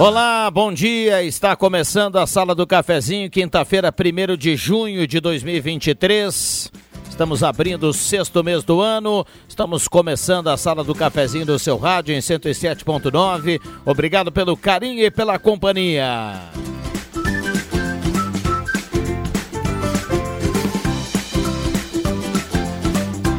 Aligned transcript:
Olá, 0.00 0.50
bom 0.50 0.72
dia. 0.72 1.22
Está 1.22 1.54
começando 1.54 2.16
a 2.16 2.26
Sala 2.26 2.54
do 2.54 2.66
Cafezinho, 2.66 3.28
quinta-feira, 3.28 3.92
1 3.92 4.34
de 4.34 4.56
junho 4.56 5.06
de 5.06 5.20
2023. 5.20 6.72
Estamos 7.10 7.42
abrindo 7.42 7.86
o 7.86 7.92
sexto 7.92 8.42
mês 8.42 8.64
do 8.64 8.80
ano. 8.80 9.26
Estamos 9.46 9.86
começando 9.86 10.48
a 10.48 10.56
Sala 10.56 10.82
do 10.82 10.94
Cafezinho 10.94 11.44
do 11.44 11.58
seu 11.58 11.76
rádio 11.76 12.14
em 12.14 12.18
107.9. 12.18 13.60
Obrigado 13.84 14.32
pelo 14.32 14.56
carinho 14.56 15.04
e 15.04 15.10
pela 15.10 15.38
companhia. 15.38 16.48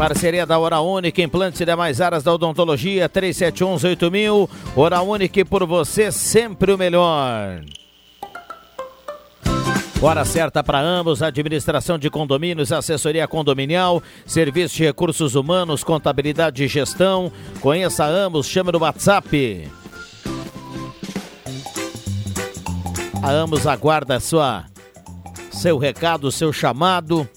Parceria 0.02 0.48
da 0.48 0.58
Hora 0.58 0.82
Única, 0.82 1.22
implantes 1.22 1.62
e 1.62 1.66
demais 1.66 2.02
áreas 2.02 2.24
da 2.24 2.34
odontologia, 2.34 3.08
37118000. 3.08 4.50
Hora 4.76 5.00
Única 5.04 5.46
por 5.46 5.64
você, 5.64 6.12
sempre 6.12 6.74
o 6.74 6.78
melhor. 6.78 7.62
Hora 10.02 10.26
certa 10.26 10.64
para 10.64 10.80
ambos, 10.80 11.22
administração 11.22 12.00
de 12.00 12.10
condomínios, 12.10 12.72
assessoria 12.72 13.28
condominial, 13.28 14.02
serviço 14.26 14.76
de 14.76 14.86
recursos 14.86 15.36
humanos, 15.36 15.84
contabilidade 15.84 16.64
e 16.64 16.68
gestão. 16.68 17.32
Conheça 17.60 18.04
ambos, 18.04 18.48
chame 18.48 18.72
no 18.72 18.80
WhatsApp. 18.80 19.70
A 23.22 23.30
ambos 23.30 23.68
aguarda 23.68 24.20
sua 24.20 24.66
seu 25.52 25.78
recado, 25.78 26.32
seu 26.32 26.52
chamado 26.52 27.30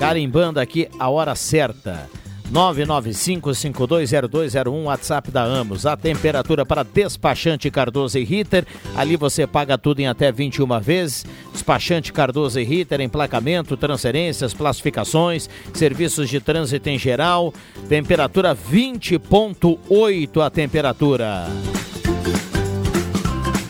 carimbando 0.00 0.58
aqui 0.58 0.88
a 0.98 1.08
hora 1.10 1.34
certa. 1.34 2.08
995-520201, 2.50 4.84
WhatsApp 4.84 5.30
da 5.30 5.44
Amos. 5.44 5.84
A 5.86 5.96
temperatura 5.96 6.66
para 6.66 6.82
despachante 6.82 7.70
Cardoso 7.70 8.18
e 8.18 8.24
Ritter. 8.24 8.66
Ali 8.96 9.14
você 9.14 9.46
paga 9.46 9.78
tudo 9.78 10.00
em 10.00 10.08
até 10.08 10.32
21 10.32 10.80
vezes. 10.80 11.24
Despachante 11.52 12.12
Cardoso 12.12 12.58
e 12.58 12.64
Ritter, 12.64 13.00
emplacamento, 13.02 13.76
transferências, 13.76 14.54
classificações, 14.54 15.50
serviços 15.74 16.30
de 16.30 16.40
trânsito 16.40 16.88
em 16.88 16.98
geral. 16.98 17.54
Temperatura 17.88 18.56
20,8 18.56 20.44
a 20.44 20.50
temperatura. 20.50 21.46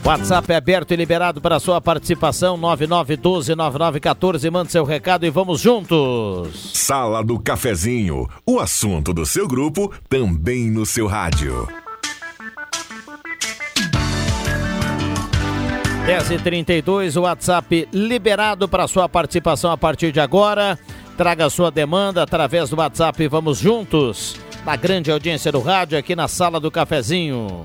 WhatsApp 0.04 0.50
é 0.50 0.56
aberto 0.56 0.92
e 0.92 0.96
liberado 0.96 1.40
para 1.40 1.60
sua 1.60 1.80
participação, 1.80 2.56
99129914. 2.58 4.50
Mande 4.50 4.72
seu 4.72 4.84
recado 4.84 5.26
e 5.26 5.30
vamos 5.30 5.60
juntos. 5.60 6.72
Sala 6.74 7.22
do 7.22 7.38
Cafezinho, 7.38 8.26
o 8.46 8.58
assunto 8.58 9.12
do 9.12 9.26
seu 9.26 9.46
grupo 9.46 9.92
também 10.08 10.70
no 10.70 10.86
seu 10.86 11.06
rádio. 11.06 11.68
10h32, 16.06 17.16
o 17.16 17.20
WhatsApp 17.20 17.86
liberado 17.92 18.66
para 18.66 18.88
sua 18.88 19.08
participação 19.08 19.70
a 19.70 19.76
partir 19.76 20.10
de 20.10 20.18
agora. 20.18 20.78
Traga 21.16 21.50
sua 21.50 21.70
demanda 21.70 22.22
através 22.22 22.70
do 22.70 22.76
WhatsApp 22.76 23.22
e 23.22 23.28
vamos 23.28 23.58
juntos. 23.58 24.36
Na 24.64 24.76
grande 24.76 25.10
audiência 25.10 25.52
do 25.52 25.60
rádio 25.60 25.98
aqui 25.98 26.16
na 26.16 26.26
Sala 26.26 26.58
do 26.58 26.70
Cafezinho. 26.70 27.62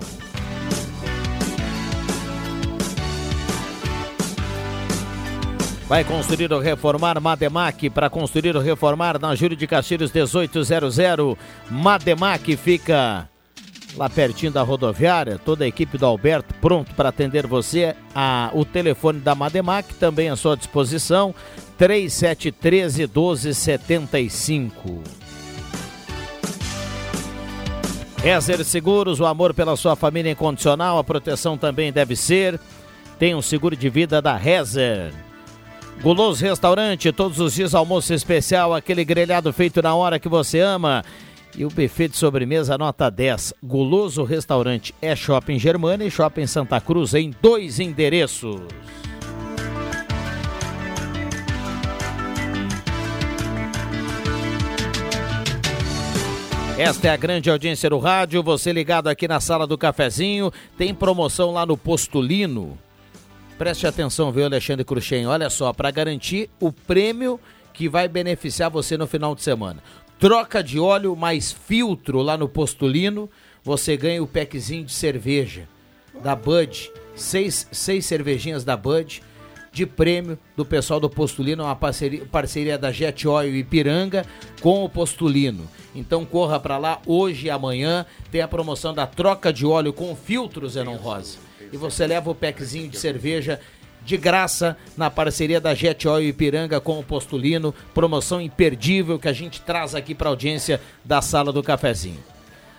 Vai 5.87 6.03
construir 6.03 6.51
ou 6.51 6.59
reformar 6.59 7.21
Mademac 7.21 7.91
para 7.91 8.09
construir 8.09 8.55
ou 8.55 8.61
reformar 8.61 9.19
na 9.19 9.35
Júlio 9.35 9.55
de 9.55 9.67
Castilhos 9.67 10.11
1800. 10.11 10.97
Mademac 11.69 12.57
fica 12.57 13.29
lá 13.95 14.09
pertinho 14.09 14.51
da 14.51 14.63
rodoviária. 14.63 15.37
Toda 15.37 15.63
a 15.63 15.67
equipe 15.67 15.95
do 15.95 16.07
Alberto 16.07 16.55
pronto 16.55 16.95
para 16.95 17.09
atender 17.09 17.45
você. 17.45 17.95
O 18.53 18.65
telefone 18.65 19.19
da 19.19 19.35
Mademac 19.35 19.93
também 19.93 20.29
à 20.29 20.35
sua 20.35 20.57
disposição. 20.57 21.35
3713 21.77 23.03
1275. 23.03 25.03
Rezer 28.17 28.65
Seguros, 28.65 29.19
o 29.19 29.25
amor 29.27 29.53
pela 29.53 29.77
sua 29.77 29.95
família 29.95 30.31
incondicional, 30.31 30.97
a 30.97 31.03
proteção 31.03 31.59
também 31.59 31.93
deve 31.93 32.15
ser. 32.15 32.59
Tem 33.19 33.35
um 33.35 33.41
seguro 33.41 33.75
de 33.75 33.87
vida 33.87 34.19
da 34.19 34.35
Rezer. 34.35 35.24
Guloso 36.01 36.45
Restaurante, 36.45 37.11
todos 37.11 37.39
os 37.39 37.53
dias 37.53 37.73
almoço 37.73 38.13
especial, 38.13 38.73
aquele 38.73 39.03
grelhado 39.03 39.51
feito 39.51 39.81
na 39.81 39.95
hora 39.95 40.19
que 40.19 40.29
você 40.29 40.59
ama. 40.59 41.03
E 41.57 41.63
o 41.63 41.69
buffet 41.69 42.09
de 42.09 42.17
sobremesa 42.17 42.77
nota 42.77 43.09
10. 43.09 43.53
Guloso 43.63 44.23
Restaurante 44.23 44.93
é 45.01 45.15
Shopping 45.15 45.57
Germana 45.57 46.03
e 46.03 46.11
Shopping 46.11 46.45
Santa 46.45 46.81
Cruz 46.81 47.13
em 47.13 47.33
dois 47.41 47.79
endereços. 47.79 48.61
Esta 56.77 57.07
é 57.07 57.11
a 57.11 57.15
grande 57.15 57.49
audiência 57.49 57.89
do 57.89 57.97
rádio. 57.97 58.43
Você 58.43 58.73
ligado 58.73 59.07
aqui 59.07 59.29
na 59.29 59.39
sala 59.39 59.65
do 59.65 59.77
cafezinho. 59.77 60.51
Tem 60.77 60.93
promoção 60.93 61.51
lá 61.51 61.65
no 61.65 61.77
Postulino. 61.77 62.77
Preste 63.57 63.87
atenção, 63.87 64.33
viu, 64.33 64.43
Alexandre 64.43 64.83
Cruxem? 64.83 65.25
Olha 65.25 65.49
só, 65.49 65.71
para 65.71 65.89
garantir 65.89 66.49
o 66.59 66.73
prêmio 66.73 67.39
que 67.73 67.87
vai 67.87 68.05
beneficiar 68.05 68.69
você 68.69 68.97
no 68.97 69.07
final 69.07 69.33
de 69.33 69.43
semana. 69.43 69.81
Troca 70.19 70.61
de 70.61 70.77
óleo 70.77 71.15
mais 71.15 71.53
filtro 71.53 72.21
lá 72.21 72.37
no 72.37 72.49
Postulino, 72.49 73.29
você 73.63 73.95
ganha 73.95 74.21
o 74.21 74.27
packzinho 74.27 74.83
de 74.83 74.91
cerveja 74.91 75.69
da 76.21 76.35
Bud, 76.35 76.91
seis, 77.15 77.65
seis 77.71 78.05
cervejinhas 78.05 78.65
da 78.65 78.75
Bud 78.75 79.23
de 79.71 79.85
prêmio 79.85 80.37
do 80.55 80.65
pessoal 80.65 80.99
do 80.99 81.09
Postulino, 81.09 81.63
uma 81.63 81.75
parceria, 81.75 82.25
parceria 82.25 82.77
da 82.77 82.91
Jet 82.91 83.25
Oil 83.25 83.55
Ipiranga 83.55 84.25
com 84.61 84.83
o 84.83 84.89
Postulino. 84.89 85.65
Então 85.93 86.25
corra 86.25 86.59
para 86.59 86.77
lá 86.77 87.01
hoje 87.05 87.47
e 87.47 87.49
amanhã, 87.49 88.05
tem 88.29 88.41
a 88.41 88.47
promoção 88.49 88.93
da 88.93 89.07
troca 89.07 89.53
de 89.53 89.65
óleo 89.65 89.93
com 89.93 90.13
filtro 90.13 90.67
Zenon 90.67 90.97
Rosa 90.97 91.44
e 91.71 91.77
você 91.77 92.07
leva 92.07 92.29
o 92.29 92.35
packzinho 92.35 92.89
de 92.89 92.97
cerveja 92.97 93.59
de 94.05 94.15
graça 94.17 94.77
na 94.95 95.09
parceria 95.09 95.59
da 95.59 95.73
Jet 95.73 96.07
Oil 96.07 96.29
Ipiranga 96.29 96.79
com 96.79 96.99
o 96.99 97.03
Postulino, 97.03 97.73
promoção 97.93 98.39
imperdível 98.39 99.17
que 99.17 99.27
a 99.27 99.33
gente 99.33 99.59
traz 99.61 99.95
aqui 99.95 100.13
para 100.13 100.29
audiência 100.29 100.79
da 101.03 101.21
Sala 101.21 101.51
do 101.51 101.63
Cafezinho. 101.63 102.23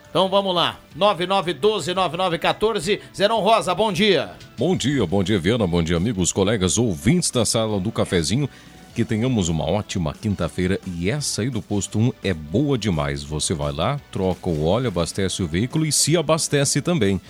Então 0.09 0.29
vamos 0.31 0.55
lá, 0.55 0.79
9912-9914, 0.97 3.01
Zerão 3.15 3.41
Rosa, 3.41 3.75
bom 3.75 3.93
dia. 3.93 4.31
Bom 4.57 4.75
dia, 4.77 5.05
bom 5.05 5.23
dia 5.23 5.39
Viana, 5.39 5.67
bom 5.67 5.83
dia 5.83 5.97
amigos, 5.97 6.33
colegas, 6.33 6.79
ouvintes 6.79 7.31
da 7.31 7.45
Sala 7.45 7.79
do 7.81 7.93
Cafezinho, 7.93 8.49
que 8.95 9.05
tenhamos 9.05 9.51
uma 9.51 9.65
ótima 9.65 10.15
quinta-feira 10.15 10.81
e 10.87 11.11
essa 11.11 11.43
aí 11.43 11.51
do 11.51 11.61
Posto 11.61 11.99
1 11.99 12.13
é 12.25 12.33
boa 12.33 12.79
demais. 12.79 13.23
Você 13.23 13.53
vai 13.53 13.71
lá, 13.71 14.01
troca 14.11 14.49
o 14.49 14.65
óleo, 14.65 14.89
abastece 14.89 15.43
o 15.43 15.47
veículo 15.47 15.85
e 15.85 15.93
se 15.93 16.17
abastece 16.17 16.81
também. 16.81 17.21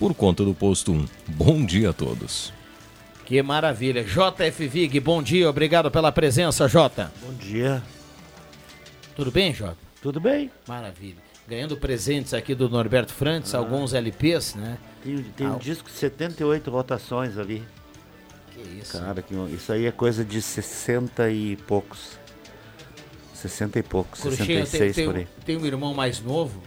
Por 0.00 0.14
conta 0.14 0.42
do 0.42 0.54
posto 0.54 0.92
1. 0.92 1.06
Bom 1.28 1.62
dia 1.64 1.90
a 1.90 1.92
todos. 1.92 2.54
Que 3.26 3.42
maravilha. 3.42 4.02
JF 4.02 4.66
Vig, 4.66 4.98
bom 4.98 5.22
dia, 5.22 5.48
obrigado 5.48 5.90
pela 5.90 6.10
presença, 6.10 6.66
Jota. 6.66 7.12
Bom 7.22 7.34
dia. 7.34 7.82
Tudo 9.14 9.30
bem, 9.30 9.52
Jota? 9.52 9.76
Tudo 10.00 10.18
bem? 10.18 10.50
Maravilha. 10.66 11.18
Ganhando 11.46 11.76
presentes 11.76 12.32
aqui 12.32 12.54
do 12.54 12.66
Norberto 12.70 13.12
Frantes, 13.12 13.54
ah. 13.54 13.58
alguns 13.58 13.92
LPs, 13.92 14.54
né? 14.54 14.78
Tem, 15.04 15.22
tem 15.36 15.46
ah. 15.46 15.50
um 15.50 15.58
disco 15.58 15.90
de 15.90 15.96
78 15.96 16.70
rotações 16.70 17.36
ali. 17.36 17.62
Que 18.52 18.80
isso. 18.80 18.98
Cara, 18.98 19.20
que, 19.20 19.34
isso 19.54 19.70
aí 19.70 19.84
é 19.84 19.92
coisa 19.92 20.24
de 20.24 20.40
60 20.40 21.30
e 21.30 21.56
poucos. 21.68 22.18
60 23.34 23.78
e 23.78 23.82
poucos, 23.82 24.20
Cruxinha, 24.20 24.64
66 24.66 24.96
tem, 24.96 25.06
por 25.06 25.16
aí. 25.16 25.28
Tem 25.44 25.56
um 25.56 25.66
irmão 25.66 25.94
mais 25.94 26.20
novo, 26.20 26.62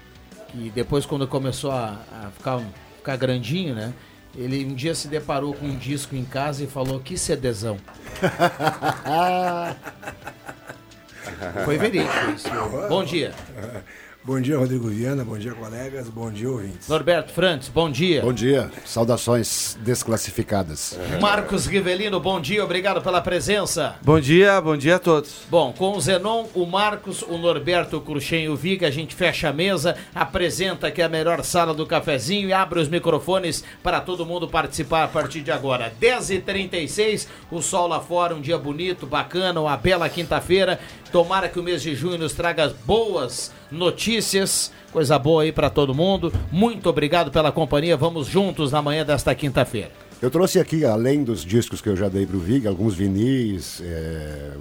que 0.50 0.70
depois 0.70 1.06
quando 1.06 1.28
começou 1.28 1.72
a, 1.72 2.00
a 2.12 2.32
ficar, 2.32 2.60
ficar 3.04 3.18
grandinho, 3.18 3.76
né? 3.76 3.94
Ele 4.36 4.66
um 4.66 4.74
dia 4.74 4.96
se 4.96 5.10
deparou 5.10 5.54
com 5.54 5.66
um 5.66 5.78
disco 5.78 6.16
em 6.16 6.24
casa 6.24 6.64
e 6.64 6.68
falou, 6.68 7.02
que 7.02 7.16
CDzão. 7.16 7.78
Foi 11.66 11.78
verídico 11.78 12.32
isso. 12.36 12.50
Bom 12.88 13.04
dia. 13.04 13.34
Bom 14.26 14.40
dia, 14.40 14.58
Rodrigo 14.58 14.88
Viana. 14.88 15.22
Bom 15.26 15.38
dia, 15.38 15.52
colegas. 15.52 16.08
Bom 16.08 16.32
dia, 16.32 16.50
ouvintes. 16.50 16.88
Norberto 16.88 17.34
Frantes, 17.34 17.68
bom 17.68 17.92
dia. 17.92 18.22
Bom 18.22 18.32
dia. 18.32 18.72
Saudações 18.86 19.78
desclassificadas. 19.82 20.98
Marcos 21.20 21.66
Rivelino, 21.66 22.22
bom 22.22 22.40
dia. 22.40 22.64
Obrigado 22.64 23.02
pela 23.02 23.20
presença. 23.20 23.98
Bom 24.02 24.22
dia, 24.22 24.62
bom 24.62 24.78
dia 24.78 24.96
a 24.96 25.00
todos. 25.00 25.42
Bom, 25.50 25.74
com 25.74 25.98
o 25.98 26.00
Zenon, 26.00 26.46
o 26.56 26.66
Marcos, 26.66 27.22
o 27.22 27.38
Norberto, 27.38 27.98
o 27.98 28.02
Cruxem 28.02 28.46
e 28.46 28.50
o 28.50 28.56
Viga, 28.56 28.88
a 28.88 28.92
gente 28.92 29.14
fecha 29.14 29.50
a 29.50 29.54
mesa, 29.54 29.98
apresenta 30.16 30.88
aqui 30.88 31.02
a 31.02 31.10
melhor 31.10 31.44
sala 31.44 31.74
do 31.74 31.86
cafezinho 31.86 32.48
e 32.48 32.54
abre 32.54 32.80
os 32.80 32.88
microfones 32.88 33.62
para 33.84 34.00
todo 34.00 34.26
mundo 34.26 34.48
participar 34.48 35.04
a 35.04 35.08
partir 35.10 35.42
de 35.42 35.52
agora. 35.52 35.92
10h36, 36.02 37.28
o 37.52 37.62
sol 37.62 37.88
lá 37.88 38.00
fora, 38.00 38.34
um 38.34 38.40
dia 38.40 38.58
bonito, 38.58 39.06
bacana, 39.06 39.60
uma 39.60 39.76
bela 39.76 40.08
quinta-feira. 40.08 40.80
Tomara 41.12 41.50
que 41.50 41.60
o 41.60 41.64
mês 41.64 41.82
de 41.82 41.94
junho 41.94 42.18
nos 42.18 42.34
traga 42.34 42.74
boas 42.86 43.52
notícias, 43.74 44.72
coisa 44.92 45.18
boa 45.18 45.44
aí 45.44 45.52
para 45.52 45.70
todo 45.70 45.94
mundo. 45.94 46.32
Muito 46.52 46.90
obrigado 46.90 47.32
pela 47.32 47.52
companhia. 47.52 47.98
Vamos 47.98 48.28
juntos 48.28 48.72
na 48.72 48.82
manhã 48.82 49.06
desta 49.06 49.34
quinta-feira. 49.36 49.92
Eu 50.22 50.32
trouxe 50.32 50.58
aqui, 50.58 50.86
além 50.86 51.22
dos 51.22 51.44
discos 51.44 51.82
que 51.82 51.90
eu 51.90 51.98
já 51.98 52.08
dei 52.08 52.26
para 52.26 52.38
o 52.38 52.40
Vig, 52.40 52.66
alguns 52.66 52.94
vinis, 52.94 53.82
é, 53.84 54.54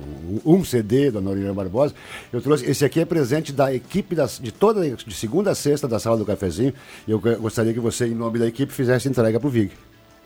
um 0.44 0.64
CD 0.64 1.08
da 1.08 1.20
Norina 1.20 1.54
Barbosa, 1.54 1.94
eu 2.32 2.40
trouxe. 2.42 2.68
Esse 2.68 2.84
aqui 2.84 2.98
é 2.98 3.04
presente 3.04 3.52
da 3.52 3.72
equipe 3.72 4.16
das, 4.16 4.40
de 4.42 4.50
toda 4.50 4.90
de 4.90 5.14
segunda 5.14 5.52
a 5.52 5.54
sexta 5.54 5.86
da 5.86 6.00
sala 6.00 6.16
do 6.16 6.24
cafezinho. 6.24 6.74
Eu 7.06 7.20
gostaria 7.20 7.72
que 7.72 7.78
você, 7.78 8.08
em 8.08 8.14
nome 8.14 8.40
da 8.40 8.46
equipe, 8.48 8.72
fizesse 8.72 9.08
entrega 9.08 9.38
para 9.38 9.46
o 9.46 9.50
Vig. 9.50 9.70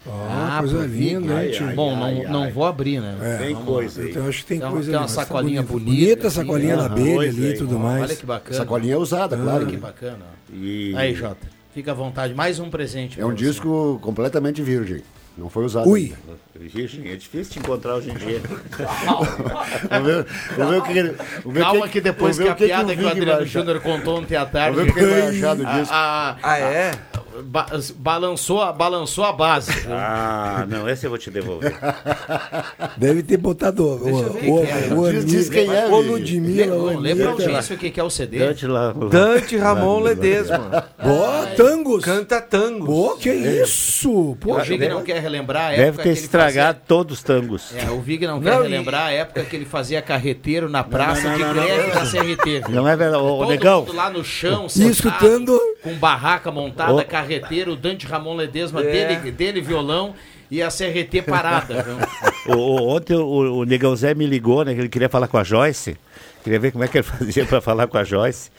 Ah, 0.08 0.58
coisa 0.60 0.86
linda, 0.86 1.44
hein, 1.44 1.52
tio? 1.52 1.74
Bom, 1.74 2.02
ai, 2.02 2.22
não, 2.24 2.44
não 2.44 2.50
vou 2.50 2.64
abrir, 2.64 3.00
né? 3.00 3.16
É, 3.20 3.36
tem 3.38 3.56
coisa 3.56 4.02
aí. 4.02 4.14
Eu 4.14 4.26
acho 4.26 4.38
que 4.38 4.46
tem 4.46 4.56
então, 4.58 4.72
coisa 4.72 4.90
Tem 4.90 5.00
uma 5.00 5.08
sacolinha 5.08 5.62
bonita. 5.62 5.90
Bonita 5.90 6.26
assim, 6.28 6.36
sacolinha 6.36 6.76
da 6.76 6.86
abelha 6.86 7.28
ali 7.28 7.46
e 7.46 7.54
tudo 7.56 7.78
mais. 7.78 8.02
Olha 8.02 8.16
que 8.16 8.26
bacana. 8.26 8.56
Sacolinha 8.56 8.94
é 8.94 8.98
usada, 8.98 9.36
claro. 9.36 9.58
Olha 9.58 9.66
que 9.66 9.76
bacana. 9.76 10.24
E... 10.52 10.94
Aí, 10.96 11.14
Jota, 11.14 11.46
fica 11.74 11.90
à 11.90 11.94
vontade. 11.94 12.34
Mais 12.34 12.58
um 12.58 12.70
presente. 12.70 13.20
É 13.20 13.24
um 13.26 13.30
você. 13.30 13.36
disco 13.36 13.98
completamente 14.02 14.62
virgem. 14.62 15.02
Não 15.36 15.50
foi 15.50 15.64
usado. 15.64 15.88
Ui! 15.88 16.14
Virgem, 16.56 17.10
é 17.10 17.16
difícil 17.16 17.54
de 17.54 17.58
encontrar 17.60 17.96
hoje 17.96 18.10
em 18.10 18.14
dia. 18.14 18.40
o 20.78 20.82
que 20.82 20.98
ele. 20.98 21.16
Calma 21.60 21.86
que, 21.86 21.92
que 21.92 22.00
depois 22.00 22.38
que 22.38 22.48
a 22.48 22.54
que 22.54 22.66
piada 22.66 22.94
que 22.94 23.02
o, 23.02 23.08
Adriano 23.08 23.46
Júnior 23.46 23.80
contou 23.80 24.18
ontem 24.18 24.36
à 24.36 24.46
tarde. 24.46 24.80
O 24.80 24.92
que 24.92 24.98
ele 24.98 25.10
vai 25.10 25.28
achar 25.28 25.54
do 25.54 25.64
disco. 25.64 25.92
ah, 25.92 26.58
é? 26.58 26.92
ba 27.42 27.66
balançou, 27.96 28.62
a, 28.62 28.72
balançou 28.72 29.24
a 29.24 29.32
base. 29.32 29.72
Ah, 29.88 30.64
não, 30.68 30.88
esse 30.88 31.06
eu 31.06 31.10
vou 31.10 31.18
te 31.18 31.30
devolver. 31.30 31.74
Deve 32.96 33.22
ter 33.22 33.36
botado 33.36 33.84
o, 33.84 33.96
o, 33.96 35.00
o, 35.00 35.24
diz, 35.24 35.48
quem 35.48 35.72
é. 35.72 35.86
O 35.86 36.00
Ludmilla. 36.00 36.98
Lembra 36.98 37.34
disso 37.34 37.74
o 37.74 37.76
que 37.76 37.98
é 37.98 38.02
o 38.02 38.10
CD? 38.10 38.38
Dante, 38.38 38.66
lá, 38.66 38.92
Dante 38.92 39.56
Ramon 39.56 40.00
Ledesma. 40.00 40.88
Ó, 40.98 41.46
tangos. 41.56 42.04
Canta 42.04 42.40
tangos. 42.40 42.86
Pô, 42.86 43.16
que 43.16 43.30
isso? 43.30 44.36
Pô, 44.40 44.56
o 44.56 44.62
Vig 44.62 44.88
não 44.88 45.02
quer 45.02 45.20
relembrar 45.20 45.70
a 45.70 45.72
época 45.72 45.84
Deve 45.84 46.02
ter 46.02 46.12
estragado 46.48 46.78
fazia... 46.78 46.86
todos 46.86 47.18
os 47.18 47.22
tangos. 47.22 47.74
É, 47.74 47.90
o 47.90 48.00
Vig 48.00 48.26
não, 48.26 48.36
não 48.36 48.42
quer 48.42 48.62
relembrar 48.62 49.12
e... 49.12 49.16
a 49.16 49.20
época 49.20 49.44
que 49.44 49.56
ele 49.56 49.64
fazia 49.64 50.00
carreteiro 50.00 50.68
na 50.68 50.82
praça 50.82 51.30
não, 51.30 51.38
não, 51.38 51.54
de 51.54 51.60
greve 51.60 51.90
da 51.90 52.00
CRT. 52.00 52.72
Não 52.72 52.88
é 52.88 52.96
verdade, 52.96 53.22
o 53.22 53.46
Negão. 53.46 53.86
lá 53.92 54.10
no 54.10 54.24
chão, 54.24 54.66
escutando 54.66 55.58
com 55.82 55.94
barraca 55.94 56.50
montada, 56.50 57.04
carreteiro, 57.04 57.76
Dante 57.76 58.06
Ramon 58.06 58.34
Ledesma, 58.34 58.80
é. 58.80 58.84
dele, 58.84 59.30
dele 59.30 59.60
violão 59.60 60.14
e 60.50 60.62
a 60.62 60.68
CRT 60.68 61.22
parada. 61.22 61.84
o, 62.46 62.88
ontem 62.88 63.14
o, 63.14 63.58
o 63.58 63.64
Negão 63.64 63.94
Zé 63.96 64.14
me 64.14 64.26
ligou, 64.26 64.64
né? 64.64 64.74
Que 64.74 64.80
ele 64.80 64.88
queria 64.88 65.08
falar 65.08 65.28
com 65.28 65.38
a 65.38 65.44
Joyce. 65.44 65.96
Queria 66.42 66.60
ver 66.60 66.70
como 66.70 66.84
é 66.84 66.88
que 66.88 66.98
ele 66.98 67.02
fazia 67.06 67.44
para 67.44 67.60
falar 67.60 67.86
com 67.86 67.98
a 67.98 68.04
Joyce. 68.04 68.50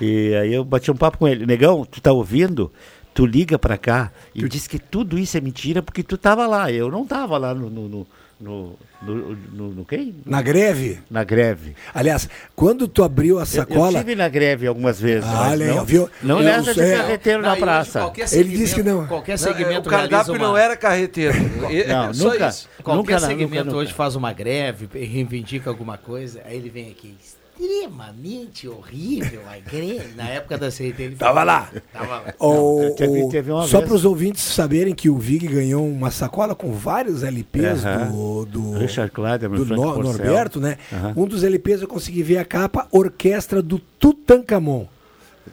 E 0.00 0.34
aí 0.34 0.54
eu 0.54 0.64
bati 0.64 0.90
um 0.90 0.96
papo 0.96 1.18
com 1.18 1.28
ele. 1.28 1.46
Negão, 1.46 1.84
tu 1.84 2.00
tá 2.00 2.12
ouvindo? 2.12 2.72
Tu 3.14 3.26
liga 3.26 3.58
para 3.58 3.76
cá 3.76 4.10
e 4.34 4.40
tu... 4.40 4.48
diz 4.48 4.66
que 4.66 4.78
tudo 4.78 5.18
isso 5.18 5.36
é 5.36 5.40
mentira 5.40 5.82
porque 5.82 6.02
tu 6.02 6.16
tava 6.16 6.46
lá. 6.46 6.70
Eu 6.70 6.90
não 6.90 7.06
tava 7.06 7.36
lá 7.38 7.54
no, 7.54 7.68
no, 7.68 7.88
no 7.88 8.06
no, 8.42 8.76
no, 9.00 9.36
no, 9.52 9.68
no 9.68 9.84
quem? 9.84 10.16
Na 10.26 10.42
greve? 10.42 10.98
Na 11.08 11.22
greve. 11.22 11.76
Aliás, 11.94 12.28
quando 12.56 12.88
tu 12.88 13.04
abriu 13.04 13.38
a 13.38 13.46
sacola. 13.46 13.78
Eu, 13.78 13.84
eu 13.84 13.90
estive 13.92 14.14
na 14.16 14.28
greve 14.28 14.66
algumas 14.66 15.00
vezes. 15.00 15.28
Ah, 15.28 15.50
olha 15.50 15.74
não, 15.74 15.84
viu? 15.84 16.10
Não 16.20 16.38
eu, 16.40 16.44
nessa 16.44 16.74
de 16.74 16.96
carreteiro 16.96 17.40
na 17.40 17.56
praça. 17.56 18.12
Ele 18.32 18.56
disse 18.56 18.74
que 18.74 18.82
não. 18.82 19.06
Qualquer 19.06 19.38
segmento. 19.38 19.72
Não, 19.72 19.80
o 19.80 19.84
cardápio 19.84 20.34
uma... 20.34 20.48
não 20.48 20.56
era 20.56 20.76
carreteiro. 20.76 21.34
não, 21.88 22.04
é 22.04 22.12
nunca. 22.12 22.48
Isso. 22.48 22.68
Qualquer 22.82 23.14
nunca, 23.14 23.26
segmento 23.26 23.64
nunca, 23.66 23.76
hoje 23.76 23.92
faz 23.92 24.16
uma 24.16 24.32
greve, 24.32 24.88
reivindica 24.92 25.70
alguma 25.70 25.96
coisa, 25.96 26.42
aí 26.44 26.56
ele 26.56 26.68
vem 26.68 26.90
aqui 26.90 27.14
extremamente 27.58 28.68
horrível 28.68 29.42
a 29.48 29.58
igreja. 29.58 30.10
Na 30.16 30.28
época 30.28 30.58
da 30.58 30.68
CT 30.68 30.94
ele 30.98 31.16
Tava 31.16 31.42
lá. 31.42 31.70
Tava 31.92 32.20
lá. 32.20 32.34
O, 32.38 32.94
teve, 32.96 33.28
teve 33.28 33.50
só 33.66 33.80
para 33.80 33.94
os 33.94 34.04
ouvintes 34.04 34.42
saberem 34.42 34.94
que 34.94 35.08
o 35.08 35.18
Vig 35.18 35.46
ganhou 35.46 35.86
uma 35.86 36.10
sacola 36.10 36.54
com 36.54 36.72
vários 36.72 37.22
LPs 37.22 37.82
uh 37.82 37.86
-huh. 37.86 38.10
do, 38.10 38.46
do, 38.46 38.78
Richard 38.78 39.12
do 39.12 39.64
no, 39.64 40.02
Norberto, 40.02 40.60
né? 40.60 40.78
Uh 40.90 40.96
-huh. 40.96 41.12
Um 41.16 41.26
dos 41.26 41.44
LPs 41.44 41.82
eu 41.82 41.88
consegui 41.88 42.22
ver 42.22 42.38
a 42.38 42.44
capa 42.44 42.86
Orquestra 42.90 43.62
do 43.62 43.78
Tutankhamon. 43.78 44.86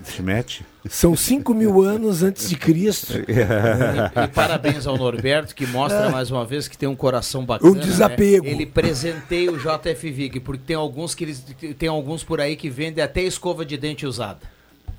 Schmidt. 0.06 0.65
São 0.88 1.15
5 1.15 1.53
mil 1.53 1.81
anos 1.83 2.24
antes 2.24 2.50
de 2.50 2.56
Cristo. 2.56 3.13
e, 3.13 4.24
e, 4.24 4.27
parabéns 4.30 4.88
ao 4.88 4.97
Norberto, 4.97 5.53
que 5.53 5.65
mostra 5.68 6.06
é. 6.06 6.09
mais 6.09 6.31
uma 6.31 6.46
vez 6.46 6.67
que 6.67 6.77
tem 6.77 6.88
um 6.88 6.96
coração 6.96 7.46
bacana. 7.46 7.72
Um 7.72 7.75
desapego. 7.75 8.46
Né? 8.46 8.51
Ele 8.51 8.65
presenteia 8.65 9.51
o 9.51 9.58
JF 9.58 10.12
Vig, 10.12 10.39
porque 10.39 10.63
tem 10.65 10.75
alguns, 10.75 11.13
que 11.13 11.24
eles, 11.24 11.46
tem 11.77 11.89
alguns 11.89 12.24
por 12.24 12.39
aí 12.39 12.55
que 12.55 12.69
vendem 12.69 13.03
até 13.03 13.22
escova 13.22 13.65
de 13.65 13.77
dente 13.77 14.05
usada. 14.05 14.39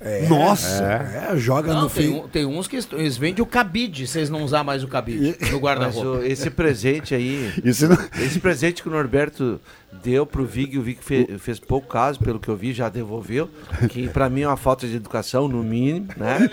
É, 0.03 0.27
Nossa, 0.27 0.83
é. 0.83 1.31
É, 1.31 1.37
joga 1.37 1.71
não, 1.71 1.83
no 1.83 1.89
tem, 1.89 2.09
um, 2.09 2.27
tem 2.27 2.43
uns 2.43 2.67
que 2.67 2.75
eles 2.93 3.17
vendem 3.17 3.43
o 3.43 3.45
cabide, 3.45 4.07
vocês 4.07 4.31
não 4.31 4.43
usar 4.43 4.63
mais 4.63 4.83
o 4.83 4.87
cabide 4.87 5.35
no 5.51 5.59
guarda-roupa. 5.59 6.25
Esse 6.25 6.49
presente 6.49 7.13
aí, 7.13 7.53
não... 7.63 8.23
esse 8.25 8.39
presente 8.39 8.81
que 8.81 8.89
o 8.89 8.91
Norberto 8.91 9.61
deu 9.91 10.25
pro 10.25 10.45
Vig, 10.45 10.77
o 10.77 10.81
Vig 10.81 10.99
fez, 11.01 11.41
fez 11.41 11.59
pouco 11.59 11.87
caso, 11.87 12.19
pelo 12.19 12.39
que 12.39 12.49
eu 12.49 12.55
vi, 12.55 12.73
já 12.73 12.89
devolveu, 12.89 13.49
que 13.89 14.07
para 14.07 14.29
mim 14.29 14.41
é 14.41 14.47
uma 14.47 14.57
falta 14.57 14.87
de 14.87 14.95
educação, 14.95 15.47
no 15.47 15.63
mínimo, 15.63 16.07
né? 16.17 16.49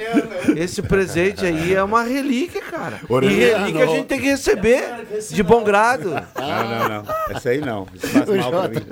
Esse 0.57 0.83
presente 0.83 1.45
aí 1.45 1.75
é 1.75 1.83
uma 1.83 2.03
relíquia, 2.03 2.61
cara. 2.63 3.01
E 3.23 3.27
relíquia 3.27 3.85
a 3.85 3.87
gente 3.87 4.07
tem 4.07 4.21
que 4.21 4.27
receber 4.27 4.83
de 5.31 5.43
bom 5.43 5.63
grado. 5.63 6.11
Não, 6.11 6.69
não, 6.69 6.89
não. 6.89 7.05
Essa 7.31 7.51
aí 7.51 7.61
não. 7.61 7.87
Isso 7.95 8.09
faz 8.09 8.29
mal 8.29 8.51
pra 8.51 8.69
mim. 8.69 8.87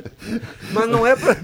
Mas 0.72 0.88
não 0.88 1.06
é 1.06 1.16
pra... 1.16 1.36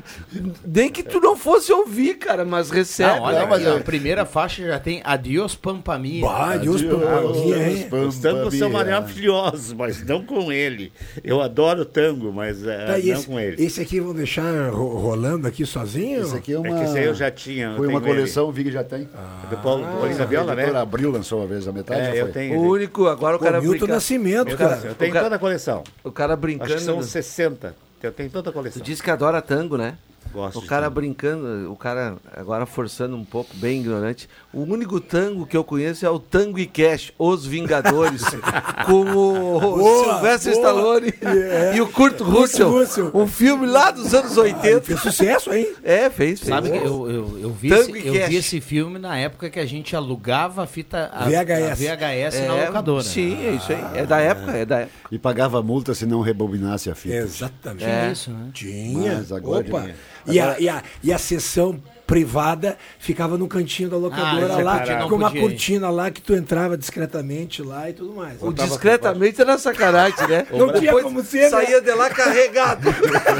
Nem 0.64 0.90
que 0.90 1.02
tu 1.02 1.20
não 1.20 1.36
fosse 1.36 1.72
ouvir, 1.72 2.14
cara, 2.14 2.44
mas 2.44 2.70
recebe. 2.70 3.16
Não, 3.16 3.22
olha, 3.22 3.46
mas 3.46 3.66
a 3.66 3.80
primeira 3.80 4.24
faixa 4.24 4.64
já 4.66 4.78
tem 4.78 5.00
Adios 5.04 5.54
Pampamia. 5.54 6.22
Bah, 6.22 6.52
Adios 6.52 6.82
Pampamia, 6.82 8.06
Os 8.06 8.18
tangos 8.18 8.54
são 8.56 8.70
maravilhosos, 8.70 9.72
mas 9.72 10.04
não 10.04 10.24
com 10.24 10.52
ele. 10.52 10.92
Eu 11.22 11.40
adoro 11.40 11.84
tango, 11.84 12.32
mas... 12.32 12.64
É, 12.64 12.91
Tá, 12.92 12.98
esse, 12.98 13.26
com 13.26 13.40
ele. 13.40 13.64
Esse 13.64 13.80
aqui 13.80 14.00
vão 14.00 14.14
deixar 14.14 14.70
rolando 14.70 15.46
aqui 15.46 15.64
sozinho? 15.64 16.22
Esse 16.22 16.36
aqui 16.36 16.52
é 16.52 16.58
uma. 16.58 16.68
É 16.68 16.78
que 16.78 16.84
esse 16.84 16.98
aí 16.98 17.04
eu 17.04 17.14
já 17.14 17.30
tinha. 17.30 17.74
Foi 17.76 17.86
uma 17.86 18.00
coleção, 18.00 18.48
o 18.48 18.52
Vig 18.52 18.70
já 18.70 18.84
tem. 18.84 19.08
Ah, 19.14 19.46
do 19.48 19.56
Paulo 19.58 19.84
Isabela, 20.10 20.54
né? 20.54 20.70
abriu 20.74 21.10
lançou 21.10 21.40
uma 21.40 21.46
vez 21.46 21.66
a 21.66 21.72
metade. 21.72 22.16
É, 22.16 22.20
eu 22.20 22.32
tenho. 22.32 22.58
O 22.58 22.62
único, 22.70 23.06
agora 23.06 23.36
o 23.36 23.38
cara. 23.38 23.60
Milton 23.60 23.78
brinca... 23.78 23.94
Nascimento, 23.94 24.56
cara. 24.56 24.80
Eu 24.84 24.94
tenho 24.94 25.14
toda 25.14 25.36
a 25.36 25.38
coleção. 25.38 25.84
O 26.02 26.10
cara 26.10 26.36
brincando. 26.36 26.72
Acho 26.72 26.76
que 26.76 26.82
são 26.82 27.02
60. 27.02 27.74
Eu 28.02 28.12
tenho 28.12 28.30
toda 28.30 28.50
a 28.50 28.52
coleção. 28.52 28.82
Tu 28.82 28.84
disse 28.84 29.02
que 29.02 29.10
adora 29.10 29.40
tango, 29.40 29.76
né? 29.76 29.96
Gosto 30.32 30.58
o 30.58 30.66
cara 30.66 30.86
tango. 30.86 30.94
brincando, 30.94 31.72
o 31.72 31.76
cara 31.76 32.16
agora 32.34 32.66
forçando 32.66 33.16
um 33.16 33.24
pouco, 33.24 33.54
bem 33.56 33.80
ignorante. 33.80 34.28
O 34.52 34.60
único 34.60 35.00
tango 35.00 35.46
que 35.46 35.56
eu 35.56 35.64
conheço 35.64 36.06
é 36.06 36.10
o 36.10 36.18
Tango 36.18 36.58
e 36.58 36.66
Cash, 36.66 37.12
Os 37.18 37.46
Vingadores, 37.46 38.22
com 38.86 39.00
o 39.00 39.60
boa, 39.60 40.04
Sylvester 40.04 40.52
boa. 40.54 40.66
Stallone 40.66 41.14
yeah. 41.22 41.76
e 41.76 41.80
o 41.80 41.88
Kurt 41.88 42.20
Russell, 42.20 42.70
Russell, 42.70 43.10
um 43.14 43.26
filme 43.26 43.66
lá 43.66 43.90
dos 43.90 44.14
anos 44.14 44.36
80. 44.36 44.76
Ah, 44.76 44.80
fez 44.80 45.00
sucesso, 45.00 45.52
hein? 45.52 45.74
É, 45.82 46.08
fez. 46.10 46.40
fez. 46.40 46.40
Sabe 46.40 46.70
que 46.70 46.76
eu, 46.76 47.10
eu, 47.10 47.38
eu, 47.42 47.50
vi 47.50 47.72
esse, 47.72 48.06
eu 48.06 48.28
vi 48.28 48.36
esse 48.36 48.60
filme 48.60 48.98
na 48.98 49.16
época 49.18 49.50
que 49.50 49.58
a 49.58 49.66
gente 49.66 49.94
alugava 49.94 50.64
a 50.64 50.66
fita 50.66 51.10
a, 51.12 51.24
VHS, 51.24 51.70
a 51.70 51.74
VHS 51.74 52.34
é, 52.34 52.46
na 52.46 52.54
locadora. 52.66 53.04
Sim, 53.04 53.44
é 53.44 53.52
isso 53.52 53.72
aí. 53.72 53.84
É 53.94 54.06
da 54.06 54.18
época, 54.18 54.52
é 54.52 54.64
da 54.64 54.78
época. 54.80 55.08
E 55.10 55.18
pagava 55.18 55.62
multa 55.62 55.94
se 55.94 56.06
não 56.06 56.20
rebobinasse 56.20 56.90
a 56.90 56.94
fita. 56.94 57.16
Exatamente. 57.16 57.84
Tinha 57.84 58.08
é. 58.08 58.12
isso, 58.12 58.30
né? 58.30 58.50
Tinha. 58.52 59.14
Mas 59.16 59.32
agora 59.32 59.66
Opa. 59.66 59.82
Tinha. 59.82 59.94
E, 60.26 60.38
a, 60.38 60.58
e, 60.58 60.68
a, 60.68 60.82
e 61.02 61.12
a 61.12 61.18
sessão 61.18 61.80
privada 62.12 62.76
ficava 62.98 63.38
no 63.38 63.48
cantinho 63.48 63.88
da 63.88 63.96
locadora 63.96 64.52
ah, 64.52 64.62
lá, 64.62 65.08
com 65.08 65.14
uma 65.14 65.30
cortina 65.30 65.88
lá 65.88 66.10
que 66.10 66.20
tu 66.20 66.34
entrava 66.34 66.76
discretamente 66.76 67.62
lá 67.62 67.88
e 67.88 67.94
tudo 67.94 68.12
mais. 68.12 68.36
O 68.42 68.52
discretamente 68.52 69.40
era 69.40 69.56
sacanagem, 69.56 70.28
né? 70.28 70.46
Não 70.50 70.66
Depois 70.66 70.80
tinha 70.80 70.92
como 70.92 71.24
ser. 71.24 71.44
Né? 71.44 71.48
Saía 71.48 71.80
de 71.80 71.90
lá 71.92 72.10
carregado. 72.10 72.90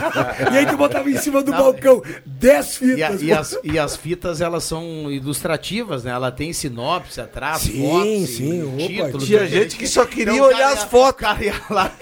e 0.50 0.57
aí 0.57 0.64
tu 0.64 0.79
botava 0.79 1.11
em 1.11 1.19
cima 1.19 1.43
do 1.43 1.50
Não, 1.50 1.59
balcão 1.59 2.02
10 2.25 2.76
fitas. 2.79 3.21
E, 3.21 3.31
a, 3.31 3.35
e, 3.35 3.38
as, 3.38 3.59
e, 3.62 3.79
as, 3.79 3.95
fitas, 3.95 4.41
elas 4.41 4.64
são 4.64 5.11
ilustrativas, 5.11 6.05
né? 6.05 6.11
Ela 6.12 6.33
tem 6.33 6.50
sinopse 6.55 7.21
atrás, 7.21 7.59
sim, 7.59 7.83
fotos, 7.83 8.31
sim, 8.31 8.76
título. 8.79 9.19
Tinha 9.19 9.47
gente 9.47 9.76
que 9.76 9.87
só 9.87 10.07
queria 10.07 10.33
então, 10.33 10.47
olhar 10.47 10.73
as 10.73 10.85
fotos. 10.85 11.21
Cara 11.21 11.45
ia 11.45 11.55
lá, 11.69 11.93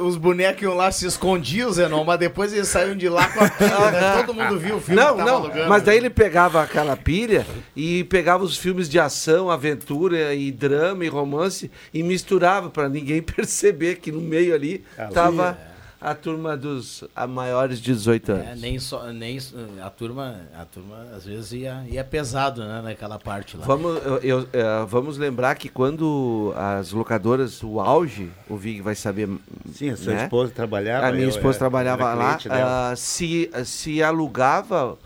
os 0.00 0.16
bonecos 0.16 0.62
iam 0.62 0.74
lá, 0.74 0.90
se 0.90 1.06
escondiam, 1.06 1.70
Zenon, 1.70 2.02
mas 2.02 2.18
depois 2.18 2.52
eles 2.52 2.66
saíam 2.66 2.96
de 2.96 3.08
lá 3.08 3.28
com 3.28 3.44
a 3.44 3.48
pilha, 3.48 3.90
né? 3.92 4.14
Todo 4.16 4.34
mundo 4.34 4.58
viu 4.58 4.76
o 4.76 4.80
filme 4.80 5.00
Não, 5.00 5.16
não, 5.16 5.68
mas 5.68 5.91
daí 5.92 5.98
ele 5.98 6.10
pegava 6.10 6.62
aquela 6.62 6.96
pilha 6.96 7.46
e 7.76 8.04
pegava 8.04 8.42
os 8.42 8.56
filmes 8.56 8.88
de 8.88 8.98
ação, 8.98 9.50
aventura 9.50 10.34
e 10.34 10.50
drama 10.50 11.04
e 11.04 11.08
romance 11.08 11.70
e 11.92 12.02
misturava 12.02 12.70
para 12.70 12.88
ninguém 12.88 13.20
perceber 13.22 13.96
que 13.96 14.10
no 14.10 14.20
meio 14.20 14.54
ali 14.54 14.84
estava 14.98 15.58
a 16.00 16.16
turma 16.16 16.56
dos 16.56 17.04
a 17.14 17.28
maiores 17.28 17.78
de 17.78 17.92
18 17.92 18.32
anos. 18.32 18.46
É, 18.48 18.56
nem 18.56 18.78
só, 18.78 19.12
nem 19.12 19.38
a 19.80 19.88
turma, 19.88 20.40
a 20.58 20.64
turma 20.64 21.06
às 21.14 21.24
vezes 21.24 21.52
ia, 21.52 21.84
ia 21.88 22.02
pesado, 22.02 22.64
né, 22.64 22.80
naquela 22.82 23.20
parte 23.20 23.56
lá. 23.56 23.64
Vamos, 23.64 24.04
eu, 24.04 24.18
eu, 24.18 24.48
é, 24.52 24.84
vamos 24.84 25.16
lembrar 25.16 25.54
que 25.54 25.68
quando 25.68 26.52
as 26.56 26.90
locadoras, 26.90 27.62
o 27.62 27.78
auge, 27.78 28.30
o 28.48 28.56
Vig 28.56 28.80
vai 28.80 28.96
saber. 28.96 29.28
Sim, 29.72 29.90
a 29.90 29.96
sua 29.96 30.14
né? 30.14 30.24
esposa 30.24 30.50
trabalhava. 30.52 31.06
A 31.06 31.12
minha 31.12 31.28
esposa 31.28 31.58
trabalhava 31.58 32.12
lá. 32.14 32.36
Uh, 32.36 32.96
se, 32.96 33.48
se 33.64 34.02
alugava 34.02 34.98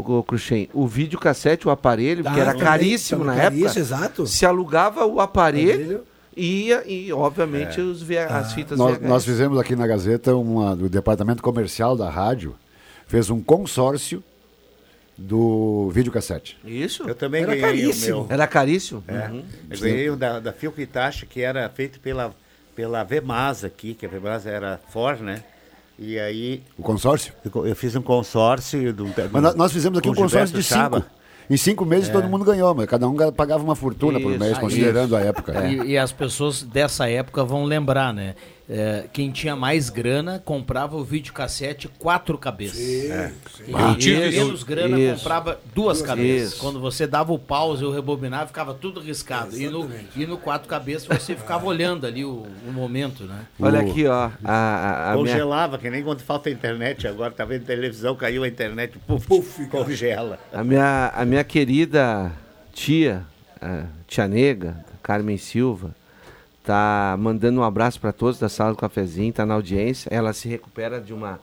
o 0.00 0.22
Cruxem, 0.22 0.68
o 0.72 0.86
videocassete, 0.86 1.66
o 1.66 1.70
aparelho, 1.70 2.22
ah, 2.26 2.32
que 2.32 2.40
era 2.40 2.54
caríssimo 2.54 3.24
na 3.24 3.34
caríssimo, 3.34 3.66
época. 3.66 3.80
Exato. 3.80 4.26
Se 4.26 4.44
alugava 4.44 5.06
o 5.06 5.20
aparelho. 5.20 6.04
Ia, 6.36 6.84
e 6.86 7.12
obviamente 7.12 7.80
é. 7.80 7.82
os 7.82 8.00
via, 8.00 8.26
ah. 8.26 8.38
as 8.38 8.52
fitas 8.54 8.78
nós, 8.78 9.00
nós, 9.00 9.24
fizemos 9.24 9.58
aqui 9.58 9.74
na 9.74 9.84
Gazeta, 9.86 10.34
uma, 10.34 10.76
do 10.76 10.88
departamento 10.88 11.42
comercial 11.42 11.96
da 11.96 12.08
rádio, 12.08 12.54
fez 13.06 13.28
um 13.30 13.42
consórcio 13.42 14.22
do 15.18 15.90
videocassete. 15.90 16.56
Isso? 16.64 17.06
Eu 17.06 17.14
também 17.14 17.42
era 17.42 17.54
ganhei 17.54 17.82
caríssimo. 17.82 18.16
o 18.16 18.20
meu. 18.22 18.32
Era 18.32 18.46
caríssimo? 18.46 19.04
É. 19.06 19.28
Uhum. 19.28 19.44
Eu 19.70 19.80
ganhei 19.80 20.10
o 20.10 20.16
da, 20.16 20.40
da 20.40 20.52
Filco 20.52 20.80
Itachi, 20.80 21.26
que 21.26 21.42
era 21.42 21.68
feito 21.68 22.00
pela, 22.00 22.34
pela 22.74 23.04
Vemasa 23.04 23.66
aqui, 23.66 23.92
que 23.92 24.06
a 24.06 24.08
Vemasa 24.08 24.48
era 24.48 24.80
Ford, 24.88 25.20
né? 25.20 25.42
E 26.00 26.18
aí. 26.18 26.62
O 26.78 26.82
consórcio? 26.82 27.34
Eu, 27.44 27.66
eu 27.66 27.76
fiz 27.76 27.94
um 27.94 28.00
consórcio. 28.00 28.92
Do, 28.94 29.04
do, 29.04 29.30
mas 29.30 29.54
nós 29.54 29.70
fizemos 29.70 29.98
aqui 29.98 30.08
um 30.08 30.14
consórcio 30.14 30.56
de 30.56 30.62
cinco. 30.64 31.04
Em 31.50 31.56
cinco 31.56 31.84
meses 31.84 32.08
é. 32.08 32.12
todo 32.12 32.28
mundo 32.28 32.44
ganhou, 32.44 32.72
mas 32.74 32.86
cada 32.86 33.08
um 33.08 33.16
pagava 33.32 33.62
uma 33.62 33.74
fortuna 33.74 34.18
isso, 34.18 34.28
por 34.28 34.38
mês, 34.38 34.56
considerando 34.56 35.08
isso. 35.08 35.16
a 35.16 35.20
época. 35.20 35.52
É. 35.52 35.72
E, 35.72 35.90
e, 35.90 35.98
as 35.98 36.12
pessoas 36.12 36.62
dessa 36.62 37.10
época 37.10 37.44
vão 37.44 37.64
lembrar, 37.64 38.14
né? 38.14 38.36
É, 38.72 39.06
quem 39.12 39.32
tinha 39.32 39.56
mais 39.56 39.90
grana 39.90 40.40
comprava 40.44 40.96
o 40.96 41.02
videocassete 41.02 41.88
quatro 41.88 42.38
cabeças. 42.38 42.78
Sim, 42.78 43.10
é. 43.10 43.32
Quem 43.64 43.74
ah, 43.74 43.96
tinha 43.98 44.30
menos 44.30 44.62
grana 44.62 44.96
isso. 44.96 45.16
comprava 45.16 45.60
duas, 45.74 45.98
duas 45.98 46.02
cabeças. 46.02 46.52
Isso. 46.52 46.60
Quando 46.60 46.78
você 46.78 47.04
dava 47.04 47.32
o 47.32 47.38
pause 47.38 47.82
e 47.82 47.86
o 47.86 47.90
rebobinar, 47.90 48.46
ficava 48.46 48.72
tudo 48.72 49.00
riscado. 49.00 49.58
E 49.58 49.68
no, 49.68 49.90
e 50.14 50.24
no 50.24 50.38
quatro 50.38 50.68
cabeças 50.68 51.08
você 51.08 51.34
ficava 51.34 51.66
olhando 51.66 52.06
ali 52.06 52.24
o, 52.24 52.46
o 52.64 52.72
momento, 52.72 53.24
né? 53.24 53.40
Olha 53.58 53.80
aqui, 53.80 54.06
ó. 54.06 54.30
A, 54.44 54.54
a, 54.54 55.12
a 55.12 55.16
Congelava, 55.16 55.76
minha... 55.76 55.78
que 55.80 55.90
nem 55.90 56.04
quando 56.04 56.20
falta 56.20 56.48
internet 56.48 57.08
agora, 57.08 57.32
tá 57.32 57.44
vendo 57.44 57.64
televisão, 57.64 58.14
caiu 58.14 58.44
a 58.44 58.48
internet, 58.48 58.96
puf, 59.04 59.26
puf 59.26 59.66
congela. 59.66 60.38
A 60.52 60.62
minha, 60.62 61.12
a 61.12 61.24
minha 61.24 61.42
querida 61.42 62.30
tia, 62.72 63.24
tia 64.06 64.28
Nega, 64.28 64.76
Carmen 65.02 65.36
Silva, 65.36 65.92
tá 66.64 67.16
mandando 67.18 67.60
um 67.60 67.64
abraço 67.64 68.00
para 68.00 68.12
todos 68.12 68.38
da 68.38 68.48
sala 68.48 68.72
do 68.72 68.76
cafezinho, 68.76 69.32
tá 69.32 69.44
na 69.44 69.54
audiência. 69.54 70.08
Ela 70.12 70.32
se 70.32 70.48
recupera 70.48 71.00
de 71.00 71.12
uma 71.12 71.38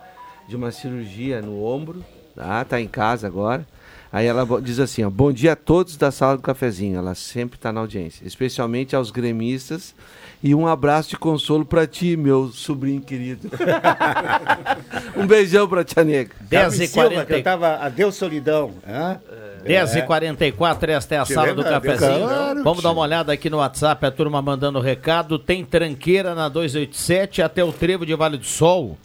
de 0.48 0.56
uma 0.56 0.72
cirurgia 0.72 1.42
no 1.42 1.62
ombro, 1.64 2.04
tá? 2.34 2.64
Tá 2.64 2.80
em 2.80 2.88
casa 2.88 3.28
agora. 3.28 3.68
Aí 4.12 4.26
ela 4.26 4.48
diz 4.62 4.80
assim, 4.80 5.04
ó, 5.04 5.10
bom 5.10 5.34
dia 5.34 5.52
a 5.52 5.56
todos 5.56 5.98
da 5.98 6.12
sala 6.12 6.38
do 6.38 6.42
cafezinho. 6.42 6.98
Ela 6.98 7.14
sempre 7.14 7.58
está 7.58 7.74
na 7.74 7.82
audiência, 7.82 8.26
especialmente 8.26 8.96
aos 8.96 9.12
gremistas. 9.12 9.94
E 10.42 10.56
um 10.56 10.66
abraço 10.66 11.10
de 11.10 11.18
consolo 11.18 11.66
para 11.66 11.86
ti, 11.86 12.16
meu 12.16 12.48
sobrinho 12.48 13.02
querido. 13.02 13.50
um 15.18 15.28
beijão 15.28 15.68
para 15.68 15.84
tia 15.84 16.04
Nega. 16.04 16.34
10 16.42 16.80
e 16.80 16.88
40 16.88 17.26
cantava 17.26 17.76
Adeus 17.78 18.16
Solidão. 18.16 18.76
Hã? 18.88 19.20
10h44, 19.68 20.90
esta 20.90 21.16
é 21.16 21.18
a 21.18 21.26
sala 21.26 21.54
do 21.54 21.64
cafezinho. 21.64 22.28
Claro, 22.28 22.64
Vamos 22.64 22.84
dar 22.84 22.92
uma 22.92 23.02
olhada 23.02 23.34
aqui 23.34 23.50
no 23.50 23.58
WhatsApp, 23.58 24.06
a 24.06 24.12
turma 24.12 24.42
mandando 24.42 24.80
recado. 24.80 25.38
Tem 25.38 25.64
tranqueira 25.64 26.34
na 26.34 26.50
287 26.50 27.42
até 27.42 27.64
o 27.64 27.72
trevo 27.72 28.06
de 28.06 28.16
Vale 28.16 28.38
do 28.38 28.46
Sol. 28.46 28.98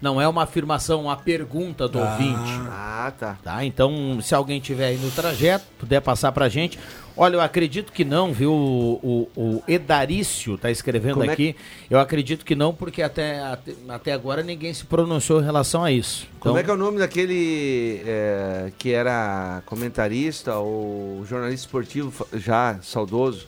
Não 0.00 0.20
é 0.20 0.28
uma 0.28 0.42
afirmação, 0.42 1.02
uma 1.02 1.16
pergunta 1.16 1.88
do 1.88 1.98
ah. 1.98 2.10
ouvinte. 2.10 2.52
Ah, 2.68 3.12
tá. 3.18 3.38
tá. 3.42 3.64
Então, 3.64 4.18
se 4.20 4.34
alguém 4.34 4.60
tiver 4.60 4.88
aí 4.88 4.98
no 4.98 5.10
trajeto, 5.10 5.64
puder 5.78 6.00
passar 6.00 6.30
pra 6.32 6.48
gente. 6.48 6.78
Olha, 7.16 7.36
eu 7.36 7.40
acredito 7.40 7.92
que 7.92 8.04
não, 8.04 8.32
viu? 8.32 8.52
O, 8.52 9.28
o, 9.36 9.40
o 9.40 9.62
Edarício 9.68 10.56
está 10.56 10.70
escrevendo 10.70 11.14
Como 11.14 11.30
aqui. 11.30 11.50
É 11.50 11.52
que... 11.52 11.58
Eu 11.88 12.00
acredito 12.00 12.44
que 12.44 12.56
não, 12.56 12.74
porque 12.74 13.02
até, 13.02 13.40
até, 13.88 14.12
agora 14.12 14.42
ninguém 14.42 14.74
se 14.74 14.84
pronunciou 14.84 15.40
em 15.40 15.44
relação 15.44 15.84
a 15.84 15.92
isso. 15.92 16.26
Então... 16.30 16.50
Como 16.50 16.58
é 16.58 16.64
que 16.64 16.70
é 16.70 16.72
o 16.72 16.76
nome 16.76 16.98
daquele 16.98 18.02
é, 18.04 18.72
que 18.76 18.92
era 18.92 19.62
comentarista 19.64 20.56
ou 20.56 21.24
jornalista 21.24 21.66
esportivo 21.66 22.26
já 22.32 22.78
saudoso? 22.82 23.46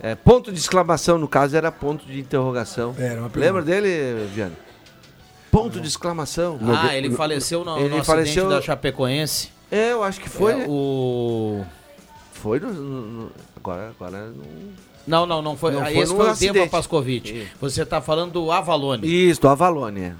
É, 0.00 0.14
ponto 0.14 0.52
de 0.52 0.58
exclamação, 0.58 1.18
no 1.18 1.26
caso, 1.26 1.56
era 1.56 1.72
ponto 1.72 2.06
de 2.06 2.20
interrogação. 2.20 2.94
Era 2.96 3.28
Lembra 3.34 3.62
dele, 3.62 4.28
Viana? 4.32 4.54
Ponto 5.50 5.80
de 5.80 5.88
exclamação. 5.88 6.58
Ah, 6.62 6.94
ele 6.94 7.10
faleceu 7.10 7.64
no, 7.64 7.78
ele 7.78 7.96
no 7.96 8.04
faleceu... 8.04 8.48
da 8.48 8.60
Chapecoense. 8.62 9.50
É, 9.70 9.92
eu 9.92 10.04
acho 10.04 10.20
que 10.20 10.28
foi. 10.28 10.52
É, 10.52 10.66
o... 10.68 11.64
Foi 12.42 12.60
no, 12.60 12.72
no, 12.72 13.30
agora, 13.56 13.90
agora 13.98 14.32
não. 15.06 15.26
Não, 15.26 15.42
não, 15.42 15.56
foi. 15.56 15.72
Não 15.72 15.82
foi 15.82 15.98
esse 15.98 16.14
foi 16.14 16.30
o 16.30 16.36
tempo 16.36 16.62
a 16.62 16.68
Pascovitch. 16.68 17.46
Você 17.60 17.82
está 17.82 18.00
falando 18.00 18.32
do 18.32 18.52
Avalone. 18.52 19.06
Isso, 19.06 19.40
do 19.40 19.48
Avalone, 19.48 20.00
é. 20.00 20.12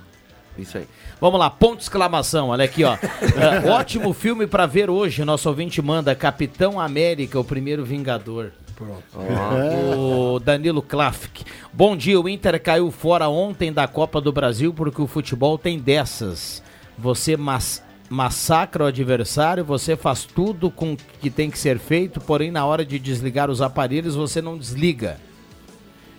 Isso 0.56 0.78
aí. 0.78 0.88
Vamos 1.20 1.38
lá, 1.38 1.50
ponto 1.50 1.76
de 1.76 1.82
exclamação, 1.82 2.48
olha 2.48 2.64
aqui, 2.64 2.84
ó. 2.84 2.94
uh, 2.94 3.68
ótimo 3.70 4.12
filme 4.12 4.46
para 4.46 4.66
ver 4.66 4.90
hoje. 4.90 5.24
Nosso 5.24 5.48
ouvinte 5.48 5.80
manda 5.82 6.14
Capitão 6.14 6.80
América, 6.80 7.38
o 7.38 7.44
primeiro 7.44 7.84
Vingador. 7.84 8.50
Pronto. 8.74 9.04
Oh. 9.14 10.34
O 10.34 10.40
Danilo 10.40 10.80
Klafk. 10.80 11.44
Bom 11.72 11.96
dia, 11.96 12.20
o 12.20 12.28
Inter 12.28 12.60
caiu 12.62 12.90
fora 12.90 13.28
ontem 13.28 13.72
da 13.72 13.86
Copa 13.86 14.20
do 14.20 14.32
Brasil 14.32 14.72
porque 14.72 15.02
o 15.02 15.06
futebol 15.06 15.58
tem 15.58 15.78
dessas. 15.78 16.62
Você 16.96 17.36
mas 17.36 17.82
massacra 18.08 18.84
o 18.84 18.86
adversário, 18.86 19.64
você 19.64 19.96
faz 19.96 20.24
tudo 20.24 20.70
com 20.70 20.96
que 21.20 21.30
tem 21.30 21.50
que 21.50 21.58
ser 21.58 21.78
feito, 21.78 22.20
porém 22.20 22.50
na 22.50 22.64
hora 22.64 22.84
de 22.84 22.98
desligar 22.98 23.50
os 23.50 23.60
aparelhos 23.60 24.14
você 24.14 24.40
não 24.40 24.56
desliga. 24.56 25.18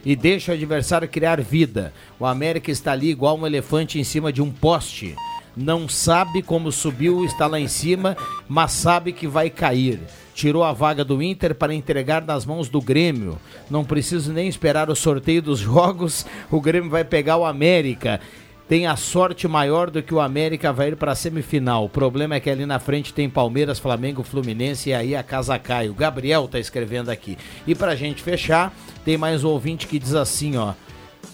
E 0.05 0.15
deixa 0.15 0.51
o 0.51 0.55
adversário 0.55 1.09
criar 1.09 1.41
vida. 1.41 1.93
O 2.19 2.25
América 2.25 2.71
está 2.71 2.93
ali 2.93 3.09
igual 3.09 3.37
um 3.37 3.45
elefante 3.45 3.99
em 3.99 4.03
cima 4.03 4.31
de 4.31 4.41
um 4.41 4.51
poste. 4.51 5.15
Não 5.57 5.89
sabe 5.89 6.41
como 6.41 6.71
subiu, 6.71 7.25
está 7.25 7.45
lá 7.47 7.59
em 7.59 7.67
cima, 7.67 8.15
mas 8.47 8.71
sabe 8.71 9.11
que 9.11 9.27
vai 9.27 9.49
cair. 9.49 9.99
Tirou 10.33 10.63
a 10.63 10.71
vaga 10.71 11.03
do 11.03 11.21
Inter 11.21 11.53
para 11.53 11.73
entregar 11.73 12.23
nas 12.23 12.45
mãos 12.45 12.69
do 12.69 12.79
Grêmio. 12.79 13.37
Não 13.69 13.83
preciso 13.83 14.31
nem 14.31 14.47
esperar 14.47 14.89
o 14.89 14.95
sorteio 14.95 15.41
dos 15.41 15.59
jogos. 15.59 16.25
O 16.49 16.61
Grêmio 16.61 16.89
vai 16.89 17.03
pegar 17.03 17.35
o 17.35 17.45
América 17.45 18.21
tem 18.69 18.85
a 18.85 18.95
sorte 18.95 19.47
maior 19.47 19.89
do 19.89 20.03
que 20.03 20.13
o 20.13 20.19
América 20.19 20.71
vai 20.71 20.89
ir 20.89 20.95
para 20.95 21.13
a 21.13 21.15
semifinal. 21.15 21.85
O 21.85 21.89
problema 21.89 22.35
é 22.35 22.39
que 22.39 22.51
ali 22.51 22.67
na 22.67 22.77
frente 22.77 23.11
tem 23.11 23.27
Palmeiras, 23.27 23.79
Flamengo, 23.79 24.21
Fluminense 24.21 24.91
e 24.91 24.93
aí 24.93 25.15
a 25.15 25.23
casa 25.23 25.57
cai. 25.57 25.89
O 25.89 25.93
Gabriel 25.95 26.47
tá 26.47 26.59
escrevendo 26.59 27.09
aqui. 27.09 27.35
E 27.65 27.73
para 27.73 27.95
gente 27.95 28.21
fechar, 28.21 28.71
tem 29.03 29.17
mais 29.17 29.43
um 29.43 29.49
ouvinte 29.49 29.87
que 29.87 29.97
diz 29.97 30.13
assim, 30.13 30.55
ó. 30.55 30.73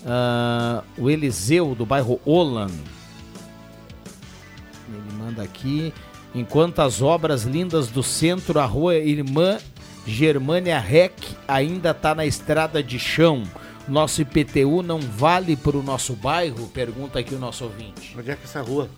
Uh, 0.05 0.81
o 0.97 1.09
Eliseu 1.09 1.75
do 1.75 1.85
bairro 1.85 2.21
Olan. 2.25 2.71
Ele 4.87 5.17
manda 5.17 5.43
aqui. 5.43 5.93
Enquanto 6.33 6.79
as 6.79 7.01
obras 7.01 7.43
lindas 7.43 7.89
do 7.89 8.01
centro, 8.01 8.61
a 8.61 8.65
rua 8.65 8.95
Irmã 8.95 9.57
Germânia 10.07 10.79
Rec 10.79 11.13
ainda 11.47 11.91
está 11.91 12.15
na 12.15 12.25
estrada 12.25 12.81
de 12.81 12.97
chão. 12.97 13.43
Nosso 13.87 14.21
IPTU 14.21 14.81
não 14.81 14.99
vale 14.99 15.55
para 15.55 15.77
o 15.77 15.83
nosso 15.83 16.13
bairro? 16.13 16.67
Pergunta 16.67 17.19
aqui 17.19 17.35
o 17.35 17.39
nosso 17.39 17.63
ouvinte. 17.65 18.15
Onde 18.17 18.31
é 18.31 18.35
que 18.35 18.41
é 18.41 18.45
essa 18.45 18.61
rua? 18.61 18.89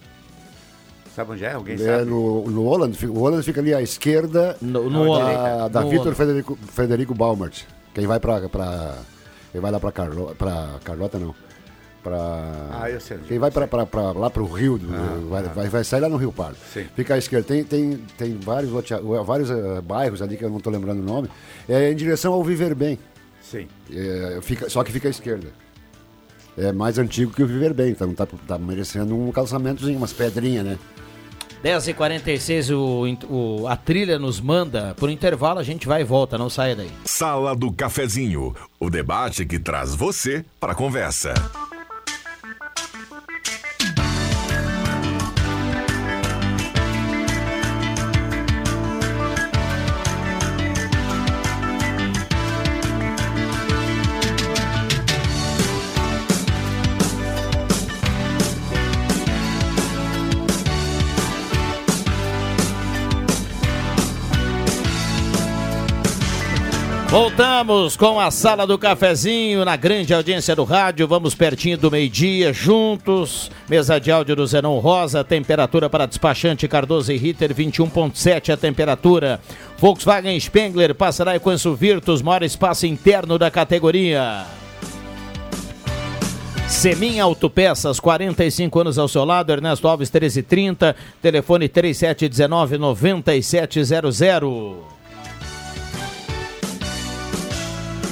Sabe 1.15 1.31
onde 1.33 1.43
é? 1.43 1.51
Alguém 1.53 1.75
É 1.75 1.77
sabe? 1.77 2.05
no, 2.05 2.49
no 2.49 2.63
Holland, 2.63 3.05
o 3.07 3.19
Holland 3.19 3.43
fica 3.43 3.59
ali 3.59 3.73
à 3.73 3.81
esquerda 3.81 4.55
No, 4.61 4.89
no 4.89 5.03
da, 5.03 5.05
Holland. 5.09 5.69
da 5.73 5.81
No 5.81 5.89
Vitor 5.89 6.03
Holland. 6.05 6.15
Frederico, 6.15 6.57
Frederico 6.73 7.13
Baumert. 7.15 7.63
Quem 7.93 8.05
vai 8.07 8.19
pra, 8.19 8.47
pra. 8.47 8.97
Quem 9.51 9.59
vai 9.59 9.71
lá 9.71 9.79
pra, 9.79 9.91
Carlo, 9.91 10.35
pra 10.37 10.75
Carlota, 10.83 11.17
não. 11.19 11.33
Pra. 12.03 12.19
Ah, 12.71 12.89
eu 12.89 13.01
sei 13.01 13.17
Quem 13.27 13.37
é. 13.37 13.39
vai 13.39 13.51
pra, 13.51 13.67
pra, 13.67 13.85
pra- 13.85 14.11
lá 14.13 14.29
pro 14.29 14.45
Rio, 14.45 14.77
do- 14.77 15.29
vai, 15.29 15.43
vai, 15.43 15.67
vai 15.67 15.83
sair 15.83 15.99
lá 16.01 16.07
no 16.07 16.15
Rio 16.17 16.31
Pardo. 16.31 16.55
Sim. 16.71 16.85
Fica 16.95 17.15
à 17.15 17.17
esquerda. 17.17 17.45
Tem, 17.47 17.63
tem, 17.63 17.97
tem 18.17 18.37
vários, 18.37 18.71
vários 19.25 19.49
eh, 19.49 19.81
bairros 19.81 20.21
ali 20.21 20.37
que 20.37 20.45
eu 20.45 20.49
não 20.49 20.59
tô 20.59 20.69
lembrando 20.69 20.99
o 21.01 21.03
nome. 21.05 21.27
É 21.67 21.91
em 21.91 21.95
direção 21.95 22.31
ao 22.33 22.43
Viver 22.43 22.73
Bem. 22.75 22.97
Sim. 23.49 23.67
É, 23.91 24.39
fica, 24.41 24.69
só 24.69 24.83
que 24.83 24.91
fica 24.91 25.07
à 25.07 25.11
esquerda. 25.11 25.47
É 26.57 26.71
mais 26.71 26.97
antigo 26.97 27.31
que 27.31 27.43
o 27.43 27.47
Viver 27.47 27.73
Bem, 27.73 27.91
então 27.91 28.13
tá, 28.13 28.25
tá 28.25 28.57
merecendo 28.57 29.15
um 29.15 29.31
calçamentozinho, 29.31 29.97
umas 29.97 30.11
pedrinhas, 30.11 30.65
né? 30.65 30.77
10h46, 31.63 32.75
o, 32.75 33.33
o, 33.33 33.67
a 33.67 33.75
trilha 33.75 34.19
nos 34.19 34.39
manda. 34.39 34.93
Por 34.95 35.09
intervalo, 35.09 35.59
a 35.59 35.63
gente 35.63 35.87
vai 35.87 36.01
e 36.01 36.03
volta, 36.03 36.37
não 36.37 36.49
saia 36.49 36.75
daí. 36.75 36.91
Sala 37.05 37.55
do 37.55 37.71
Cafezinho, 37.71 38.55
o 38.79 38.89
debate 38.89 39.45
que 39.45 39.59
traz 39.59 39.95
você 39.95 40.45
para 40.59 40.73
a 40.73 40.75
conversa. 40.75 41.33
Voltamos 67.19 67.97
com 67.97 68.19
a 68.19 68.29
sala 68.29 68.67
do 68.67 68.77
cafezinho 68.77 69.65
na 69.65 69.75
grande 69.75 70.13
audiência 70.13 70.55
do 70.55 70.63
rádio. 70.63 71.07
Vamos 71.07 71.33
pertinho 71.33 71.75
do 71.75 71.89
meio-dia, 71.89 72.53
juntos. 72.53 73.49
Mesa 73.67 73.99
de 73.99 74.11
áudio 74.11 74.35
do 74.35 74.45
Zenon 74.45 74.77
Rosa, 74.77 75.23
temperatura 75.23 75.89
para 75.89 76.05
despachante 76.05 76.67
Cardoso 76.67 77.11
e 77.11 77.17
Ritter 77.17 77.55
21.7 77.55 78.53
a 78.53 78.55
temperatura. 78.55 79.41
Volkswagen 79.79 80.39
Spengler 80.39 80.93
passará 80.93 81.35
e 81.35 81.39
com 81.39 81.49
Virtus, 81.75 82.21
maior 82.21 82.43
espaço 82.43 82.85
interno 82.85 83.39
da 83.39 83.49
categoria. 83.49 84.45
Semin 86.67 87.19
Autopeças, 87.19 87.99
45 87.99 88.79
anos 88.79 88.99
ao 88.99 89.07
seu 89.07 89.25
lado, 89.25 89.51
Ernesto 89.51 89.87
Alves 89.87 90.11
1330, 90.11 90.95
telefone 91.19 91.67
3719 91.67 92.77
9700. 92.77 94.96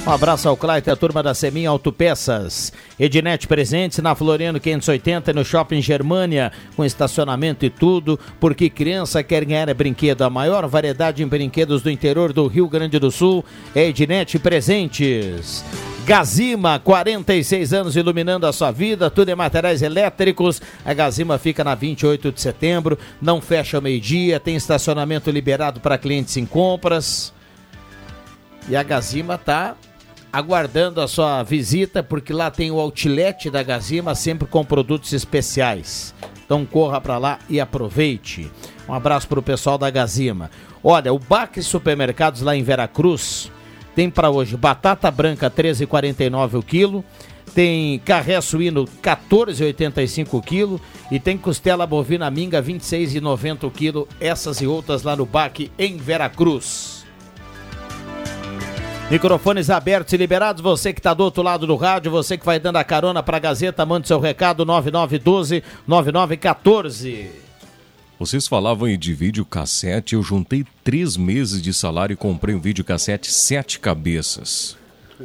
Um 0.06 0.12
abraço 0.12 0.48
ao 0.48 0.56
Claito 0.56 0.88
e 0.88 0.92
a 0.92 0.94
turma 0.94 1.20
da 1.20 1.34
Semin 1.34 1.66
Autopeças. 1.66 2.72
Ednet 2.96 3.48
presentes 3.48 3.98
na 3.98 4.14
Floriano 4.14 4.60
580 4.60 5.32
e 5.32 5.34
no 5.34 5.44
Shopping 5.44 5.82
Germania, 5.82 6.52
com 6.76 6.84
estacionamento 6.84 7.66
e 7.66 7.70
tudo, 7.70 8.16
porque 8.38 8.70
criança 8.70 9.20
quer 9.24 9.44
ganhar 9.44 9.74
brinquedo. 9.74 10.22
A 10.22 10.30
maior 10.30 10.64
variedade 10.68 11.24
em 11.24 11.26
brinquedos 11.26 11.82
do 11.82 11.90
interior 11.90 12.32
do 12.32 12.46
Rio 12.46 12.68
Grande 12.68 13.00
do 13.00 13.10
Sul 13.10 13.44
é 13.74 13.88
Ednet 13.88 14.38
Presentes. 14.38 15.64
Gazima, 16.04 16.78
46 16.78 17.72
anos 17.72 17.96
iluminando 17.96 18.46
a 18.46 18.52
sua 18.52 18.70
vida, 18.70 19.10
tudo 19.10 19.30
em 19.30 19.34
materiais 19.34 19.82
elétricos. 19.82 20.62
A 20.84 20.94
Gazima 20.94 21.36
fica 21.36 21.64
na 21.64 21.74
28 21.74 22.30
de 22.30 22.40
setembro, 22.40 22.96
não 23.20 23.40
fecha 23.40 23.76
ao 23.76 23.82
meio-dia, 23.82 24.38
tem 24.38 24.54
estacionamento 24.54 25.32
liberado 25.32 25.80
para 25.80 25.98
clientes 25.98 26.36
em 26.36 26.46
compras. 26.46 27.34
E 28.68 28.76
a 28.76 28.84
Gazima 28.84 29.36
tá 29.36 29.74
aguardando 30.36 31.00
a 31.00 31.08
sua 31.08 31.42
visita, 31.42 32.02
porque 32.02 32.30
lá 32.30 32.50
tem 32.50 32.70
o 32.70 32.78
outlet 32.78 33.48
da 33.48 33.62
Gazima, 33.62 34.14
sempre 34.14 34.46
com 34.46 34.62
produtos 34.62 35.14
especiais. 35.14 36.14
Então 36.44 36.66
corra 36.66 37.00
para 37.00 37.16
lá 37.16 37.38
e 37.48 37.58
aproveite. 37.58 38.50
Um 38.86 38.92
abraço 38.92 39.26
para 39.26 39.38
o 39.38 39.42
pessoal 39.42 39.78
da 39.78 39.88
Gazima. 39.88 40.50
Olha, 40.84 41.10
o 41.10 41.18
Baque 41.18 41.62
Supermercados 41.62 42.42
lá 42.42 42.54
em 42.54 42.62
Veracruz 42.62 43.50
tem 43.94 44.10
para 44.10 44.28
hoje 44.28 44.58
batata 44.58 45.10
branca 45.10 45.50
13,49 45.50 46.58
o 46.58 46.62
quilo, 46.62 47.02
tem 47.54 47.98
carré 48.00 48.38
suíno 48.42 48.84
14,85 49.02 50.34
o 50.34 50.42
quilo 50.42 50.78
e 51.10 51.18
tem 51.18 51.38
costela 51.38 51.86
bovina 51.86 52.30
minga 52.30 52.62
26,90 52.62 53.64
o 53.64 53.70
quilo. 53.70 54.06
Essas 54.20 54.60
e 54.60 54.66
outras 54.66 55.02
lá 55.02 55.16
no 55.16 55.24
Baque 55.24 55.72
em 55.78 55.96
Veracruz. 55.96 56.95
Microfones 59.08 59.70
abertos 59.70 60.12
e 60.12 60.16
liberados, 60.16 60.60
você 60.60 60.92
que 60.92 60.98
está 60.98 61.14
do 61.14 61.22
outro 61.22 61.40
lado 61.40 61.64
do 61.64 61.76
rádio, 61.76 62.10
você 62.10 62.36
que 62.36 62.44
vai 62.44 62.58
dando 62.58 62.74
a 62.74 62.82
carona 62.82 63.22
para 63.22 63.36
a 63.36 63.40
Gazeta, 63.40 63.86
mande 63.86 64.08
seu 64.08 64.18
recado 64.18 64.66
9912-9914. 64.66 67.28
Vocês 68.18 68.48
falavam 68.48 68.88
aí 68.88 68.96
de 68.96 69.14
videocassete, 69.14 70.16
eu 70.16 70.24
juntei 70.24 70.66
três 70.82 71.16
meses 71.16 71.62
de 71.62 71.72
salário 71.72 72.14
e 72.14 72.16
comprei 72.16 72.52
um 72.52 72.60
videocassete 72.60 73.30
sete 73.30 73.78
cabeças. 73.78 74.76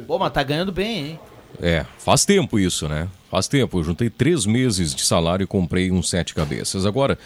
Pô, 0.06 0.16
mas 0.16 0.32
tá 0.32 0.44
ganhando 0.44 0.70
bem, 0.70 0.98
hein? 0.98 1.18
É, 1.60 1.84
faz 1.98 2.24
tempo 2.24 2.60
isso, 2.60 2.88
né? 2.88 3.08
Faz 3.28 3.48
tempo. 3.48 3.80
Eu 3.80 3.84
juntei 3.84 4.08
três 4.08 4.46
meses 4.46 4.94
de 4.94 5.02
salário 5.02 5.42
e 5.42 5.46
comprei 5.46 5.90
um 5.90 6.04
sete 6.04 6.34
cabeças. 6.34 6.86
Agora, 6.86 7.18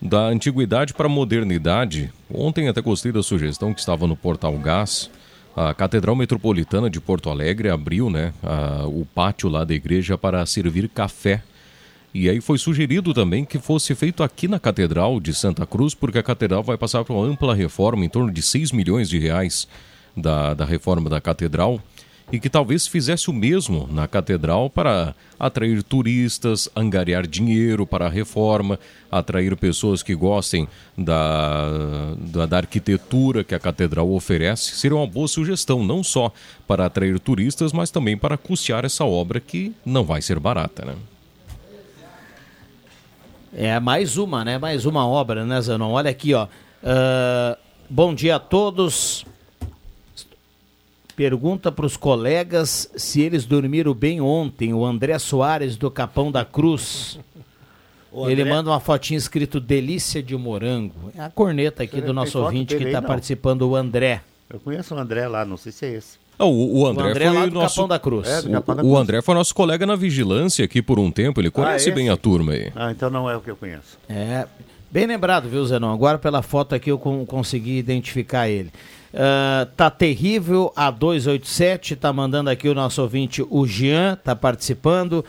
da 0.00 0.26
antiguidade 0.26 0.92
para 0.92 1.06
a 1.06 1.10
modernidade, 1.10 2.12
ontem 2.32 2.68
até 2.68 2.80
gostei 2.82 3.12
da 3.12 3.22
sugestão 3.22 3.72
que 3.72 3.80
estava 3.80 4.06
no 4.06 4.14
Portal 4.14 4.52
Gás. 4.58 5.08
A 5.54 5.74
Catedral 5.74 6.16
Metropolitana 6.16 6.88
de 6.88 7.00
Porto 7.00 7.28
Alegre 7.28 7.68
abriu 7.68 8.08
né, 8.08 8.32
a- 8.42 8.86
o 8.86 9.06
pátio 9.14 9.48
lá 9.48 9.64
da 9.64 9.74
igreja 9.74 10.16
para 10.16 10.44
servir 10.46 10.88
café. 10.88 11.42
E 12.14 12.28
aí 12.28 12.40
foi 12.40 12.58
sugerido 12.58 13.12
também 13.14 13.44
que 13.44 13.58
fosse 13.58 13.94
feito 13.94 14.22
aqui 14.22 14.46
na 14.48 14.58
Catedral 14.58 15.18
de 15.20 15.32
Santa 15.34 15.64
Cruz, 15.66 15.94
porque 15.94 16.18
a 16.18 16.22
Catedral 16.22 16.62
vai 16.62 16.76
passar 16.76 17.04
por 17.04 17.14
uma 17.14 17.26
ampla 17.26 17.54
reforma, 17.54 18.04
em 18.04 18.08
torno 18.08 18.30
de 18.30 18.42
6 18.42 18.70
milhões 18.72 19.08
de 19.08 19.18
reais 19.18 19.66
da, 20.16 20.52
da 20.54 20.64
reforma 20.64 21.08
da 21.08 21.20
Catedral, 21.20 21.80
e 22.32 22.40
que 22.40 22.48
talvez 22.48 22.86
fizesse 22.86 23.28
o 23.28 23.32
mesmo 23.32 23.86
na 23.92 24.08
Catedral 24.08 24.70
para 24.70 25.14
atrair 25.38 25.82
turistas, 25.82 26.66
angariar 26.74 27.26
dinheiro 27.26 27.86
para 27.86 28.06
a 28.06 28.08
reforma, 28.08 28.78
atrair 29.10 29.54
pessoas 29.54 30.02
que 30.02 30.14
gostem 30.14 30.66
da, 30.96 32.14
da, 32.16 32.46
da 32.46 32.56
arquitetura 32.56 33.44
que 33.44 33.54
a 33.54 33.58
Catedral 33.58 34.10
oferece. 34.10 34.74
Seria 34.76 34.96
uma 34.96 35.06
boa 35.06 35.28
sugestão, 35.28 35.84
não 35.84 36.02
só 36.02 36.32
para 36.66 36.86
atrair 36.86 37.20
turistas, 37.20 37.70
mas 37.70 37.90
também 37.90 38.16
para 38.16 38.38
custear 38.38 38.86
essa 38.86 39.04
obra 39.04 39.38
que 39.38 39.74
não 39.84 40.02
vai 40.02 40.22
ser 40.22 40.40
barata, 40.40 40.86
né? 40.86 40.96
É 43.54 43.78
mais 43.78 44.16
uma, 44.16 44.42
né? 44.42 44.56
Mais 44.56 44.86
uma 44.86 45.06
obra, 45.06 45.44
né, 45.44 45.60
Zanon? 45.60 45.90
Olha 45.90 46.10
aqui, 46.10 46.32
ó. 46.32 46.48
Ah, 46.82 47.58
bom 47.90 48.14
dia 48.14 48.36
a 48.36 48.38
todos. 48.38 49.26
Pergunta 51.16 51.70
para 51.70 51.84
os 51.86 51.96
colegas 51.96 52.90
se 52.96 53.20
eles 53.20 53.44
dormiram 53.44 53.92
bem 53.94 54.20
ontem. 54.20 54.72
O 54.72 54.84
André 54.84 55.18
Soares 55.18 55.76
do 55.76 55.90
Capão 55.90 56.32
da 56.32 56.44
Cruz. 56.44 57.18
O 58.10 58.28
Ele 58.28 58.42
André- 58.42 58.54
manda 58.54 58.70
uma 58.70 58.80
fotinha 58.80 59.16
escrito 59.18 59.60
Delícia 59.60 60.22
de 60.22 60.36
Morango. 60.36 61.10
É 61.16 61.22
a 61.22 61.30
corneta 61.30 61.82
aqui 61.82 61.96
Você 62.00 62.06
do 62.06 62.12
nosso 62.12 62.38
ouvinte 62.38 62.76
que 62.76 62.84
está 62.84 63.00
participando, 63.02 63.62
o 63.62 63.76
André. 63.76 64.22
Eu 64.50 64.60
conheço 64.60 64.94
o 64.94 64.98
André 64.98 65.26
lá, 65.28 65.44
não 65.44 65.56
sei 65.56 65.72
se 65.72 65.86
é 65.86 65.94
esse. 65.94 66.18
Ah, 66.38 66.44
o, 66.46 66.80
o 66.80 66.86
André, 66.86 67.04
o 67.04 67.08
André 67.10 67.24
foi 67.30 67.34
lá 67.38 67.46
do 67.46 67.52
nosso... 67.54 67.74
Capão 67.76 67.88
da 67.88 67.98
Cruz. 67.98 68.28
É, 68.28 68.40
O- 68.40 68.50
Capão 68.52 68.74
da 68.76 68.82
O, 68.82 68.86
Cruz. 68.86 69.00
André 69.00 69.22
foi 69.22 69.34
nosso 69.34 69.54
colega 69.54 69.86
na 69.86 69.96
vigilância 69.96 70.64
aqui 70.64 70.82
por 70.82 70.98
um 70.98 71.10
tempo, 71.10 71.40
ele 71.40 71.50
conhece 71.50 71.88
esse? 71.88 71.94
bem 71.94 72.08
a 72.10 72.16
turma 72.16 72.52
aí. 72.52 72.70
Ah, 72.74 72.90
então 72.90 73.08
não 73.10 73.30
é 73.30 73.36
o 73.36 73.40
que 73.40 73.50
eu 73.50 73.56
conheço. 73.56 73.98
É, 74.08 74.46
bem 74.90 75.06
lembrado, 75.06 75.48
viu, 75.48 75.64
Zenon? 75.64 75.92
Agora 75.92 76.18
pela 76.18 76.42
foto 76.42 76.74
aqui 76.74 76.90
eu 76.90 76.98
con- 76.98 77.24
consegui 77.24 77.78
identificar 77.78 78.48
ele. 78.48 78.70
Ah, 79.14 79.68
tá 79.76 79.90
terrível 79.90 80.72
a 80.74 80.90
287, 80.90 81.96
tá 81.96 82.12
mandando 82.12 82.48
aqui 82.48 82.68
o 82.68 82.74
nosso 82.74 83.02
ouvinte, 83.02 83.44
o 83.48 83.66
Jean, 83.66 84.16
tá 84.16 84.34
participando. 84.34 85.24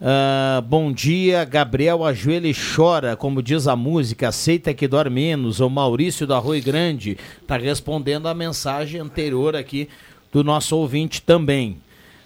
Ah, 0.00 0.62
bom 0.66 0.90
dia, 0.92 1.44
Gabriel 1.44 2.04
ajoelha 2.04 2.48
e 2.48 2.54
chora, 2.54 3.16
como 3.16 3.42
diz 3.42 3.68
a 3.68 3.76
música, 3.76 4.28
aceita 4.28 4.74
que 4.74 4.88
dói 4.88 5.08
menos. 5.08 5.60
O 5.60 5.70
Maurício 5.70 6.26
do 6.26 6.34
Arroio 6.34 6.62
Grande 6.62 7.16
tá 7.46 7.56
respondendo 7.56 8.26
a 8.26 8.34
mensagem 8.34 9.00
anterior 9.00 9.54
aqui 9.54 9.88
do 10.32 10.42
nosso 10.42 10.76
ouvinte 10.76 11.22
também. 11.22 11.76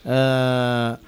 Ah, 0.06 0.98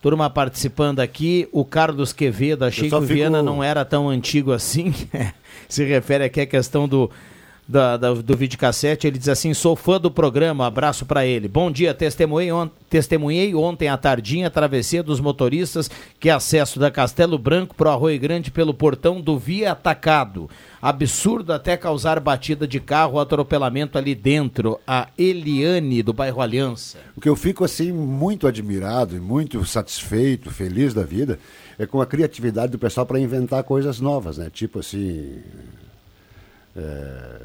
Turma 0.00 0.30
participando 0.30 1.00
aqui, 1.00 1.48
o 1.50 1.64
Carlos 1.64 2.12
Quevedo, 2.12 2.64
achei 2.64 2.88
que 2.88 2.94
o 2.94 3.00
fico... 3.00 3.14
Viana 3.14 3.42
não 3.42 3.64
era 3.64 3.84
tão 3.84 4.08
antigo 4.08 4.52
assim. 4.52 4.94
Se 5.68 5.84
refere 5.84 6.22
aqui 6.22 6.40
à 6.40 6.46
questão 6.46 6.86
do, 6.86 7.10
da, 7.68 7.98
da, 7.98 8.14
do 8.14 8.34
videocassete, 8.34 9.06
ele 9.06 9.18
diz 9.18 9.28
assim: 9.28 9.52
sou 9.52 9.76
fã 9.76 10.00
do 10.00 10.10
programa, 10.10 10.66
abraço 10.66 11.04
para 11.04 11.26
ele. 11.26 11.46
Bom 11.46 11.70
dia, 11.70 11.92
testemunhei, 11.92 12.50
on 12.50 12.70
testemunhei 12.88 13.54
ontem 13.54 13.88
à 13.88 13.98
tardinha 13.98 14.46
a 14.46 14.50
travessia 14.50 15.02
dos 15.02 15.20
motoristas 15.20 15.90
que 16.18 16.30
acesso 16.30 16.80
da 16.80 16.90
Castelo 16.90 17.36
Branco 17.36 17.74
para 17.74 17.90
o 17.90 17.92
Arroio 17.92 18.18
Grande 18.18 18.50
pelo 18.50 18.72
portão 18.72 19.20
do 19.20 19.38
Via 19.38 19.72
Atacado. 19.72 20.48
Absurdo 20.80 21.52
até 21.52 21.76
causar 21.76 22.18
batida 22.18 22.66
de 22.66 22.80
carro, 22.80 23.20
atropelamento 23.20 23.98
ali 23.98 24.14
dentro. 24.14 24.80
A 24.86 25.08
Eliane, 25.18 26.02
do 26.02 26.14
bairro 26.14 26.40
Aliança. 26.40 26.96
O 27.14 27.20
que 27.20 27.28
eu 27.28 27.36
fico 27.36 27.64
assim 27.64 27.92
muito 27.92 28.46
admirado 28.46 29.14
e 29.14 29.20
muito 29.20 29.62
satisfeito, 29.66 30.50
feliz 30.50 30.94
da 30.94 31.02
vida, 31.02 31.38
é 31.78 31.84
com 31.84 32.00
a 32.00 32.06
criatividade 32.06 32.72
do 32.72 32.78
pessoal 32.78 33.04
para 33.04 33.20
inventar 33.20 33.62
coisas 33.64 34.00
novas, 34.00 34.38
né? 34.38 34.48
Tipo 34.50 34.78
assim 34.78 35.42
é, 36.78 37.40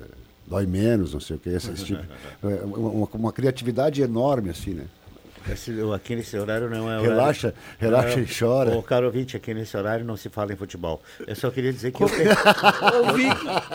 dói 0.53 0.67
menos, 0.67 1.13
não 1.13 1.19
sei 1.19 1.35
o 1.35 1.39
que, 1.39 1.49
esse, 1.49 1.71
esse 1.71 1.85
tipo. 1.85 2.03
É, 2.43 2.63
uma, 2.63 3.07
uma, 3.11 3.33
criatividade 3.33 4.03
enorme, 4.03 4.51
assim, 4.51 4.75
né? 4.75 4.85
Esse, 5.51 5.73
aqui 5.93 6.15
nesse 6.15 6.37
horário 6.37 6.69
não 6.69 6.89
é 6.89 6.99
horário. 6.99 7.09
Relaxa, 7.09 7.53
relaxa 7.77 8.15
não, 8.15 8.23
e 8.23 8.27
chora. 8.27 8.77
Ô, 8.77 8.83
caro 8.83 9.07
ouvinte, 9.07 9.35
aqui 9.35 9.53
nesse 9.53 9.75
horário 9.75 10.05
não 10.05 10.15
se 10.15 10.29
fala 10.29 10.53
em 10.53 10.55
futebol. 10.55 11.01
Eu 11.25 11.35
só 11.35 11.49
queria 11.49 11.73
dizer 11.73 11.91
que 11.91 12.01
eu 12.01 12.07
tenho. 12.07 12.29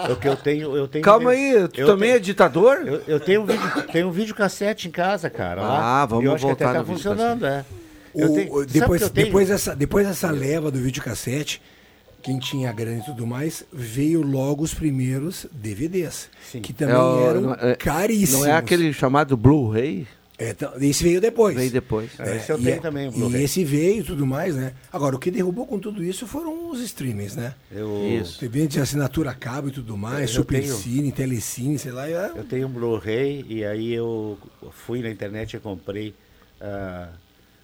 eu, 0.08 0.16
que 0.16 0.28
eu 0.28 0.36
tenho, 0.36 0.76
eu 0.76 0.88
tenho. 0.88 1.04
Calma 1.04 1.32
aí, 1.32 1.68
tu 1.68 1.84
também 1.84 2.10
tenho, 2.10 2.16
é 2.16 2.18
ditador? 2.20 2.76
Eu, 2.86 3.02
eu, 3.06 3.20
tenho 3.20 3.42
um 3.42 3.44
vídeo, 3.44 3.82
tenho 3.92 4.08
um 4.08 4.12
vídeo 4.12 4.34
cassete 4.34 4.88
em 4.88 4.90
casa, 4.90 5.28
cara. 5.28 5.60
Lá, 5.60 6.02
ah, 6.02 6.06
vamos 6.06 6.24
eu 6.24 6.32
acho 6.32 6.46
voltar 6.46 6.64
que 6.64 6.70
até 6.70 6.78
tá 6.78 6.84
funcionando, 6.84 7.44
é. 7.44 7.64
O, 8.14 8.34
tenho, 8.34 8.64
depois, 8.64 9.10
depois, 9.10 9.48
dessa, 9.48 9.76
depois 9.76 10.06
dessa 10.06 10.30
leva 10.30 10.70
do 10.70 10.78
videocassete, 10.78 11.60
quem 12.22 12.38
tinha 12.38 12.72
grana 12.72 12.98
e 12.98 13.04
tudo 13.04 13.26
mais, 13.26 13.64
veio 13.72 14.22
logo 14.22 14.62
os 14.62 14.74
primeiros 14.74 15.46
DVDs, 15.52 16.28
Sim. 16.50 16.60
que 16.60 16.72
também 16.72 16.96
é, 16.96 17.26
eram 17.26 17.54
é, 17.54 17.74
caríssimos. 17.76 18.42
Não 18.42 18.46
é 18.46 18.52
aquele 18.52 18.92
chamado 18.92 19.36
Blu-ray? 19.36 20.06
É, 20.40 20.50
então, 20.50 20.72
esse 20.80 21.02
veio 21.02 21.20
depois. 21.20 21.56
Veio 21.56 21.70
depois. 21.70 22.10
É, 22.20 22.36
esse 22.36 22.50
eu 22.52 22.58
tenho 22.58 22.76
e, 22.76 22.80
também. 22.80 23.10
E 23.10 23.36
esse 23.42 23.64
veio 23.64 24.02
e 24.02 24.04
tudo 24.04 24.24
mais, 24.24 24.54
né? 24.54 24.72
Agora, 24.92 25.16
o 25.16 25.18
que 25.18 25.32
derrubou 25.32 25.66
com 25.66 25.80
tudo 25.80 26.02
isso 26.04 26.28
foram 26.28 26.70
os 26.70 26.80
streamings, 26.80 27.34
né? 27.34 27.54
Eu... 27.72 28.06
Isso. 28.20 28.38
TV 28.38 28.68
de 28.68 28.78
assinatura 28.78 29.34
cabo 29.34 29.68
e 29.68 29.72
tudo 29.72 29.96
mais, 29.96 30.30
eu 30.30 30.36
Supercine, 30.36 31.12
tenho... 31.12 31.12
Telecine, 31.12 31.78
sei 31.78 31.90
lá. 31.90 32.08
Eu 32.08 32.44
tenho 32.44 32.68
um 32.68 32.70
Blu-ray 32.70 33.44
e 33.48 33.64
aí 33.64 33.92
eu 33.92 34.38
fui 34.70 35.02
na 35.02 35.10
internet 35.10 35.56
e 35.56 35.60
comprei. 35.60 36.14
Uh... 36.60 37.08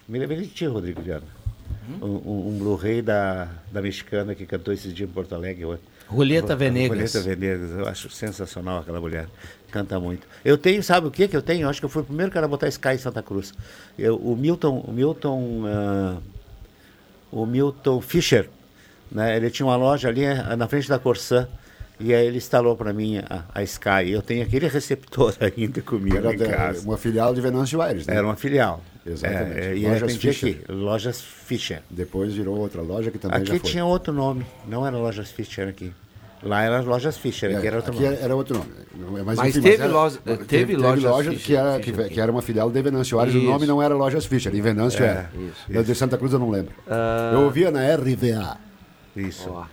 Me 0.07 0.19
lembrei 0.19 0.41
de 0.41 0.47
ti, 0.47 0.65
Rodrigo 0.65 1.01
Viana 1.01 1.34
um, 2.01 2.49
um 2.49 2.57
Blu-ray 2.57 3.01
da, 3.01 3.47
da 3.71 3.81
mexicana 3.81 4.33
que 4.35 4.45
cantou 4.45 4.73
esses 4.73 4.93
dias 4.93 5.09
em 5.09 5.13
Porto 5.13 5.33
Alegre. 5.35 5.77
Julieta 6.11 6.55
Venegas. 6.55 7.11
Julieta 7.11 7.21
Venegas, 7.21 7.71
eu 7.71 7.87
acho 7.87 8.09
sensacional 8.09 8.79
aquela 8.79 8.99
mulher. 8.99 9.27
Canta 9.71 9.99
muito. 9.99 10.27
Eu 10.43 10.57
tenho, 10.57 10.81
sabe 10.83 11.07
o 11.07 11.11
que 11.11 11.27
que 11.27 11.35
eu 11.35 11.41
tenho? 11.41 11.63
Eu 11.63 11.69
acho 11.69 11.79
que 11.79 11.85
eu 11.85 11.89
fui 11.89 12.01
o 12.01 12.05
primeiro 12.05 12.31
cara 12.31 12.45
a 12.45 12.49
botar 12.49 12.67
Sky 12.67 12.89
em 12.89 12.97
Santa 12.97 13.21
Cruz. 13.21 13.53
Eu, 13.97 14.15
o 14.15 14.35
Milton, 14.35 14.79
o 14.79 14.91
Milton, 14.91 15.63
uh, 15.65 16.21
o 17.31 17.45
Milton 17.45 17.99
Fischer, 18.01 18.49
né? 19.11 19.35
Ele 19.35 19.49
tinha 19.49 19.65
uma 19.65 19.75
loja 19.75 20.07
ali 20.07 20.23
eh, 20.23 20.55
na 20.55 20.67
frente 20.67 20.87
da 20.87 20.99
Corsã. 20.99 21.47
E 21.99 22.13
aí 22.13 22.27
ele 22.27 22.37
instalou 22.37 22.75
para 22.75 22.91
mim 22.91 23.19
a, 23.19 23.45
a, 23.53 23.63
Sky. 23.63 24.09
Eu 24.11 24.21
tenho 24.21 24.43
aquele 24.43 24.67
receptor 24.69 25.33
ainda 25.39 25.81
comigo 25.81 26.17
Era 26.17 26.33
em 26.33 26.37
casa. 26.37 26.85
Uma 26.85 26.97
filial 26.97 27.33
de 27.33 27.41
Venâncio 27.41 27.81
Aires, 27.81 28.05
né? 28.05 28.15
Era 28.15 28.25
uma 28.25 28.35
filial. 28.35 28.83
Exatamente. 29.05 29.59
É, 29.59 29.77
e 29.77 29.87
Lojas 29.87 30.15
Fischer. 30.15 30.49
Aqui, 30.49 30.71
Lojas 30.71 31.21
Fischer. 31.21 31.81
Depois 31.89 32.33
virou 32.33 32.57
outra 32.57 32.81
loja 32.81 33.11
que 33.11 33.19
também 33.19 33.37
aqui 33.37 33.45
já 33.45 33.51
foi. 33.51 33.57
Aqui 33.59 33.71
tinha 33.71 33.85
outro 33.85 34.11
nome, 34.11 34.45
não 34.67 34.85
era 34.85 34.97
Lojas 34.97 35.29
Fischer 35.29 35.67
aqui. 35.67 35.93
Lá 36.41 36.61
era 36.61 36.81
Lojas 36.81 37.17
Fischer, 37.17 37.51
é, 37.51 37.55
aqui 37.55 37.67
era 37.67 37.77
outro 37.77 37.91
aqui 37.91 38.03
nome. 38.03 38.17
Era 38.21 38.35
outro 38.35 38.57
nome. 38.95 39.23
Mas, 39.23 39.37
mas 39.37 39.49
enfim, 39.49 39.61
teve, 39.61 39.77
mas 39.77 39.85
era, 39.85 39.93
loja, 39.93 40.19
teve, 40.23 40.45
teve, 40.45 40.75
loja, 40.75 41.09
loja 41.09 41.31
Fischer, 41.31 41.45
que, 41.45 41.55
era, 41.55 41.79
que, 41.79 42.13
que, 42.13 42.21
era 42.21 42.31
uma 42.31 42.41
filial 42.41 42.69
de 42.69 42.81
Venâncio 42.81 43.19
Aires. 43.19 43.35
O 43.35 43.41
nome 43.41 43.65
não 43.65 43.81
era 43.81 43.95
Lojas 43.95 44.25
Fischer, 44.25 44.53
em 44.55 44.61
Venâncio 44.61 45.03
é, 45.03 45.07
era. 45.07 45.31
Isso, 45.33 45.71
isso. 45.71 45.83
de 45.83 45.95
Santa 45.95 46.17
Cruz 46.17 46.33
eu 46.33 46.39
não 46.39 46.49
lembro. 46.49 46.73
Uh... 46.85 47.35
Eu 47.35 47.41
ouvia 47.41 47.71
na 47.71 47.81
RVA. 47.95 48.57
Isso. 49.15 49.49
Oh. 49.49 49.65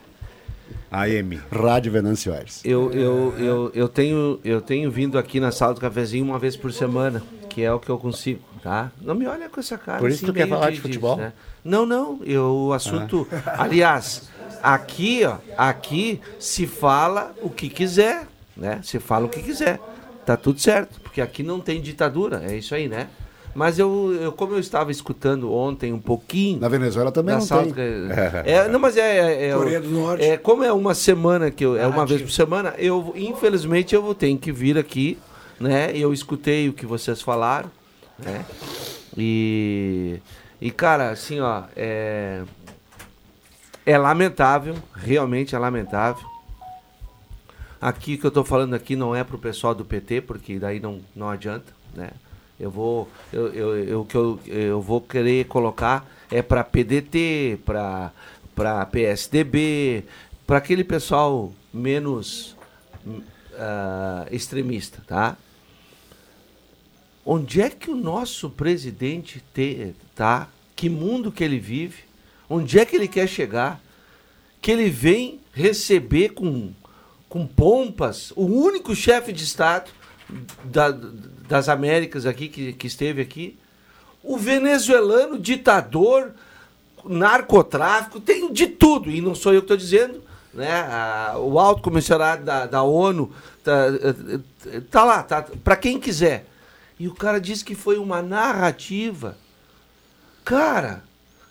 AM. 0.91 1.41
Rádio 1.51 1.93
Venâncio 1.93 2.33
Aires. 2.33 2.61
Eu, 2.65 2.93
eu, 2.93 3.35
eu, 3.39 3.73
eu, 3.75 3.89
tenho, 3.89 4.41
eu 4.45 4.61
tenho 4.61 4.91
vindo 4.91 5.19
aqui 5.19 5.41
na 5.41 5.51
sala 5.51 5.75
do 5.75 5.81
cafezinho 5.81 6.25
uma 6.25 6.39
vez 6.39 6.57
por 6.57 6.73
semana, 6.73 7.23
que 7.49 7.63
é 7.63 7.73
o 7.73 7.81
que 7.81 7.91
eu 7.91 7.99
consigo, 7.99 8.41
tá? 8.63 8.91
Não 9.01 9.15
me 9.15 9.27
olha 9.27 9.49
com 9.49 9.61
essa 9.61 9.77
cara. 9.77 9.99
Por 9.99 10.09
isso 10.09 10.25
assim, 10.25 10.27
tu 10.27 10.35
quer 10.35 10.49
falar 10.49 10.71
de, 10.71 10.77
de 10.77 10.83
futebol? 10.83 11.17
Disso, 11.17 11.27
né? 11.27 11.33
Não, 11.65 11.85
não. 11.85 12.21
Eu, 12.25 12.69
o 12.69 12.73
assunto. 12.73 13.27
Ah. 13.47 13.63
Aliás, 13.65 14.29
aqui, 14.63 15.25
ó, 15.25 15.37
aqui 15.59 16.21
se 16.39 16.67
fala 16.67 17.35
o 17.43 17.51
que 17.51 17.69
quiser, 17.69 18.27
né? 18.57 18.81
Se 18.83 18.99
fala 19.01 19.27
o 19.27 19.29
que 19.29 19.43
quiser. 19.43 19.81
Tá 20.25 20.37
tudo 20.37 20.61
certo, 20.61 21.01
porque 21.01 21.21
aqui 21.21 21.43
não 21.43 21.59
tem 21.59 21.81
ditadura, 21.81 22.43
é 22.45 22.57
isso 22.57 22.75
aí, 22.75 22.89
né? 22.89 23.09
Mas 23.55 23.79
eu, 23.79 24.17
eu, 24.19 24.33
como 24.33 24.55
eu 24.55 24.59
estava 24.59 24.91
escutando 24.91 25.53
ontem 25.53 25.93
um 25.93 25.99
pouquinho. 25.99 26.59
Na 26.59 26.69
Venezuela 26.69 27.13
também 27.13 27.37
não 27.37 27.47
tem. 27.47 27.73
É, 28.47 28.67
não, 28.69 28.79
mas 28.79 28.97
é. 28.97 29.19
é, 29.19 29.49
é 29.51 29.55
Coreia 29.55 29.81
do 29.81 29.91
Norte. 29.91 30.25
É, 30.25 30.37
como 30.39 30.65
é 30.65 30.73
uma 30.73 30.95
semana 30.95 31.51
que 31.51 31.65
eu, 31.65 31.77
é 31.77 31.87
uma 31.87 32.07
vez 32.07 32.23
por 32.23 32.31
semana, 32.31 32.75
eu 32.79 33.13
infelizmente 33.15 33.95
eu 33.95 34.01
vou 34.01 34.15
ter 34.15 34.35
que 34.39 34.51
vir 34.51 34.79
aqui, 34.79 35.19
né? 35.61 35.91
Eu 35.95 36.15
escutei 36.15 36.69
o 36.69 36.73
que 36.73 36.87
vocês 36.87 37.21
falaram, 37.21 37.71
né? 38.19 38.45
E 39.17 40.21
e 40.61 40.71
cara, 40.71 41.11
assim, 41.11 41.41
ó, 41.41 41.65
é 41.77 42.43
é 43.85 43.99
lamentável, 43.99 44.77
realmente 44.95 45.55
é 45.55 45.59
lamentável. 45.59 46.25
Aqui 47.81 48.17
que 48.17 48.25
eu 48.25 48.29
estou 48.29 48.45
falando 48.45 48.75
aqui 48.75 48.95
não 48.95 49.15
é 49.15 49.25
para 49.25 49.35
o 49.35 49.39
pessoal 49.41 49.75
do 49.75 49.85
PT, 49.85 50.21
porque 50.21 50.57
daí 50.59 50.79
não, 50.79 51.01
não 51.17 51.29
adianta, 51.29 51.73
né? 51.95 52.11
Eu 52.61 52.71
vou, 52.71 53.09
eu, 53.33 53.53
eu, 53.53 54.07
eu, 54.15 54.41
eu 54.47 54.81
vou 54.81 55.01
querer 55.01 55.47
colocar 55.47 56.07
é 56.31 56.41
para 56.41 56.63
PDT, 56.63 57.59
para 57.65 58.13
para 58.55 58.85
PSDB, 58.87 60.05
para 60.47 60.59
aquele 60.59 60.85
pessoal 60.85 61.53
menos 61.73 62.55
uh, 63.07 64.27
extremista, 64.31 65.03
tá? 65.07 65.37
Onde 67.25 67.61
é 67.61 67.71
que 67.71 67.91
o 67.91 67.95
nosso 67.95 68.51
presidente 68.51 69.43
te, 69.55 69.95
tá? 70.15 70.49
Que 70.75 70.89
mundo 70.89 71.31
que 71.31 71.45
ele 71.45 71.59
vive? 71.59 72.03
Onde 72.49 72.79
é 72.79 72.85
que 72.85 72.97
ele 72.97 73.07
quer 73.07 73.29
chegar? 73.29 73.81
Que 74.61 74.73
ele 74.73 74.91
vem 74.91 75.41
receber 75.53 76.31
com, 76.31 76.73
com 77.29 77.47
pompas 77.47 78.33
o 78.35 78.45
único 78.45 78.95
chefe 78.95 79.33
de 79.33 79.45
Estado 79.45 79.91
da, 80.65 80.91
das 81.49 81.69
Américas 81.69 82.27
aqui, 82.27 82.49
que, 82.49 82.73
que 82.73 82.87
esteve 82.87 83.23
aqui. 83.23 83.57
O 84.23 84.37
venezuelano, 84.37 85.39
ditador, 85.39 86.33
narcotráfico, 87.05 88.21
tem 88.21 88.53
de 88.53 88.67
tudo. 88.67 89.11
E 89.11 89.21
não 89.21 89.35
sou 89.35 89.53
eu 89.53 89.61
que 89.61 89.67
estou 89.67 89.77
dizendo. 89.77 90.21
Né? 90.53 90.69
O 91.39 91.59
alto 91.59 91.83
comissariado 91.83 92.45
da, 92.45 92.67
da 92.67 92.83
ONU 92.83 93.33
tá, 93.65 93.87
tá 94.91 95.05
lá, 95.05 95.23
tá, 95.23 95.47
para 95.63 95.77
quem 95.77 95.99
quiser. 96.01 96.47
E 97.03 97.09
o 97.09 97.13
cara 97.13 97.41
disse 97.41 97.65
que 97.65 97.75
foi 97.75 97.99
uma 97.99 98.23
narrativa. 98.23 99.37
Cara, 100.45 101.03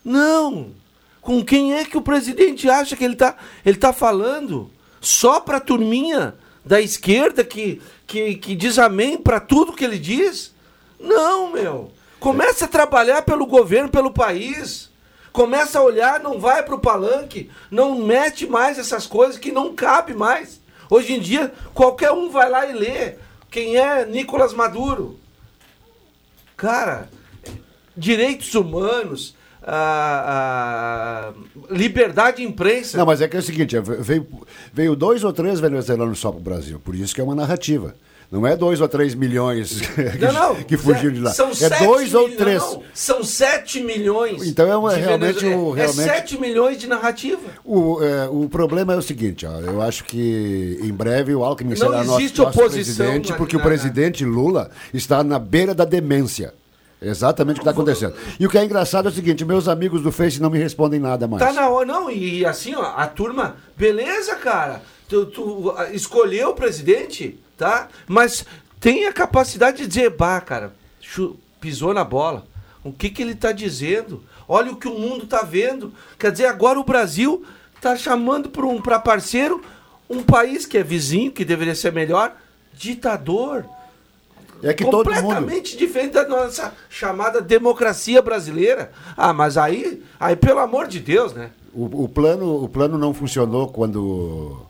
não. 0.02 0.70
Com 1.20 1.44
quem 1.44 1.74
é 1.74 1.84
que 1.84 1.98
o 1.98 2.00
presidente 2.00 2.70
acha 2.70 2.96
que 2.96 3.04
ele 3.04 3.12
está 3.12 3.36
ele 3.62 3.76
tá 3.76 3.92
falando? 3.92 4.70
Só 4.98 5.40
para 5.40 5.58
a 5.58 5.60
turminha 5.60 6.34
da 6.64 6.80
esquerda 6.80 7.44
que, 7.44 7.82
que, 8.06 8.36
que 8.36 8.54
diz 8.54 8.78
amém 8.78 9.18
para 9.18 9.40
tudo 9.40 9.74
que 9.74 9.84
ele 9.84 9.98
diz? 9.98 10.54
Não, 10.98 11.52
meu. 11.52 11.92
Começa 12.18 12.64
a 12.64 12.68
trabalhar 12.68 13.20
pelo 13.20 13.44
governo, 13.44 13.90
pelo 13.90 14.10
país. 14.10 14.88
Começa 15.34 15.78
a 15.78 15.82
olhar, 15.82 16.18
não 16.18 16.40
vai 16.40 16.62
para 16.62 16.76
o 16.76 16.80
palanque, 16.80 17.50
não 17.70 17.98
mete 17.98 18.46
mais 18.46 18.78
essas 18.78 19.06
coisas 19.06 19.36
que 19.36 19.52
não 19.52 19.74
cabe 19.74 20.14
mais. 20.14 20.62
Hoje 20.88 21.12
em 21.12 21.20
dia, 21.20 21.52
qualquer 21.74 22.10
um 22.10 22.30
vai 22.30 22.48
lá 22.48 22.64
e 22.64 22.72
lê 22.72 23.16
quem 23.50 23.76
é 23.76 24.06
Nicolas 24.06 24.54
Maduro. 24.54 25.20
Cara, 26.62 27.08
direitos 27.96 28.54
humanos, 28.54 29.34
a, 29.60 31.32
liberdade 31.68 32.36
de 32.36 32.44
imprensa. 32.44 32.96
Não, 32.96 33.04
mas 33.04 33.20
é 33.20 33.26
que 33.26 33.36
é 33.36 33.40
o 33.40 33.42
seguinte, 33.42 33.74
veio, 33.80 34.28
veio 34.72 34.94
dois 34.94 35.24
ou 35.24 35.32
três 35.32 35.58
venezuelanos 35.58 36.20
só 36.20 36.30
para 36.30 36.38
o 36.38 36.42
Brasil, 36.42 36.78
por 36.78 36.94
isso 36.94 37.12
que 37.12 37.20
é 37.20 37.24
uma 37.24 37.34
narrativa. 37.34 37.96
Não 38.32 38.46
é 38.46 38.56
dois 38.56 38.80
ou 38.80 38.88
três 38.88 39.14
milhões 39.14 39.82
que, 39.92 40.18
não, 40.24 40.32
não, 40.32 40.54
que 40.54 40.74
fugiram 40.78 41.12
de 41.12 41.20
lá. 41.20 41.32
São 41.32 41.50
é 41.50 41.84
dois 41.84 42.14
ou 42.14 42.30
três. 42.30 42.62
Não, 42.62 42.82
são 42.94 43.22
sete 43.22 43.82
milhões. 43.82 44.46
Então 44.46 44.66
é 44.66 44.74
uma, 44.74 44.94
realmente, 44.94 45.44
o, 45.44 45.76
é, 45.76 45.80
realmente. 45.80 45.80
É 45.80 46.14
sete 46.14 46.40
milhões 46.40 46.78
de 46.78 46.86
narrativa. 46.86 47.42
O, 47.62 48.02
é, 48.02 48.26
o 48.30 48.48
problema 48.48 48.94
é 48.94 48.96
o 48.96 49.02
seguinte, 49.02 49.44
ó, 49.44 49.60
eu 49.60 49.82
acho 49.82 50.04
que 50.04 50.78
em 50.82 50.92
breve 50.94 51.34
o 51.34 51.44
Alckmin 51.44 51.76
será 51.76 52.02
nosso, 52.02 52.42
nosso 52.42 52.58
presidente, 52.58 53.34
porque 53.34 53.58
na, 53.58 53.62
o 53.62 53.66
presidente 53.66 54.24
Lula 54.24 54.70
está 54.94 55.22
na 55.22 55.38
beira 55.38 55.74
da 55.74 55.84
demência. 55.84 56.54
Exatamente 57.02 57.56
o 57.56 57.62
que 57.62 57.68
está 57.68 57.72
acontecendo. 57.72 58.14
E 58.40 58.46
o 58.46 58.48
que 58.48 58.56
é 58.56 58.64
engraçado 58.64 59.08
é 59.08 59.10
o 59.10 59.14
seguinte: 59.14 59.44
meus 59.44 59.68
amigos 59.68 60.02
do 60.02 60.10
Face 60.10 60.40
não 60.40 60.48
me 60.48 60.58
respondem 60.58 60.98
nada 60.98 61.26
mais. 61.28 61.42
Tá 61.42 61.52
na 61.52 61.68
hora, 61.68 61.84
não, 61.84 62.10
e 62.10 62.46
assim, 62.46 62.74
ó, 62.74 62.94
a 62.96 63.06
turma, 63.08 63.56
beleza, 63.76 64.36
cara. 64.36 64.80
Tu, 65.06 65.26
tu 65.26 65.74
escolheu 65.92 66.50
o 66.50 66.54
presidente, 66.54 67.38
tá? 67.62 67.88
Mas 68.08 68.44
tem 68.80 69.06
a 69.06 69.12
capacidade 69.12 69.78
de 69.78 69.86
dizer, 69.86 70.10
bah, 70.10 70.40
cara, 70.40 70.72
pisou 71.60 71.94
na 71.94 72.02
bola. 72.02 72.44
O 72.82 72.92
que, 72.92 73.08
que 73.08 73.22
ele 73.22 73.34
está 73.34 73.52
dizendo? 73.52 74.24
Olha 74.48 74.72
o 74.72 74.76
que 74.76 74.88
o 74.88 74.98
mundo 74.98 75.24
está 75.24 75.42
vendo. 75.42 75.92
Quer 76.18 76.32
dizer, 76.32 76.46
agora 76.46 76.80
o 76.80 76.84
Brasil 76.84 77.44
está 77.76 77.94
chamando 77.94 78.50
para 78.50 78.66
um, 78.66 78.82
parceiro 78.82 79.62
um 80.10 80.24
país 80.24 80.66
que 80.66 80.76
é 80.76 80.82
vizinho, 80.82 81.30
que 81.30 81.44
deveria 81.44 81.76
ser 81.76 81.92
melhor, 81.92 82.34
ditador. 82.74 83.64
É 84.60 84.74
que 84.74 84.84
todo 84.84 85.08
mundo... 85.08 85.22
Completamente 85.22 85.76
diferente 85.76 86.14
da 86.14 86.26
nossa 86.26 86.74
chamada 86.90 87.40
democracia 87.40 88.20
brasileira. 88.20 88.90
Ah, 89.16 89.32
mas 89.32 89.56
aí, 89.56 90.02
aí 90.18 90.34
pelo 90.34 90.58
amor 90.58 90.88
de 90.88 90.98
Deus, 90.98 91.32
né? 91.32 91.52
O, 91.72 92.04
o 92.04 92.08
plano, 92.08 92.64
o 92.64 92.68
plano 92.68 92.98
não 92.98 93.14
funcionou 93.14 93.68
quando, 93.68 94.66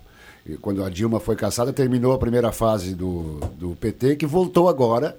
quando 0.61 0.85
a 0.85 0.91
Dilma 0.91 1.21
foi 1.21 1.37
caçada, 1.37 1.73
terminou 1.73 2.13
a 2.13 2.19
primeira 2.19 2.53
fase 2.53 2.95
do, 2.95 3.41
do 3.59 3.77
PT, 3.77 4.17
que 4.17 4.27
voltou 4.27 4.69
agora. 4.69 5.17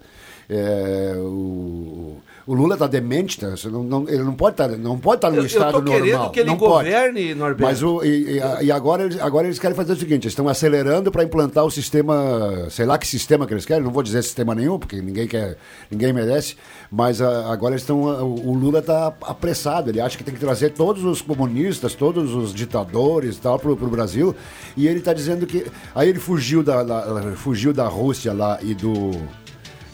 É, 0.50 1.14
o, 1.18 2.18
o 2.46 2.54
Lula 2.54 2.76
está 2.76 2.86
demente, 2.86 3.40
tá? 3.40 3.54
Não, 3.66 3.82
não, 3.82 4.10
ele 4.10 4.24
não 4.24 4.34
pode 4.34 4.56
estar 4.56 4.68
tá, 4.68 4.76
estar 4.76 5.18
tá 5.18 5.32
no 5.32 5.38
eu, 5.38 5.46
estado 5.46 5.82
normal. 5.82 5.94
Eu 5.94 6.00
tô 6.00 6.04
querendo 6.04 6.32
que 6.32 6.40
ele 6.42 6.50
não 6.50 6.58
governe, 6.58 7.22
pode. 7.28 7.36
Norberto. 7.36 7.64
Mas 7.64 7.84
o, 7.84 8.04
e, 8.04 8.40
e, 8.62 8.72
agora, 8.72 9.08
agora 9.22 9.48
eles 9.48 9.58
querem 9.58 9.76
fazer 9.76 9.94
o 9.94 9.96
seguinte, 9.96 10.26
eles 10.26 10.34
estão 10.34 10.50
acelerando 10.50 11.10
para 11.12 11.24
implantar 11.24 11.64
o 11.64 11.72
sistema, 11.72 12.68
sei 12.70 12.86
lá 12.86 12.98
que 12.98 13.08
sistema 13.08 13.48
que 13.48 13.54
eles 13.54 13.66
querem, 13.66 13.84
não 13.84 13.92
vou 13.92 14.04
dizer 14.04 14.22
sistema 14.24 14.54
nenhum, 14.54 14.78
porque 14.78 15.02
ninguém 15.02 15.28
quer, 15.28 15.58
ninguém 15.90 16.12
merece, 16.12 16.58
mas 16.96 17.20
a, 17.24 17.52
agora 17.52 17.74
eles 17.74 17.82
estão, 17.82 18.04
o, 18.04 18.54
Lula 18.54 18.78
está 18.78 19.12
apressado, 19.24 19.90
ele 19.90 20.00
acha 20.00 20.16
que 20.16 20.24
tem 20.24 20.32
que 20.32 20.40
trazer 20.40 20.70
todos 20.74 21.04
os 21.04 21.24
comunistas, 21.24 21.96
todos 21.96 22.36
os 22.36 22.54
ditadores 22.54 23.40
tal 23.40 23.58
para 23.58 23.72
o 23.72 23.76
Brasil, 23.76 24.36
e 24.78 24.88
ele 24.88 25.00
está 25.00 25.12
dizendo 25.12 25.48
que, 25.48 25.66
aí 25.96 26.08
ele 26.08 26.20
fugiu 26.20 26.62
da, 26.62 26.84
da, 26.84 27.36
fugiu 27.36 27.74
da 27.74 27.88
Rússia 27.88 28.32
lá 28.32 28.60
e 28.62 28.76
do 28.76 29.10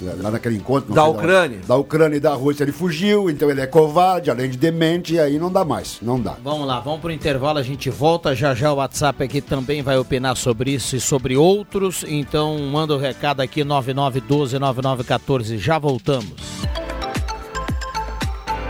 lá 0.01 0.31
naquele 0.31 0.57
encontro. 0.57 0.93
Da 0.93 1.05
Ucrânia. 1.05 1.59
Da, 1.59 1.67
da, 1.67 1.75
Ucrânia 1.75 2.17
e 2.17 2.19
da 2.19 2.33
Rússia 2.33 2.63
ele 2.63 2.71
fugiu, 2.71 3.29
então 3.29 3.49
ele 3.49 3.61
é 3.61 3.67
covarde, 3.67 4.29
além 4.29 4.49
de 4.49 4.57
demente, 4.57 5.15
e 5.15 5.19
aí 5.19 5.39
não 5.39 5.51
dá 5.51 5.63
mais, 5.65 5.99
não 6.01 6.19
dá. 6.19 6.35
Vamos 6.43 6.67
lá, 6.67 6.79
vamos 6.79 6.99
pro 6.99 7.11
intervalo, 7.11 7.59
a 7.59 7.63
gente 7.63 7.89
volta, 7.89 8.35
já 8.35 8.53
já 8.53 8.71
o 8.71 8.75
WhatsApp 8.77 9.23
aqui 9.23 9.41
também 9.41 9.81
vai 9.81 9.97
opinar 9.97 10.35
sobre 10.35 10.71
isso 10.71 10.95
e 10.95 10.99
sobre 10.99 11.35
outros, 11.35 12.03
então 12.07 12.57
manda 12.59 12.93
o 12.93 12.97
um 12.97 12.99
recado 12.99 13.41
aqui 13.41 13.61
99129914, 13.63 15.57
já 15.57 15.77
voltamos. 15.79 16.33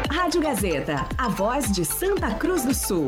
Rádio 0.10 0.42
Gazeta, 0.42 1.06
a 1.18 1.30
voz 1.30 1.72
de 1.72 1.84
Santa 1.84 2.32
Cruz 2.32 2.63
do 2.63 2.74
Sul. 2.74 3.08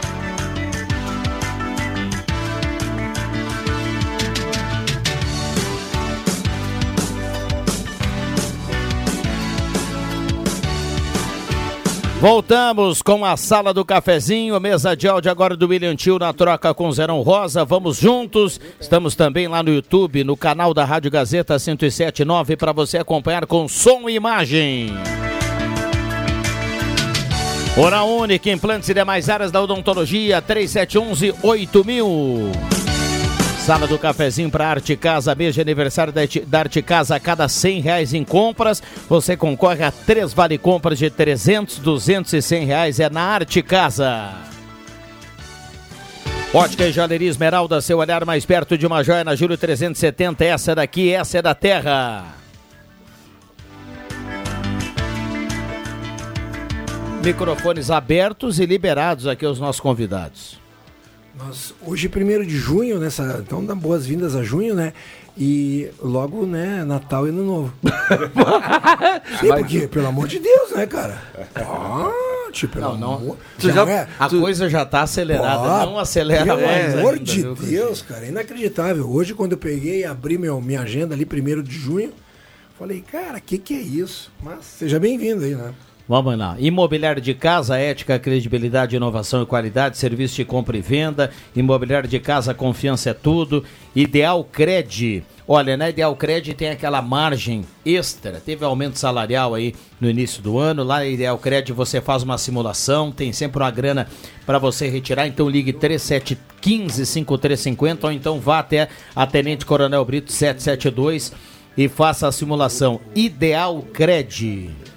Voltamos 12.21 13.01
com 13.01 13.25
a 13.25 13.35
sala 13.35 13.73
do 13.73 13.83
cafezinho, 13.83 14.59
mesa 14.59 14.95
de 14.95 15.07
áudio 15.07 15.31
agora 15.31 15.57
do 15.57 15.67
William 15.67 15.95
Tio 15.95 16.19
na 16.19 16.31
troca 16.31 16.71
com 16.71 16.91
Zerão 16.91 17.19
Rosa. 17.21 17.65
Vamos 17.65 17.97
juntos. 17.97 18.61
Estamos 18.79 19.15
também 19.15 19.47
lá 19.47 19.63
no 19.63 19.73
YouTube, 19.73 20.23
no 20.23 20.37
canal 20.37 20.71
da 20.71 20.85
Rádio 20.85 21.09
Gazeta 21.09 21.55
1079 21.55 22.55
para 22.55 22.71
você 22.73 22.99
acompanhar 22.99 23.47
com 23.47 23.67
som 23.67 24.07
e 24.07 24.13
imagem. 24.13 24.93
Oral 27.75 28.07
Única, 28.07 28.51
implantes 28.51 28.87
e 28.89 28.93
demais 28.93 29.27
áreas 29.27 29.49
da 29.49 29.59
odontologia 29.59 30.39
3711 30.43 31.33
8000. 31.41 32.80
Sala 33.65 33.85
do 33.85 33.99
cafezinho 33.99 34.49
para 34.49 34.67
Arte 34.67 34.95
Casa, 34.95 35.35
mês 35.35 35.53
de 35.53 35.61
aniversário 35.61 36.11
da 36.11 36.59
Arte 36.59 36.81
Casa, 36.81 37.15
a 37.15 37.19
cada 37.19 37.47
100 37.47 37.79
reais 37.81 38.11
em 38.11 38.23
compras, 38.23 38.81
você 39.07 39.37
concorre 39.37 39.83
a 39.83 39.91
três 39.91 40.33
vale 40.33 40.57
compras 40.57 40.97
de 40.97 41.11
300, 41.11 41.77
200 41.77 42.33
e 42.33 42.41
100 42.41 42.65
reais, 42.65 42.99
é 42.99 43.07
na 43.07 43.21
Arte 43.21 43.61
Casa. 43.61 44.31
Ótica 46.51 46.87
e 46.87 46.91
Joalheria 46.91 47.29
Esmeralda, 47.29 47.79
seu 47.81 47.99
olhar 47.99 48.25
mais 48.25 48.43
perto 48.47 48.75
de 48.75 48.87
uma 48.87 49.03
joia 49.03 49.23
na 49.23 49.35
Júlio 49.35 49.55
370, 49.55 50.43
essa 50.43 50.73
daqui, 50.73 51.13
essa 51.13 51.37
é 51.37 51.41
da 51.43 51.53
terra. 51.53 52.25
Microfones 57.23 57.91
abertos 57.91 58.59
e 58.59 58.65
liberados 58.65 59.27
aqui 59.27 59.45
aos 59.45 59.59
nossos 59.59 59.79
convidados. 59.79 60.60
Nós, 61.37 61.73
hoje, 61.81 62.09
primeiro 62.09 62.45
de 62.45 62.57
junho, 62.57 62.99
nessa, 62.99 63.41
então 63.45 63.63
dá 63.63 63.73
boas-vindas 63.73 64.35
a 64.35 64.43
junho, 64.43 64.75
né? 64.75 64.91
E 65.37 65.89
logo, 66.01 66.45
né, 66.45 66.83
Natal 66.83 67.25
e 67.25 67.29
Ano 67.29 67.45
Novo. 67.45 67.73
Sim, 69.39 69.47
porque, 69.47 69.87
pelo 69.87 70.07
amor 70.07 70.27
de 70.27 70.39
Deus, 70.39 70.71
né, 70.71 70.85
cara? 70.85 71.21
Ah, 71.55 72.11
tipo, 72.51 72.79
não, 72.79 72.97
não. 72.97 73.13
Amor, 73.15 73.37
já, 73.57 73.71
já 73.71 73.89
é, 73.89 74.07
a 74.19 74.27
tu, 74.27 74.41
coisa 74.41 74.69
já 74.69 74.85
tá 74.85 75.03
acelerada, 75.03 75.83
ah, 75.83 75.85
não 75.85 75.97
acelera 75.97 76.43
pelo 76.43 76.61
mais. 76.61 76.87
Pelo 76.87 76.99
amor 76.99 77.17
de 77.17 77.43
Deus, 77.43 78.01
cara, 78.01 78.25
inacreditável. 78.25 79.09
Hoje, 79.09 79.33
quando 79.33 79.53
eu 79.53 79.57
peguei 79.57 80.01
e 80.01 80.05
abri 80.05 80.37
meu, 80.37 80.59
minha 80.59 80.81
agenda 80.81 81.15
ali, 81.15 81.25
primeiro 81.25 81.63
de 81.63 81.73
junho, 81.73 82.11
falei, 82.77 83.01
cara, 83.09 83.37
o 83.37 83.41
que, 83.41 83.57
que 83.57 83.73
é 83.73 83.79
isso? 83.79 84.33
Mas 84.43 84.65
seja 84.65 84.99
bem-vindo 84.99 85.45
aí, 85.45 85.55
né? 85.55 85.73
Vamos 86.11 86.37
lá. 86.37 86.57
Imobiliário 86.59 87.21
de 87.21 87.33
casa, 87.33 87.77
ética, 87.77 88.19
credibilidade, 88.19 88.97
inovação 88.97 89.43
e 89.43 89.45
qualidade, 89.45 89.97
serviço 89.97 90.35
de 90.35 90.43
compra 90.43 90.75
e 90.77 90.81
venda. 90.81 91.31
Imobiliário 91.55 92.09
de 92.09 92.19
casa, 92.19 92.53
confiança 92.53 93.11
é 93.11 93.13
tudo. 93.13 93.63
Ideal 93.95 94.43
Cred. 94.43 95.23
Olha, 95.47 95.77
na 95.77 95.89
Ideal 95.89 96.13
Cred 96.17 96.53
tem 96.53 96.67
aquela 96.67 97.01
margem 97.01 97.63
extra. 97.85 98.41
Teve 98.45 98.65
aumento 98.65 98.99
salarial 98.99 99.55
aí 99.55 99.73
no 100.01 100.09
início 100.09 100.43
do 100.43 100.57
ano. 100.59 100.83
Lá 100.83 100.97
na 100.97 101.05
Ideal 101.05 101.37
Cred 101.37 101.71
você 101.71 102.01
faz 102.01 102.23
uma 102.23 102.37
simulação, 102.37 103.09
tem 103.09 103.31
sempre 103.31 103.63
uma 103.63 103.71
grana 103.71 104.05
para 104.45 104.59
você 104.59 104.89
retirar. 104.89 105.27
Então 105.27 105.49
ligue 105.49 105.71
3715 105.71 107.05
5350 107.05 108.07
ou 108.07 108.11
então 108.11 108.37
vá 108.37 108.59
até 108.59 108.89
a 109.15 109.25
Tenente 109.25 109.65
Coronel 109.65 110.03
Brito 110.03 110.29
772 110.29 111.31
e 111.77 111.87
faça 111.87 112.27
a 112.27 112.33
simulação. 112.33 112.99
Ideal 113.15 113.81
Cred. 113.93 114.90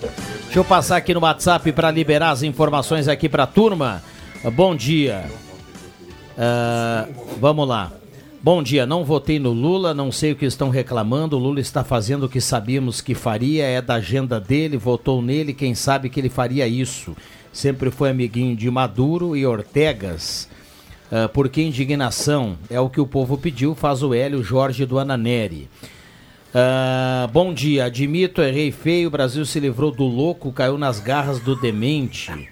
Deixa 0.00 0.58
eu 0.58 0.64
passar 0.64 0.96
aqui 0.96 1.12
no 1.12 1.20
WhatsApp 1.20 1.72
para 1.72 1.90
liberar 1.90 2.30
as 2.30 2.42
informações 2.42 3.08
aqui 3.08 3.28
para 3.28 3.42
a 3.42 3.46
turma. 3.46 4.02
Bom 4.54 4.76
dia. 4.76 5.24
Uh, 6.36 7.12
vamos 7.40 7.66
lá. 7.66 7.92
Bom 8.40 8.62
dia, 8.62 8.86
não 8.86 9.04
votei 9.04 9.40
no 9.40 9.50
Lula, 9.50 9.92
não 9.92 10.12
sei 10.12 10.30
o 10.30 10.36
que 10.36 10.46
estão 10.46 10.70
reclamando. 10.70 11.36
O 11.36 11.40
Lula 11.40 11.58
está 11.58 11.82
fazendo 11.82 12.26
o 12.26 12.28
que 12.28 12.40
sabíamos 12.40 13.00
que 13.00 13.12
faria, 13.12 13.64
é 13.64 13.82
da 13.82 13.94
agenda 13.94 14.40
dele, 14.40 14.76
votou 14.76 15.20
nele, 15.20 15.52
quem 15.52 15.74
sabe 15.74 16.08
que 16.08 16.20
ele 16.20 16.28
faria 16.28 16.68
isso. 16.68 17.16
Sempre 17.52 17.90
foi 17.90 18.10
amiguinho 18.10 18.54
de 18.54 18.70
Maduro 18.70 19.36
e 19.36 19.44
Ortegas. 19.44 20.48
Uh, 21.10 21.28
porque 21.30 21.60
indignação 21.60 22.56
é 22.70 22.78
o 22.78 22.88
que 22.88 23.00
o 23.00 23.06
povo 23.06 23.36
pediu, 23.36 23.74
faz 23.74 24.02
o 24.02 24.14
Hélio 24.14 24.44
Jorge 24.44 24.86
do 24.86 25.00
Ananeri. 25.00 25.68
Uh, 26.48 27.28
bom 27.30 27.52
dia, 27.52 27.84
admito, 27.84 28.40
errei 28.40 28.72
feio. 28.72 29.08
O 29.08 29.10
Brasil 29.10 29.44
se 29.44 29.60
livrou 29.60 29.90
do 29.90 30.04
louco, 30.04 30.50
caiu 30.50 30.78
nas 30.78 30.98
garras 30.98 31.38
do 31.40 31.54
demente. 31.54 32.48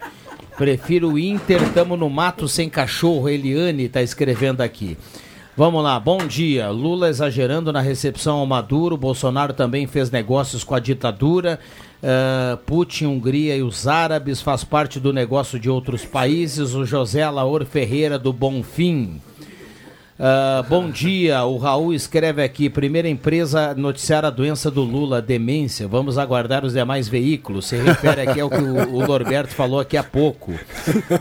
Prefiro 0.56 1.12
o 1.12 1.18
Inter, 1.18 1.60
tamo 1.72 1.96
no 1.96 2.08
mato 2.10 2.46
sem 2.46 2.68
cachorro. 2.68 3.28
Eliane 3.28 3.88
tá 3.88 4.02
escrevendo 4.02 4.60
aqui. 4.60 4.96
Vamos 5.56 5.82
lá, 5.82 5.98
bom 5.98 6.18
dia. 6.18 6.68
Lula 6.68 7.08
exagerando 7.08 7.72
na 7.72 7.80
recepção 7.80 8.38
ao 8.38 8.46
Maduro. 8.46 8.96
Bolsonaro 8.96 9.54
também 9.54 9.86
fez 9.86 10.10
negócios 10.10 10.62
com 10.62 10.74
a 10.74 10.80
ditadura. 10.80 11.58
Uh, 12.02 12.58
Putin, 12.58 13.06
Hungria 13.06 13.56
e 13.56 13.62
os 13.62 13.88
árabes 13.88 14.42
faz 14.42 14.62
parte 14.62 15.00
do 15.00 15.14
negócio 15.14 15.58
de 15.58 15.70
outros 15.70 16.04
países. 16.04 16.74
O 16.74 16.84
José 16.84 17.28
Laor 17.30 17.64
Ferreira 17.64 18.18
do 18.18 18.34
Bonfim. 18.34 19.20
Uh, 20.18 20.66
bom 20.66 20.88
dia, 20.88 21.44
o 21.44 21.58
Raul 21.58 21.92
escreve 21.92 22.42
aqui: 22.42 22.70
primeira 22.70 23.06
empresa 23.06 23.74
noticiar 23.74 24.24
a 24.24 24.30
doença 24.30 24.70
do 24.70 24.82
Lula, 24.82 25.20
demência. 25.20 25.86
Vamos 25.86 26.16
aguardar 26.16 26.64
os 26.64 26.72
demais 26.72 27.06
veículos. 27.06 27.66
Se 27.66 27.76
refere 27.76 28.22
aqui 28.22 28.40
ao 28.40 28.48
que 28.48 28.56
o, 28.56 29.06
Norberto 29.06 29.54
falou 29.54 29.78
aqui 29.78 29.94
há 29.94 30.02
pouco. 30.02 30.54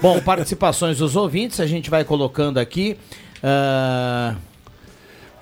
Bom, 0.02 0.22
participações 0.22 1.00
dos 1.00 1.18
ouvintes, 1.18 1.60
a 1.60 1.68
gente 1.68 1.90
vai 1.90 2.06
colocando 2.06 2.58
aqui. 2.58 2.96
Uh, 3.44 4.34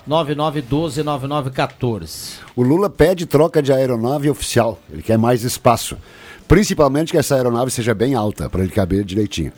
9912-9914. 0.08 2.38
O 2.54 2.62
Lula 2.62 2.88
pede 2.90 3.24
troca 3.24 3.62
de 3.62 3.72
aeronave 3.72 4.28
oficial, 4.28 4.78
ele 4.92 5.00
quer 5.00 5.16
mais 5.16 5.44
espaço. 5.44 5.96
Principalmente 6.46 7.10
que 7.10 7.18
essa 7.18 7.34
aeronave 7.34 7.70
seja 7.70 7.94
bem 7.94 8.14
alta, 8.14 8.50
para 8.50 8.62
ele 8.62 8.72
caber 8.72 9.04
direitinho. 9.04 9.52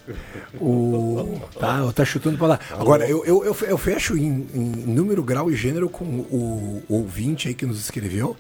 O... 0.60 1.40
Tá, 1.58 1.92
tá 1.92 2.04
chutando 2.04 2.38
para 2.38 2.46
lá. 2.46 2.60
Agora, 2.70 3.08
eu, 3.08 3.24
eu, 3.24 3.44
eu 3.44 3.78
fecho 3.78 4.16
em, 4.16 4.46
em, 4.54 4.70
número, 4.86 5.22
grau 5.22 5.50
e 5.50 5.56
gênero 5.56 5.88
com 5.88 6.04
o, 6.04 6.82
o 6.88 6.94
ouvinte 6.94 7.48
aí 7.48 7.54
que 7.54 7.66
nos 7.66 7.80
escreveu, 7.80 8.36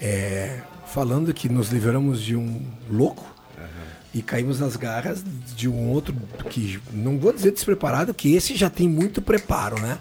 é, 0.00 0.60
falando 0.86 1.32
que 1.32 1.48
nos 1.48 1.70
livramos 1.70 2.22
de 2.22 2.36
um 2.36 2.60
louco 2.90 3.38
e 4.12 4.22
caímos 4.22 4.58
nas 4.58 4.76
garras 4.76 5.22
de 5.54 5.68
um 5.68 5.90
outro 5.90 6.14
que 6.50 6.80
não 6.92 7.18
vou 7.18 7.32
dizer 7.32 7.52
despreparado, 7.52 8.14
que 8.14 8.34
esse 8.34 8.56
já 8.56 8.70
tem 8.70 8.88
muito 8.88 9.20
preparo, 9.20 9.80
né? 9.80 9.98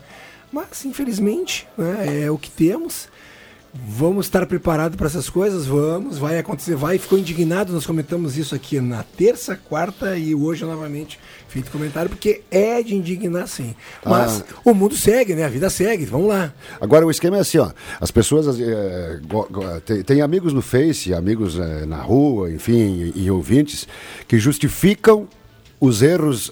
Mas 0.51 0.85
infelizmente 0.85 1.67
né, 1.77 2.23
é 2.23 2.31
o 2.31 2.37
que 2.37 2.49
temos. 2.49 3.09
Vamos 3.73 4.25
estar 4.25 4.45
preparados 4.45 4.95
para 4.95 5.07
essas 5.07 5.29
coisas? 5.29 5.65
Vamos, 5.65 6.17
vai 6.17 6.39
acontecer, 6.39 6.75
vai. 6.75 6.97
Ficou 6.97 7.17
indignado, 7.17 7.73
nós 7.73 7.85
comentamos 7.85 8.37
isso 8.37 8.55
aqui 8.55 8.79
na 8.79 9.03
terça, 9.03 9.55
quarta 9.55 10.17
e 10.17 10.33
hoje 10.33 10.65
novamente 10.65 11.19
feito 11.47 11.71
comentário, 11.71 12.09
porque 12.09 12.41
é 12.49 12.81
de 12.81 12.95
indignar 12.95 13.47
sim. 13.47 13.75
Mas 14.05 14.41
ah. 14.41 14.55
o 14.63 14.73
mundo 14.73 14.95
segue, 14.95 15.35
né? 15.35 15.45
A 15.45 15.49
vida 15.49 15.69
segue, 15.69 16.05
vamos 16.05 16.27
lá. 16.27 16.53
Agora 16.79 17.05
o 17.05 17.11
esquema 17.11 17.37
é 17.37 17.39
assim, 17.41 17.57
ó. 17.57 17.71
As 17.99 18.09
pessoas 18.09 18.59
é, 18.59 19.19
tem, 19.85 20.03
tem, 20.03 20.21
amigos 20.21 20.53
no 20.53 20.61
Face, 20.61 21.13
amigos 21.13 21.57
é, 21.57 21.85
na 21.85 22.01
rua, 22.01 22.51
enfim, 22.51 23.11
e, 23.15 23.23
e 23.25 23.31
ouvintes, 23.31 23.87
que 24.27 24.39
justificam 24.39 25.27
os 25.79 26.01
erros 26.01 26.51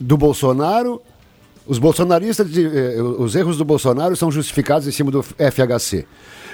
do 0.00 0.16
Bolsonaro 0.16 1.00
os 1.68 1.78
bolsonaristas, 1.78 2.50
de, 2.50 2.64
eh, 2.66 3.02
os 3.02 3.36
erros 3.36 3.58
do 3.58 3.64
Bolsonaro 3.64 4.16
são 4.16 4.30
justificados 4.30 4.88
em 4.88 4.90
cima 4.90 5.10
do 5.10 5.22
FHC. 5.22 6.06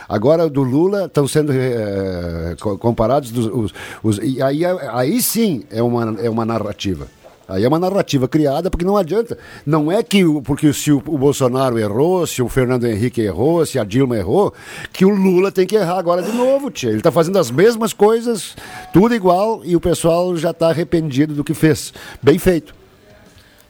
Agora, 0.09 0.51
do 0.51 0.63
Lula, 0.63 1.05
estão 1.05 1.27
sendo 1.29 1.53
eh, 1.53 2.57
comparados. 2.81 3.31
Dos, 3.31 3.47
os, 3.47 3.75
os, 4.03 4.19
e 4.19 4.43
aí, 4.43 4.65
aí 4.65 5.23
sim 5.23 5.63
é 5.71 5.81
uma, 5.81 6.17
é 6.21 6.29
uma 6.29 6.45
narrativa. 6.45 7.07
Aí 7.47 7.63
é 7.63 7.69
uma 7.69 7.79
narrativa 7.79 8.27
criada, 8.27 8.71
porque 8.71 8.85
não 8.85 8.97
adianta. 8.97 9.39
Não 9.65 9.93
é 9.93 10.03
que 10.03 10.25
porque 10.43 10.73
se 10.73 10.91
o, 10.91 11.01
Bolsonaro 11.01 11.79
errou, 11.79 12.27
se 12.27 12.43
o 12.43 12.49
Fernando 12.49 12.85
Henrique 12.85 13.21
errou, 13.21 13.65
se 13.65 13.79
a 13.79 13.85
Dilma 13.85 14.17
errou, 14.17 14.53
que 14.93 15.05
o 15.05 15.11
Lula 15.11 15.53
tem 15.53 15.67
que 15.67 15.77
errar 15.77 15.99
agora 15.99 16.23
de 16.23 16.33
novo, 16.33 16.71
tia. 16.71 16.89
Ele 16.89 16.99
está 16.99 17.13
fazendo 17.13 17.39
as 17.39 17.51
mesmas 17.51 17.93
coisas, 17.93 18.57
tudo 18.93 19.15
igual, 19.15 19.61
e 19.63 19.77
o 19.77 19.81
pessoal 19.81 20.37
já 20.37 20.51
está 20.51 20.71
arrependido 20.71 21.35
do 21.35 21.45
que 21.45 21.55
fez. 21.55 21.93
Bem 22.23 22.39
feito. 22.39 22.84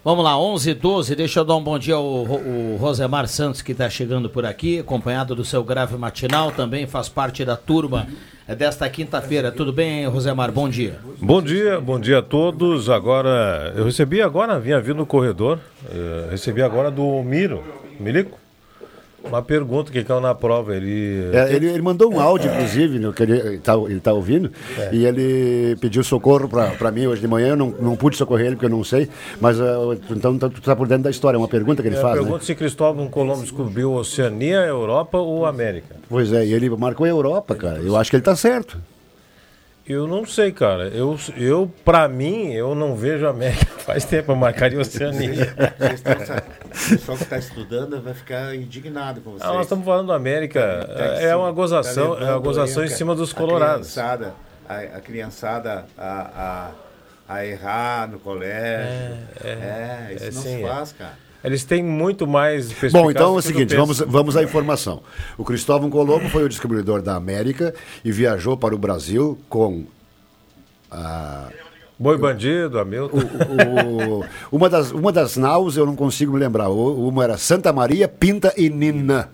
Vamos 0.05 0.23
lá, 0.23 0.39
11 0.39 0.69
e 0.69 0.75
12, 0.75 1.17
deixa 1.17 1.41
eu 1.41 1.45
dar 1.47 1.57
um 1.57 1.63
bom 1.63 1.79
dia 1.79 1.95
ao, 1.95 2.05
ao 2.05 2.77
Rosemar 2.79 3.27
Santos 3.27 3.63
que 3.63 3.73
está 3.73 3.89
chegando 3.89 4.29
por 4.29 4.45
aqui, 4.45 4.81
acompanhado 4.81 5.35
do 5.35 5.47
seu 5.47 5.65
grave 5.65 5.97
matinal, 5.97 6.53
também 6.53 6.87
faz 6.87 7.09
parte 7.09 7.43
da 7.43 7.57
turma 7.57 8.07
desta 8.47 8.87
quinta-feira. 8.91 9.51
Tudo 9.51 9.73
bem, 9.73 10.07
Rosemar? 10.07 10.53
Bom 10.53 10.69
dia. 10.69 10.99
Bom 11.19 11.41
dia, 11.41 11.81
bom 11.81 11.99
dia 11.99 12.19
a 12.19 12.23
todos. 12.23 12.91
Agora, 12.91 13.73
eu 13.75 13.87
recebi 13.87 14.21
agora, 14.21 14.61
vinha 14.61 14.79
vindo 14.79 14.99
no 14.99 15.07
corredor, 15.07 15.59
eh, 15.91 16.29
recebi 16.31 16.61
agora 16.61 16.91
do 16.91 17.23
Miro, 17.23 17.65
Milico. 17.99 18.44
Uma 19.27 19.43
pergunta 19.43 19.91
que 19.91 20.05
caiu 20.05 20.21
na 20.21 20.35
prova. 20.35 20.77
Ele... 20.77 21.31
É, 21.33 21.55
ele, 21.55 21.67
ele, 21.67 21.83
mandou 21.83 22.13
um 22.13 22.21
áudio, 22.21 22.51
inclusive, 22.51 22.99
no, 22.99 23.13
que 23.13 23.23
ele 23.23 23.57
está 23.57 23.75
ele 23.75 24.01
tá 24.01 24.13
ouvindo, 24.13 24.53
é. 24.79 24.91
e 24.93 25.07
ele 25.07 25.77
pediu 25.81 26.05
socorro 26.05 26.49
para 26.49 26.91
mim 26.91 27.07
hoje 27.07 27.21
de 27.21 27.29
manhã. 27.29 27.49
Eu 27.49 27.57
não, 27.57 27.75
não 27.81 27.97
pude 27.97 28.17
socorrer 28.17 28.47
ele 28.47 28.57
porque 28.57 28.67
eu 28.67 28.71
não 28.71 28.85
sei, 28.85 29.09
mas 29.41 29.59
uh, 29.59 29.99
então 30.11 30.39
tu 30.39 30.59
está 30.59 30.77
por 30.77 30.87
dentro 30.87 31.05
da 31.05 31.11
história. 31.11 31.37
É 31.37 31.39
uma 31.39 31.49
pergunta 31.49 31.83
que 31.83 31.89
ele 31.89 31.97
é, 31.97 32.01
faz. 32.01 32.15
Pergunta 32.15 32.39
né? 32.39 32.45
se 32.45 32.55
Cristóvão 32.55 33.09
Colombo 33.09 33.43
descobriu 33.43 33.93
Oceania, 33.93 34.59
Europa 34.59 35.19
ou 35.19 35.47
América. 35.47 35.97
Pois 36.09 36.33
é, 36.33 36.45
e 36.45 36.53
ele 36.53 36.69
marcou 36.71 37.07
a 37.07 37.09
Europa, 37.09 37.55
cara. 37.55 37.79
Eu 37.79 37.97
acho 37.97 38.11
que 38.11 38.17
ele 38.17 38.21
está 38.21 38.37
certo. 38.37 38.79
Eu 39.87 40.07
não 40.07 40.25
sei, 40.25 40.51
cara. 40.51 40.89
Eu, 40.89 41.19
eu 41.37 41.71
para 41.85 42.09
mim, 42.09 42.53
eu 42.53 42.75
não 42.75 42.97
vejo 42.97 43.27
a 43.27 43.31
América. 43.31 43.67
Faz 43.85 44.05
tempo 44.07 44.33
eu 44.33 44.37
marcaria 44.37 44.81
Oceania. 44.81 45.55
o 45.55 46.89
pessoal 46.89 47.19
que 47.19 47.25
está 47.25 47.37
estudando 47.37 48.01
vai 48.01 48.15
ficar 48.15 48.55
indignado 48.55 49.21
com 49.21 49.33
vocês. 49.33 49.43
Ah, 49.43 49.53
nós 49.53 49.63
estamos 49.63 49.85
falando 49.85 50.09
da 50.09 50.15
América. 50.15 50.87
Tá, 50.87 51.05
é 51.21 51.37
uma 51.37 51.53
gozação, 51.53 52.17
tá 52.17 52.25
é 52.25 52.31
uma 52.31 52.39
gozação 52.39 52.83
em 52.83 52.89
cima 52.89 53.15
dos 53.15 53.35
colorados. 53.35 53.99
A 53.99 54.03
criançada, 54.03 54.35
a, 54.67 54.79
a 54.97 55.01
criançada 55.01 55.87
a, 55.99 56.73
a, 57.29 57.35
a, 57.35 57.47
errar 57.47 58.09
no 58.09 58.19
colégio. 58.19 59.19
É, 59.45 59.49
é, 59.49 60.07
é 60.09 60.15
isso 60.15 60.25
é, 60.25 60.31
não 60.31 60.43
sim, 60.43 60.57
se 60.57 60.63
é. 60.63 60.69
faz, 60.69 60.93
cara. 60.93 61.25
Eles 61.45 61.63
têm 61.63 61.83
muito 61.83 62.27
mais 62.27 62.73
Bom, 62.91 63.11
então 63.11 63.35
é 63.35 63.39
o 63.39 63.43
seguinte, 63.43 63.77
vamos, 63.77 63.99
vamos 63.99 64.35
à 64.35 64.43
informação. 64.43 65.03
O 65.37 65.45
Cristóvão 65.45 65.91
Colombo 65.91 66.27
foi 66.31 66.43
o 66.43 66.49
descobridor 66.49 67.03
da 67.03 67.17
América 67.17 67.75
e 68.03 68.11
viajou 68.11 68.57
para 68.57 68.75
o 68.75 68.79
Brasil 68.79 69.39
com 69.47 69.85
a 70.91 71.51
Boi 71.99 72.17
Bandido, 72.17 72.79
Hamilton. 72.79 73.19
O, 73.19 74.21
o, 74.21 74.25
uma, 74.51 74.71
das, 74.71 74.91
uma 74.91 75.13
das 75.13 75.37
naus 75.37 75.77
eu 75.77 75.85
não 75.85 75.95
consigo 75.95 76.33
me 76.33 76.39
lembrar. 76.39 76.71
Uma 76.71 77.25
era 77.25 77.37
Santa 77.37 77.73
Maria, 77.75 78.09
Pinta 78.09 78.55
e 78.57 78.71
Nina. 78.71 79.29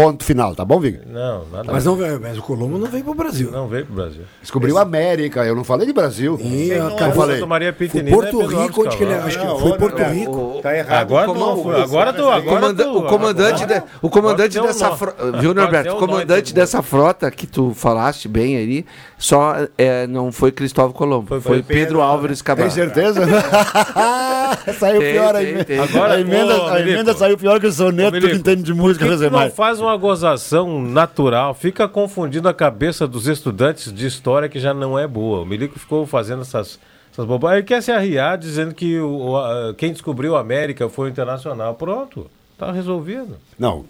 Ponto 0.00 0.24
final, 0.24 0.54
tá 0.54 0.64
bom, 0.64 0.80
Vig? 0.80 1.00
Não, 1.06 1.44
nada. 1.52 1.70
Mas, 1.70 1.84
não, 1.84 1.98
mas 2.20 2.38
o 2.38 2.42
Colombo 2.42 2.78
não 2.78 2.86
veio 2.86 3.04
pro 3.04 3.12
Brasil. 3.12 3.50
Não 3.50 3.68
veio 3.68 3.84
pro 3.84 3.94
Brasil. 3.94 4.22
Descobriu 4.40 4.78
a 4.78 4.82
América, 4.82 5.44
eu 5.44 5.54
não 5.54 5.62
falei 5.62 5.86
de 5.86 5.92
Brasil. 5.92 6.38
E, 6.40 6.70
eu 6.70 6.88
não, 6.88 7.12
falei. 7.12 7.44
Maria 7.44 7.74
foi 7.74 7.88
Porto 8.04 8.46
Rico, 8.46 8.82
onde 8.82 8.96
que 8.96 9.02
ele 9.02 9.12
acho 9.12 9.38
que 9.38 9.60
foi 9.60 9.76
Porto 9.76 10.02
Rico. 10.02 10.60
Tá 10.62 10.74
errado. 10.74 11.16
Agora 11.16 11.26
tu, 11.26 11.70
agora 11.70 12.12
tu, 12.14 12.28
agora 12.30 12.74
tu, 12.74 12.98
o 12.98 13.02
comandante, 13.06 13.66
de, 13.66 13.82
o 14.00 14.08
comandante 14.08 14.60
dessa 14.60 14.90
frota, 14.96 15.32
viu, 15.32 15.52
Norberto? 15.52 15.94
O 15.94 15.98
comandante 15.98 16.54
dessa 16.54 16.82
frota 16.82 17.30
que 17.30 17.46
tu 17.46 17.74
falaste 17.74 18.26
bem 18.26 18.56
aí, 18.56 18.86
só 19.18 19.54
é, 19.76 20.06
não 20.06 20.32
foi 20.32 20.50
Cristóvão 20.50 20.92
Colombo, 20.92 21.26
foi, 21.28 21.40
foi 21.40 21.62
Pedro, 21.62 21.74
Pedro 21.74 22.00
Álvares 22.00 22.40
Cabral. 22.40 22.68
Tem 22.68 22.74
certeza? 22.74 23.20
saiu 24.78 25.00
tem, 25.00 25.12
pior 25.12 25.34
tem, 25.34 25.40
a 25.40 25.50
emenda. 25.50 25.82
Agora, 25.82 26.14
a 26.14 26.20
emenda, 26.20 26.72
a 26.72 26.80
emenda 26.80 27.14
saiu 27.14 27.36
pior 27.36 27.60
que 27.60 27.66
o 27.66 27.72
soneto 27.72 28.18
que 28.18 28.32
entende 28.32 28.62
de 28.62 28.72
música, 28.72 29.04
Não 29.04 29.50
faz 29.50 29.80
uma 29.80 29.89
gozação 29.96 30.82
natural, 30.82 31.54
fica 31.54 31.88
confundindo 31.88 32.48
a 32.48 32.54
cabeça 32.54 33.06
dos 33.06 33.26
estudantes 33.26 33.92
de 33.92 34.06
história 34.06 34.48
que 34.48 34.58
já 34.58 34.74
não 34.74 34.98
é 34.98 35.06
boa. 35.06 35.40
O 35.40 35.46
Milico 35.46 35.78
ficou 35.78 36.06
fazendo 36.06 36.42
essas 36.42 36.78
essas 37.12 37.26
bobagens. 37.26 37.58
Ele 37.58 37.66
quer 37.66 37.82
se 37.82 37.90
arriar 37.90 38.38
dizendo 38.38 38.74
que 38.74 38.98
o, 38.98 39.34
o, 39.34 39.74
quem 39.74 39.92
descobriu 39.92 40.36
a 40.36 40.40
América 40.40 40.88
foi 40.88 41.08
o 41.08 41.10
Internacional. 41.10 41.74
Pronto, 41.74 42.30
está 42.52 42.70
resolvido. 42.72 43.36
Não. 43.58 43.84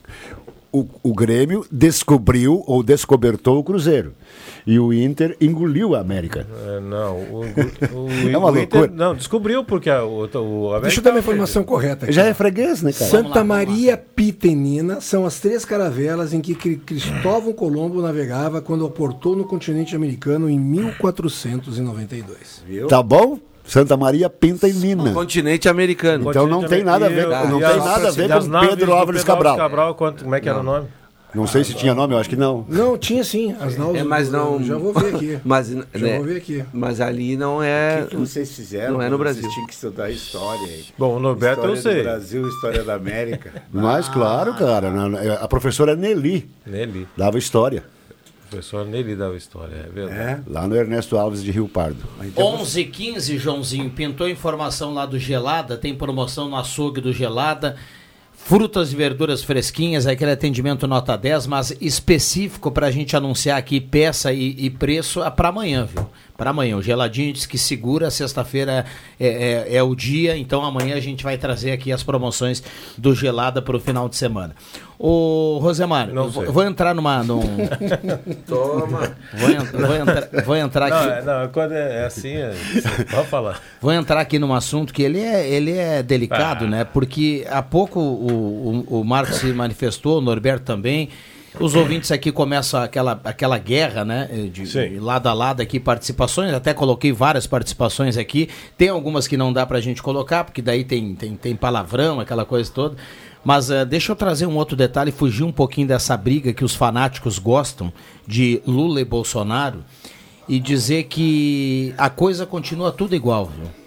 O, 0.72 0.86
o 1.02 1.14
Grêmio 1.14 1.66
descobriu 1.70 2.62
ou 2.66 2.82
descobertou 2.82 3.58
o 3.58 3.64
Cruzeiro 3.64 4.14
e 4.66 4.78
o 4.78 4.92
Inter 4.92 5.36
engoliu 5.40 5.94
a 5.94 6.00
América. 6.00 6.46
É, 6.66 6.80
não, 6.80 7.16
o, 7.16 7.40
o, 7.40 8.10
é 8.28 8.36
uma 8.36 8.50
loucura. 8.50 8.86
Inter, 8.86 8.92
não, 8.92 9.14
descobriu 9.14 9.64
porque 9.64 9.90
a, 9.90 10.04
o, 10.04 10.20
o 10.20 10.68
América 10.68 10.80
Deixa 10.82 11.00
eu 11.00 11.04
dar 11.04 11.10
uma 11.10 11.20
informação 11.20 11.64
correta. 11.64 12.06
Aqui. 12.06 12.12
Já 12.12 12.24
é 12.24 12.34
freguês, 12.34 12.82
né, 12.82 12.92
cara? 12.92 13.10
Santa 13.10 13.38
lá, 13.38 13.44
Maria, 13.44 13.96
Pita 13.96 14.46
e 14.46 14.54
Nina 14.54 15.00
são 15.00 15.26
as 15.26 15.40
três 15.40 15.64
caravelas 15.64 16.32
em 16.32 16.40
que 16.40 16.54
Cristóvão 16.54 17.52
Colombo 17.52 18.02
navegava 18.02 18.60
quando 18.60 18.86
aportou 18.86 19.36
no 19.36 19.44
continente 19.44 19.96
americano 19.96 20.48
em 20.48 20.58
1492. 20.58 22.64
Viu? 22.66 22.86
Tá 22.86 23.02
bom? 23.02 23.38
Santa 23.64 23.96
Maria, 23.96 24.28
Pinta 24.28 24.68
e 24.68 24.72
Nina. 24.72 25.12
continente 25.12 25.68
americano. 25.68 26.28
Então 26.28 26.46
não 26.46 26.64
tem 26.64 26.82
nada 26.82 27.06
a 27.06 27.08
ver, 27.08 27.28
não 27.28 27.60
tem 27.60 27.78
nada 27.78 28.08
a 28.08 28.10
ver 28.10 28.28
com 28.28 28.68
Pedro 28.68 28.92
Álvares 28.92 29.22
Cabral. 29.22 29.56
Cabral, 29.56 29.94
como 29.94 30.34
é 30.34 30.40
que 30.40 30.48
era 30.48 30.58
o 30.58 30.62
nome? 30.62 30.88
Não 31.34 31.46
sei 31.46 31.64
se 31.64 31.74
tinha 31.74 31.94
nome, 31.94 32.14
eu 32.14 32.18
acho 32.18 32.28
que 32.28 32.36
não. 32.36 32.64
Não, 32.68 32.98
tinha 32.98 33.22
sim. 33.22 33.54
As 33.60 33.76
náuseas. 33.76 34.04
É, 34.04 34.08
mas 34.08 34.30
não. 34.30 34.62
Já 34.62 34.76
vou 34.76 34.92
ver 34.92 35.14
aqui. 35.14 35.38
Mas, 35.44 35.68
já 35.68 35.76
né, 35.94 36.16
vou 36.16 36.26
ver 36.26 36.36
aqui. 36.36 36.64
Mas 36.72 37.00
ali 37.00 37.36
não 37.36 37.62
é. 37.62 38.00
O 38.00 38.04
que, 38.04 38.10
que 38.10 38.16
vocês 38.16 38.54
fizeram? 38.54 38.94
Não 38.94 39.02
é 39.02 39.08
no 39.08 39.18
Brasil. 39.18 39.42
Vocês 39.42 39.54
tinham 39.54 39.66
que 39.66 39.74
estudar 39.74 40.10
história 40.10 40.66
aí. 40.66 40.84
Bom, 40.98 41.16
o 41.16 41.20
Norberto 41.20 41.60
história 41.60 41.72
eu 41.72 41.82
sei. 41.82 41.96
do 41.96 42.02
Brasil, 42.02 42.48
história 42.48 42.84
da 42.84 42.94
América. 42.94 43.62
Mas, 43.72 44.08
ah. 44.08 44.12
claro, 44.12 44.54
cara. 44.54 44.90
A 45.40 45.48
professora 45.48 45.94
Nelly. 45.94 46.48
Nelly. 46.66 47.06
Dava 47.16 47.38
história. 47.38 47.84
O 48.46 48.50
professor 48.50 48.84
Nelly 48.84 49.14
dava 49.14 49.36
história, 49.36 49.86
é 49.88 49.88
verdade. 49.88 50.20
É? 50.20 50.40
Lá 50.48 50.66
no 50.66 50.74
Ernesto 50.74 51.16
Alves 51.16 51.42
de 51.42 51.52
Rio 51.52 51.68
Pardo. 51.68 52.00
Então, 52.22 52.44
11 52.60 52.84
15 52.84 53.38
Joãozinho. 53.38 53.90
Pintou 53.90 54.28
informação 54.28 54.92
lá 54.92 55.06
do 55.06 55.18
Gelada. 55.18 55.76
Tem 55.76 55.94
promoção 55.94 56.48
no 56.48 56.56
açougue 56.56 57.00
do 57.00 57.12
Gelada. 57.12 57.76
Frutas 58.44 58.92
e 58.92 58.96
verduras 58.96 59.44
fresquinhas, 59.44 60.08
aquele 60.08 60.32
atendimento 60.32 60.86
nota 60.88 61.16
10, 61.16 61.46
mas 61.46 61.76
específico 61.80 62.70
para 62.72 62.88
a 62.88 62.90
gente 62.90 63.16
anunciar 63.16 63.56
aqui 63.56 63.80
peça 63.80 64.32
e, 64.32 64.56
e 64.58 64.68
preço 64.68 65.22
é 65.22 65.30
para 65.30 65.50
amanhã, 65.50 65.84
viu? 65.84 66.04
Para 66.36 66.50
amanhã. 66.50 66.76
O 66.76 66.82
geladinho 66.82 67.32
diz 67.32 67.46
que 67.46 67.56
segura, 67.56 68.10
sexta-feira 68.10 68.86
é, 69.20 69.26
é, 69.28 69.76
é, 69.76 69.82
o 69.82 69.94
dia, 69.94 70.36
então 70.36 70.64
amanhã 70.64 70.96
a 70.96 71.00
gente 71.00 71.22
vai 71.22 71.38
trazer 71.38 71.70
aqui 71.70 71.92
as 71.92 72.02
promoções 72.02 72.60
do 72.98 73.14
Gelada 73.14 73.62
para 73.62 73.76
o 73.76 73.80
final 73.80 74.08
de 74.08 74.16
semana. 74.16 74.56
Ô, 75.02 75.58
Rosemar, 75.62 76.08
não 76.08 76.28
vou, 76.28 76.52
vou 76.52 76.62
entrar 76.62 76.94
numa. 76.94 77.22
Num... 77.22 77.40
Toma! 78.46 79.16
Vou, 79.32 79.80
vou, 79.80 79.96
entra, 79.96 80.30
vou 80.44 80.56
entrar 80.56 80.92
aqui. 80.92 81.24
Não, 81.24 81.40
não 81.40 81.48
quando 81.48 81.72
é, 81.72 82.02
é 82.02 82.04
assim, 82.04 82.36
é, 82.36 82.52
pode 83.10 83.26
falar. 83.28 83.62
Vou 83.80 83.90
entrar 83.94 84.20
aqui 84.20 84.38
num 84.38 84.52
assunto 84.52 84.92
que 84.92 85.02
ele 85.02 85.18
é, 85.18 85.48
ele 85.48 85.72
é 85.72 86.02
delicado, 86.02 86.66
ah. 86.66 86.68
né? 86.68 86.84
Porque 86.84 87.46
há 87.48 87.62
pouco 87.62 87.98
o, 87.98 88.84
o, 88.90 89.00
o 89.00 89.04
Marcos 89.04 89.36
se 89.36 89.50
manifestou, 89.54 90.18
o 90.18 90.20
Norberto 90.20 90.66
também 90.66 91.08
Os 91.58 91.74
ouvintes 91.74 92.12
aqui 92.12 92.30
começam 92.30 92.80
aquela, 92.80 93.20
aquela 93.24 93.58
guerra, 93.58 94.04
né? 94.04 94.28
De, 94.52 94.62
de 94.64 95.00
lado 95.00 95.28
a 95.28 95.32
lado 95.32 95.60
aqui, 95.60 95.80
participações. 95.80 96.54
Até 96.54 96.72
coloquei 96.72 97.12
várias 97.12 97.46
participações 97.46 98.16
aqui. 98.16 98.48
Tem 98.78 98.88
algumas 98.88 99.26
que 99.26 99.36
não 99.36 99.52
dá 99.52 99.66
pra 99.66 99.80
gente 99.80 100.02
colocar, 100.02 100.44
porque 100.44 100.62
daí 100.62 100.84
tem, 100.84 101.14
tem, 101.14 101.34
tem 101.34 101.56
palavrão, 101.56 102.20
aquela 102.20 102.44
coisa 102.44 102.70
toda. 102.70 102.96
Mas 103.44 103.70
uh, 103.70 103.84
deixa 103.86 104.12
eu 104.12 104.16
trazer 104.16 104.46
um 104.46 104.56
outro 104.56 104.76
detalhe, 104.76 105.10
fugir 105.10 105.44
um 105.44 105.52
pouquinho 105.52 105.88
dessa 105.88 106.16
briga 106.16 106.52
que 106.52 106.64
os 106.64 106.74
fanáticos 106.74 107.38
gostam 107.38 107.92
de 108.26 108.62
Lula 108.66 109.00
e 109.00 109.04
Bolsonaro 109.04 109.82
e 110.48 110.60
dizer 110.60 111.04
que 111.04 111.94
a 111.96 112.10
coisa 112.10 112.44
continua 112.44 112.92
tudo 112.92 113.14
igual, 113.14 113.46
viu? 113.46 113.79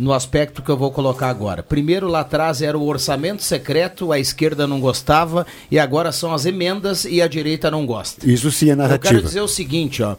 No 0.00 0.14
aspecto 0.14 0.62
que 0.62 0.70
eu 0.70 0.78
vou 0.78 0.90
colocar 0.90 1.28
agora. 1.28 1.62
Primeiro, 1.62 2.08
lá 2.08 2.20
atrás 2.20 2.62
era 2.62 2.76
o 2.76 2.86
orçamento 2.86 3.42
secreto, 3.42 4.12
a 4.12 4.18
esquerda 4.18 4.66
não 4.66 4.80
gostava, 4.80 5.46
e 5.70 5.78
agora 5.78 6.10
são 6.10 6.32
as 6.32 6.46
emendas 6.46 7.04
e 7.04 7.20
a 7.20 7.28
direita 7.28 7.70
não 7.70 7.84
gosta. 7.84 8.26
Isso 8.26 8.50
sim 8.50 8.70
é 8.70 8.74
narrativa. 8.74 9.08
Eu 9.08 9.18
quero 9.18 9.22
dizer 9.22 9.42
o 9.42 9.48
seguinte, 9.48 10.02
ó. 10.02 10.14
Uh, 10.14 10.16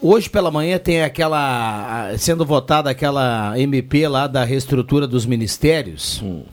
hoje 0.00 0.30
pela 0.30 0.48
manhã 0.48 0.78
tem 0.78 1.02
aquela. 1.02 2.12
sendo 2.18 2.46
votada 2.46 2.88
aquela 2.88 3.58
MP 3.58 4.06
lá 4.06 4.28
da 4.28 4.44
reestrutura 4.44 5.08
dos 5.08 5.26
ministérios. 5.26 6.22
Hum. 6.22 6.44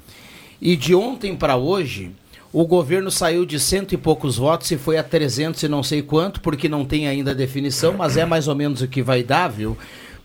E 0.60 0.76
de 0.76 0.96
ontem 0.96 1.36
para 1.36 1.56
hoje. 1.56 2.12
O 2.54 2.66
governo 2.66 3.10
saiu 3.10 3.46
de 3.46 3.58
cento 3.58 3.94
e 3.94 3.98
poucos 3.98 4.36
votos 4.36 4.70
e 4.72 4.78
foi 4.78 4.98
a 4.98 5.04
300 5.04 5.64
e 5.64 5.70
não 5.70 5.82
sei 5.82 6.02
quanto, 6.02 6.42
porque 6.42 6.68
não 6.68 6.84
tem 6.84 7.08
ainda 7.08 7.34
definição, 7.34 7.94
mas 7.94 8.18
é 8.18 8.26
mais 8.26 8.50
ou 8.50 8.56
menos 8.56 8.82
o 8.82 8.90
que 8.90 9.02
vai 9.02 9.24
dar, 9.24 9.48
viu? 9.48 9.78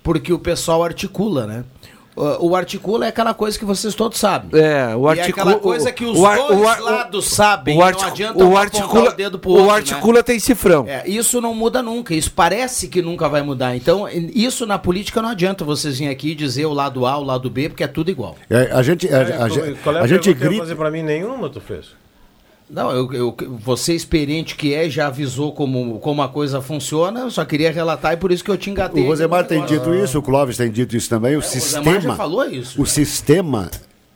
Porque 0.02 0.32
o 0.32 0.38
pessoal 0.38 0.82
articula, 0.82 1.46
né? 1.46 1.64
O 2.16 2.56
articula 2.56 3.04
é 3.04 3.08
aquela 3.08 3.34
coisa 3.34 3.58
que 3.58 3.64
vocês 3.64 3.94
todos 3.94 4.18
sabem. 4.18 4.58
É, 4.58 4.96
o 4.96 5.06
articula. 5.06 5.18
é 5.18 5.30
aquela 5.30 5.60
coisa 5.60 5.92
que 5.92 6.04
os 6.04 6.18
o, 6.18 6.22
dois 6.22 6.80
o, 6.80 6.84
lados 6.84 7.26
sabem. 7.26 7.76
O, 7.76 7.82
artic, 7.82 8.02
não 8.02 8.08
adianta 8.08 8.44
o 8.44 8.56
articula, 8.56 9.10
o 9.10 9.14
dedo 9.14 9.38
pro 9.38 9.50
outro, 9.50 9.66
O 9.66 9.70
articula 9.70 10.18
né? 10.18 10.22
tem 10.22 10.38
cifrão. 10.38 10.86
É, 10.88 11.06
isso 11.06 11.40
não 11.40 11.54
muda 11.54 11.82
nunca. 11.82 12.14
Isso 12.14 12.32
parece 12.32 12.88
que 12.88 13.02
nunca 13.02 13.28
vai 13.28 13.42
mudar. 13.42 13.76
Então, 13.76 14.08
isso 14.08 14.66
na 14.66 14.78
política 14.78 15.20
não 15.20 15.28
adianta 15.28 15.64
vocês 15.64 15.98
virem 15.98 16.12
aqui 16.12 16.34
dizer 16.34 16.64
o 16.64 16.72
lado 16.72 17.04
A, 17.04 17.18
o 17.18 17.24
lado 17.24 17.50
B, 17.50 17.68
porque 17.68 17.84
é 17.84 17.88
tudo 17.88 18.10
igual. 18.10 18.34
É, 18.48 18.70
a 18.72 18.82
gente, 18.82 19.06
a, 19.12 19.18
a, 19.18 19.22
é 19.22 19.98
a, 19.98 20.02
a 20.02 20.06
gente 20.06 20.32
grita. 20.32 20.62
fazer 20.62 20.74
para 20.74 20.90
mim 20.90 21.02
nenhuma, 21.02 21.50
tu 21.50 21.60
fez? 21.60 22.05
Não, 22.68 22.90
eu, 22.90 23.12
eu, 23.12 23.36
você 23.60 23.94
experiente 23.94 24.56
que 24.56 24.74
é, 24.74 24.90
já 24.90 25.06
avisou 25.06 25.52
como, 25.52 26.00
como 26.00 26.20
a 26.20 26.28
coisa 26.28 26.60
funciona, 26.60 27.20
eu 27.20 27.30
só 27.30 27.44
queria 27.44 27.70
relatar 27.70 28.14
e 28.14 28.16
por 28.16 28.32
isso 28.32 28.42
que 28.42 28.50
eu 28.50 28.56
te 28.56 28.70
engatei. 28.70 29.04
O 29.04 29.06
Rosemar 29.06 29.46
tem 29.46 29.64
dito 29.64 29.94
isso, 29.94 30.18
o 30.18 30.22
Clóvis 30.22 30.56
tem 30.56 30.70
dito 30.70 30.96
isso 30.96 31.08
também, 31.08 31.36
o, 31.36 31.38
é, 31.38 31.42
sistema... 31.42 32.00
já 32.00 32.16
falou 32.16 32.44
isso. 32.44 32.82
O 32.82 32.84
já. 32.84 32.90
sistema 32.90 33.70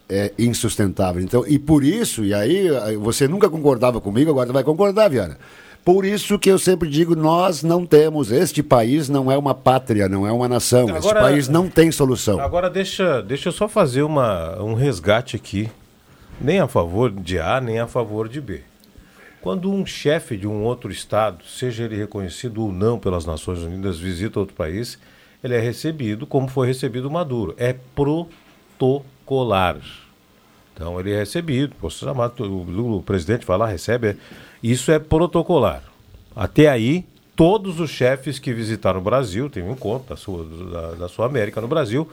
é 0.09 0.32
insustentável. 0.36 1.22
Então, 1.22 1.44
e 1.46 1.61
por 1.61 1.84
isso, 1.84 2.24
e 2.24 2.34
aí 2.34 2.68
você 2.96 3.28
nunca 3.28 3.48
concordava 3.48 4.01
comigo, 4.01 4.30
agora 4.30 4.53
vai 4.53 4.64
concordar, 4.64 5.09
Viana. 5.09 5.38
Por 5.84 6.05
isso 6.05 6.38
que 6.38 6.51
eu 6.51 6.59
sempre 6.59 6.90
digo, 6.90 7.14
nós 7.14 7.62
não 7.62 7.86
temos, 7.86 8.30
este 8.32 8.62
país 8.62 9.09
não 9.09 9.30
é 9.30 9.38
uma 9.38 9.55
pátria, 9.55 10.09
não 10.09 10.26
é 10.26 10.32
uma 10.32 10.48
nação. 10.48 10.88
Agora, 10.88 10.98
este 10.98 11.14
país 11.14 11.48
não 11.48 11.68
tem 11.68 11.90
solução. 11.90 12.40
Agora 12.40 12.68
deixa, 12.68 13.22
deixa 13.22 13.48
eu 13.48 13.53
só 13.53 13.68
fazer 13.68 14.03
uma, 14.03 14.61
um 14.61 14.74
resgate 14.74 15.36
aqui 15.36 15.70
nem 16.41 16.59
a 16.59 16.66
favor 16.66 17.11
de 17.11 17.38
A, 17.38 17.61
nem 17.61 17.78
a 17.78 17.86
favor 17.86 18.28
de 18.28 18.41
B. 18.41 18.62
Quando 19.41 19.70
um 19.70 19.86
chefe 19.86 20.36
de 20.36 20.47
um 20.47 20.62
outro 20.62 20.91
Estado, 20.91 21.45
seja 21.45 21.84
ele 21.84 21.97
reconhecido 21.97 22.62
ou 22.62 22.72
não 22.72 22.99
pelas 22.99 23.24
Nações 23.24 23.61
Unidas, 23.61 23.99
visita 23.99 24.38
outro 24.38 24.55
país, 24.55 24.99
ele 25.43 25.55
é 25.55 25.61
recebido 25.61 26.26
como 26.26 26.49
foi 26.49 26.66
recebido 26.66 27.11
Maduro. 27.11 27.55
É 27.57 27.74
protocolar. 27.95 29.78
Então 30.74 30.99
ele 31.01 31.12
é 31.12 31.18
recebido, 31.18 31.74
posso 31.80 32.05
chamar, 32.05 32.32
o, 32.38 32.97
o 32.97 33.03
presidente 33.03 33.47
vai 33.47 33.57
lá, 33.57 33.66
recebe. 33.66 34.16
Isso 34.62 34.91
é 34.93 34.99
protocolar. 34.99 35.82
Até 36.36 36.68
aí, 36.68 37.07
todos 37.34 37.80
os 37.80 37.91
chefes 37.91 38.38
que 38.38 38.53
visitaram 38.53 39.01
o 39.01 39.03
Brasil, 39.03 39.49
tem 39.49 39.62
um 39.62 39.72
encontro 39.72 40.11
da 40.11 40.16
sua, 40.16 40.45
da, 40.45 40.93
da 40.93 41.09
sua 41.09 41.26
América 41.26 41.61
no 41.61 41.68
Brasil, 41.68 42.09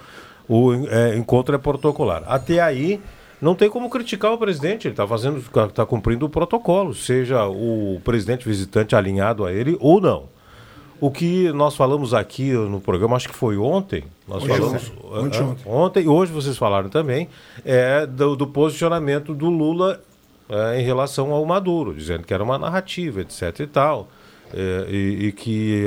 o 0.47 0.73
é, 0.87 1.17
encontro 1.17 1.53
é 1.53 1.57
protocolar. 1.57 2.23
Até 2.25 2.61
aí, 2.61 3.01
não 3.41 3.55
tem 3.55 3.69
como 3.69 3.89
criticar 3.89 4.33
o 4.33 4.37
presidente, 4.37 4.87
ele 4.87 4.93
está 4.93 5.07
fazendo, 5.07 5.39
está 5.39 5.85
cumprindo 5.85 6.25
o 6.25 6.29
protocolo, 6.29 6.93
seja 6.93 7.47
o 7.47 8.01
presidente 8.03 8.47
visitante 8.47 8.95
alinhado 8.95 9.45
a 9.45 9.53
ele 9.53 9.77
ou 9.79 10.01
não. 10.01 10.25
O 10.99 11.11
que 11.11 11.51
nós 11.51 11.75
falamos 11.75 12.11
aqui 12.13 12.51
no 12.51 12.81
programa, 12.81 13.15
acho 13.15 13.29
que 13.29 13.35
foi 13.35 13.55
ontem, 13.55 14.03
nós 14.27 14.43
hoje 14.43 14.57
falamos 14.57 14.91
ontem, 15.03 15.41
ontem. 15.43 15.63
ontem 15.67 16.03
e 16.05 16.07
hoje 16.07 16.31
vocês 16.31 16.57
falaram 16.57 16.89
também, 16.89 17.29
é 17.63 18.07
do, 18.07 18.35
do 18.35 18.47
posicionamento 18.47 19.35
do 19.35 19.47
Lula 19.47 20.01
é, 20.49 20.79
em 20.79 20.83
relação 20.83 21.31
ao 21.31 21.45
Maduro, 21.45 21.93
dizendo 21.93 22.23
que 22.23 22.33
era 22.33 22.43
uma 22.43 22.57
narrativa, 22.57 23.21
etc. 23.21 23.59
e 23.59 23.67
tal. 23.67 24.07
É, 24.53 24.85
e, 24.89 25.27
e, 25.27 25.31
que 25.33 25.85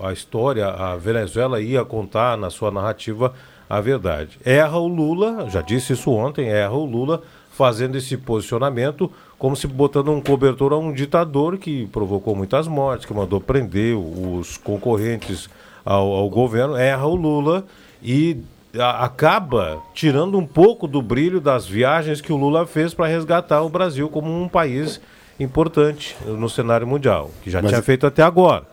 a, 0.00 0.08
a 0.08 0.12
história, 0.14 0.66
a 0.66 0.96
Venezuela 0.96 1.60
ia 1.60 1.84
contar 1.84 2.38
na 2.38 2.48
sua 2.48 2.70
narrativa 2.70 3.34
a 3.72 3.80
verdade. 3.80 4.38
Erra 4.44 4.76
o 4.76 4.86
Lula, 4.86 5.48
já 5.48 5.62
disse 5.62 5.94
isso 5.94 6.10
ontem, 6.10 6.46
erra 6.46 6.74
o 6.74 6.84
Lula 6.84 7.22
fazendo 7.52 7.96
esse 7.96 8.18
posicionamento 8.18 9.10
como 9.38 9.56
se 9.56 9.66
botando 9.66 10.12
um 10.12 10.20
cobertor 10.20 10.74
a 10.74 10.76
um 10.76 10.92
ditador 10.92 11.56
que 11.56 11.86
provocou 11.86 12.36
muitas 12.36 12.68
mortes, 12.68 13.06
que 13.06 13.14
mandou 13.14 13.40
prender 13.40 13.96
os 13.96 14.58
concorrentes 14.58 15.48
ao, 15.86 16.12
ao 16.12 16.28
governo, 16.28 16.76
erra 16.76 17.06
o 17.06 17.14
Lula 17.14 17.64
e 18.02 18.36
a, 18.78 19.06
acaba 19.06 19.78
tirando 19.94 20.36
um 20.36 20.46
pouco 20.46 20.86
do 20.86 21.00
brilho 21.00 21.40
das 21.40 21.66
viagens 21.66 22.20
que 22.20 22.30
o 22.30 22.36
Lula 22.36 22.66
fez 22.66 22.92
para 22.92 23.06
resgatar 23.06 23.62
o 23.62 23.70
Brasil 23.70 24.06
como 24.10 24.30
um 24.30 24.50
país 24.50 25.00
importante 25.40 26.14
no 26.26 26.50
cenário 26.50 26.86
mundial, 26.86 27.30
que 27.42 27.50
já 27.50 27.62
Mas... 27.62 27.70
tinha 27.70 27.82
feito 27.82 28.06
até 28.06 28.22
agora. 28.22 28.64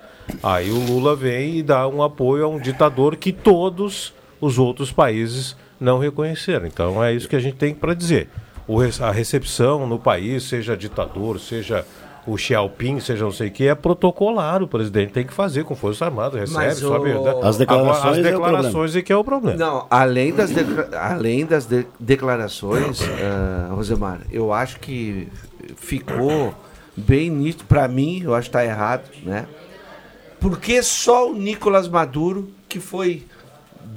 Aí 0.44 0.70
o 0.70 0.78
Lula 0.78 1.16
vem 1.16 1.56
e 1.56 1.64
dá 1.64 1.88
um 1.88 2.04
apoio 2.04 2.44
a 2.44 2.50
um 2.50 2.60
ditador 2.60 3.16
que 3.16 3.32
todos 3.32 4.14
os 4.40 4.58
outros 4.58 4.92
países 4.92 5.56
não 5.80 6.00
reconheceram. 6.00 6.66
Então 6.66 7.04
é 7.04 7.14
isso 7.14 7.28
que 7.28 7.36
a 7.36 7.40
gente 7.40 7.58
tem 7.58 7.74
para 7.74 7.94
dizer. 7.94 8.30
O, 8.68 8.80
a 8.82 9.12
recepção 9.12 9.88
no 9.88 9.98
país, 9.98 10.44
seja 10.44 10.78
ditador, 10.78 11.40
seja 11.40 11.86
o 12.28 12.38
Xiaoping, 12.38 13.00
seja 13.00 13.24
não 13.24 13.32
sei 13.32 13.48
o 13.48 13.52
que, 13.52 13.68
é 13.68 13.74
protocolar. 13.74 14.62
O 14.62 14.68
presidente 14.68 15.12
tem 15.12 15.26
que 15.26 15.34
fazer 15.34 15.64
com 15.64 15.76
Força 15.76 16.06
Armada, 16.06 16.40
recebe, 16.40 16.66
Mas 16.66 16.78
sabe? 16.78 17.12
O... 17.12 17.46
As 17.46 17.58
declarações, 17.58 17.98
Agora, 17.98 18.10
as 18.12 18.18
declarações 18.18 18.96
é, 18.96 19.00
é, 19.00 19.02
que 19.02 19.12
é 19.12 19.18
o 19.18 19.24
problema. 19.24 19.58
Não, 19.58 19.88
além 19.90 20.34
das, 20.34 20.52
de... 20.52 20.64
além 20.96 21.46
das 21.46 21.66
de... 21.66 21.86
declarações, 22.00 23.02
uh, 23.02 23.74
Rosemar, 23.74 24.22
eu 24.32 24.54
acho 24.54 24.80
que 24.80 25.28
ficou 25.78 26.54
bem 26.96 27.30
nítido, 27.30 27.64
para 27.66 27.88
mim, 27.88 28.22
eu 28.24 28.36
acho 28.36 28.50
que 28.50 28.58
está 28.58 28.66
errado, 28.66 29.10
né? 29.24 29.48
Porque 30.40 30.82
só 30.84 31.30
o 31.30 31.34
Nicolás 31.34 31.88
Maduro, 31.88 32.50
que 32.68 32.80
foi 32.80 33.26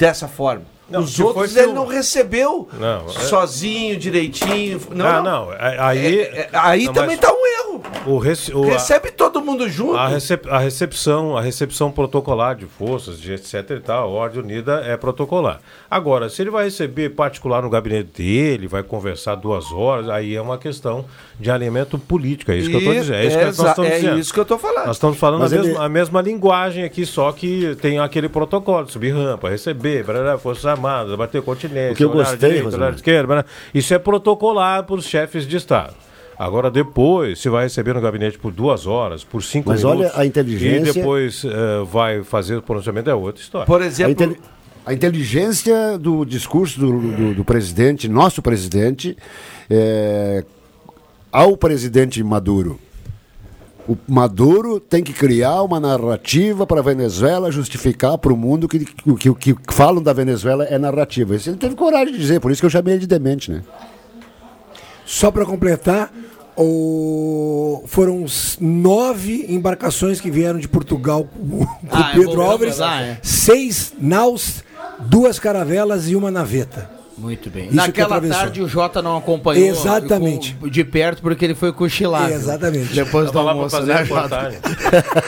dessa 0.02 0.26
forma. 0.26 0.71
Não, 0.88 1.00
Os 1.00 1.18
outros 1.18 1.56
ele 1.56 1.72
não 1.72 1.86
recebeu 1.86 2.68
não, 2.78 3.06
é... 3.06 3.08
sozinho, 3.08 3.96
direitinho. 3.96 4.80
Não, 4.90 5.06
ah, 5.06 5.22
não. 5.22 5.46
não. 5.46 5.56
Aí, 5.58 6.20
é, 6.20 6.22
é, 6.22 6.48
aí 6.52 6.84
não, 6.86 6.92
também 6.92 7.14
está 7.14 7.32
um 7.32 7.46
erro. 7.46 7.82
O 8.06 8.18
rece... 8.18 8.52
o, 8.52 8.62
Recebe 8.62 9.08
a... 9.08 9.12
todo 9.12 9.40
mundo 9.40 9.68
junto. 9.68 9.96
A, 9.96 10.08
recep... 10.08 10.48
a, 10.48 10.58
recepção, 10.58 11.36
a 11.36 11.40
recepção 11.40 11.90
protocolar 11.90 12.56
de 12.56 12.66
forças, 12.66 13.18
de 13.18 13.32
etc 13.32 13.70
e 13.70 13.80
tal, 13.80 14.08
a 14.08 14.12
Ordem 14.12 14.42
Unida 14.42 14.82
é 14.84 14.96
protocolar. 14.96 15.60
Agora, 15.90 16.28
se 16.28 16.42
ele 16.42 16.50
vai 16.50 16.64
receber 16.64 17.10
particular 17.10 17.62
no 17.62 17.70
gabinete 17.70 18.22
dele, 18.22 18.66
vai 18.66 18.82
conversar 18.82 19.36
duas 19.36 19.72
horas, 19.72 20.08
aí 20.08 20.34
é 20.34 20.42
uma 20.42 20.58
questão 20.58 21.04
de 21.38 21.50
alimento 21.50 21.98
político. 21.98 22.50
É 22.50 22.56
isso 22.56 22.68
que 22.68 22.76
eu 22.76 22.80
estou 22.80 22.94
dizendo. 22.94 23.16
É 23.16 23.26
isso 23.26 23.38
que 23.38 23.44
nós 23.44 23.56
estamos 23.56 23.90
é 23.90 23.94
dizendo. 23.96 24.18
isso 24.18 24.32
que 24.34 24.40
eu 24.40 24.42
estou 24.42 24.58
falando. 24.58 24.86
Nós 24.86 24.96
estamos 24.96 25.18
falando 25.18 25.42
a, 25.42 25.46
ele... 25.46 25.68
mesma, 25.68 25.84
a 25.84 25.88
mesma 25.88 26.20
linguagem 26.20 26.84
aqui, 26.84 27.06
só 27.06 27.30
que 27.32 27.76
tem 27.80 27.98
aquele 27.98 28.28
protocolo, 28.28 28.88
subir 28.88 29.14
rampa, 29.14 29.48
receber, 29.48 30.04
forças 30.40 30.64
armadas, 30.82 31.16
bater 31.16 31.42
continência. 31.42 31.92
O 31.92 31.96
que 31.96 32.04
eu 32.04 32.10
gostei, 32.10 32.62
direita, 32.62 32.90
esquerda, 32.90 33.46
Isso 33.72 33.94
é 33.94 33.98
protocolar 33.98 34.84
para 34.84 34.96
os 34.96 35.06
chefes 35.06 35.46
de 35.46 35.56
Estado. 35.56 35.94
Agora, 36.38 36.70
depois, 36.70 37.38
você 37.38 37.48
vai 37.48 37.64
receber 37.64 37.94
no 37.94 38.00
gabinete 38.00 38.38
por 38.38 38.52
duas 38.52 38.86
horas, 38.86 39.22
por 39.22 39.42
cinco 39.42 39.68
Mas 39.68 39.84
minutos. 39.84 40.06
Mas 40.06 40.14
olha 40.14 40.22
a 40.22 40.26
inteligência. 40.26 40.90
E 40.90 40.94
depois 40.94 41.44
uh, 41.44 41.84
vai 41.84 42.24
fazer 42.24 42.56
o 42.56 42.62
pronunciamento, 42.62 43.08
é 43.08 43.14
outra 43.14 43.40
história. 43.40 43.66
Por 43.66 43.80
exemplo. 43.80 44.36
A, 44.84 44.90
a 44.90 44.92
inteligência 44.92 45.96
do 45.98 46.24
discurso 46.24 46.80
do, 46.80 46.98
do, 47.12 47.34
do 47.34 47.44
presidente, 47.44 48.08
nosso 48.08 48.42
presidente, 48.42 49.16
é, 49.70 50.44
ao 51.30 51.56
presidente 51.56 52.22
Maduro. 52.24 52.80
O 53.88 53.96
Maduro 54.06 54.78
tem 54.78 55.02
que 55.02 55.12
criar 55.12 55.62
uma 55.62 55.80
narrativa 55.80 56.64
para 56.66 56.80
a 56.80 56.82
Venezuela 56.82 57.50
justificar 57.50 58.16
para 58.16 58.32
o 58.32 58.36
mundo 58.36 58.68
que 58.68 58.86
o 59.04 59.16
que, 59.16 59.54
que, 59.54 59.56
falam 59.72 60.00
da 60.00 60.12
Venezuela 60.12 60.64
é 60.64 60.78
narrativa. 60.78 61.34
Isso 61.34 61.50
ele 61.50 61.56
teve 61.56 61.74
coragem 61.74 62.12
de 62.12 62.20
dizer, 62.20 62.40
por 62.40 62.52
isso 62.52 62.62
que 62.62 62.66
eu 62.66 62.70
chamei 62.70 62.94
ele 62.94 63.00
de 63.00 63.06
demente, 63.08 63.50
né? 63.50 63.62
Só 65.04 65.32
para 65.32 65.44
completar, 65.44 66.12
o... 66.56 67.82
foram 67.86 68.24
nove 68.60 69.46
embarcações 69.48 70.20
que 70.20 70.30
vieram 70.30 70.60
de 70.60 70.68
Portugal 70.68 71.24
com, 71.24 71.66
ah, 71.90 72.12
Pedro 72.14 72.40
Álvares, 72.40 72.78
é. 72.80 73.18
seis 73.20 73.92
naus, 74.00 74.62
duas 75.00 75.40
caravelas 75.40 76.08
e 76.08 76.14
uma 76.14 76.30
naveta. 76.30 77.01
Muito 77.18 77.50
bem. 77.50 77.62
Isso 77.64 77.70
que 77.70 77.76
Naquela 77.76 78.20
tarde 78.20 78.62
o 78.62 78.68
Jota 78.68 79.02
não 79.02 79.16
acompanhou 79.16 79.68
Exatamente. 79.68 80.54
de 80.70 80.84
perto 80.84 81.20
porque 81.22 81.44
ele 81.44 81.54
foi 81.54 81.72
cochilar. 81.72 82.26
viu? 82.28 82.36
Exatamente. 82.36 82.92
Depois 82.94 83.26
do 83.26 83.32
Tava 83.32 83.44
lá 83.44 83.50
pra 83.52 83.58
almoço, 83.60 83.76
fazer 83.76 83.94
né, 83.94 84.00
a 84.00 84.04
Jota? 84.04 84.52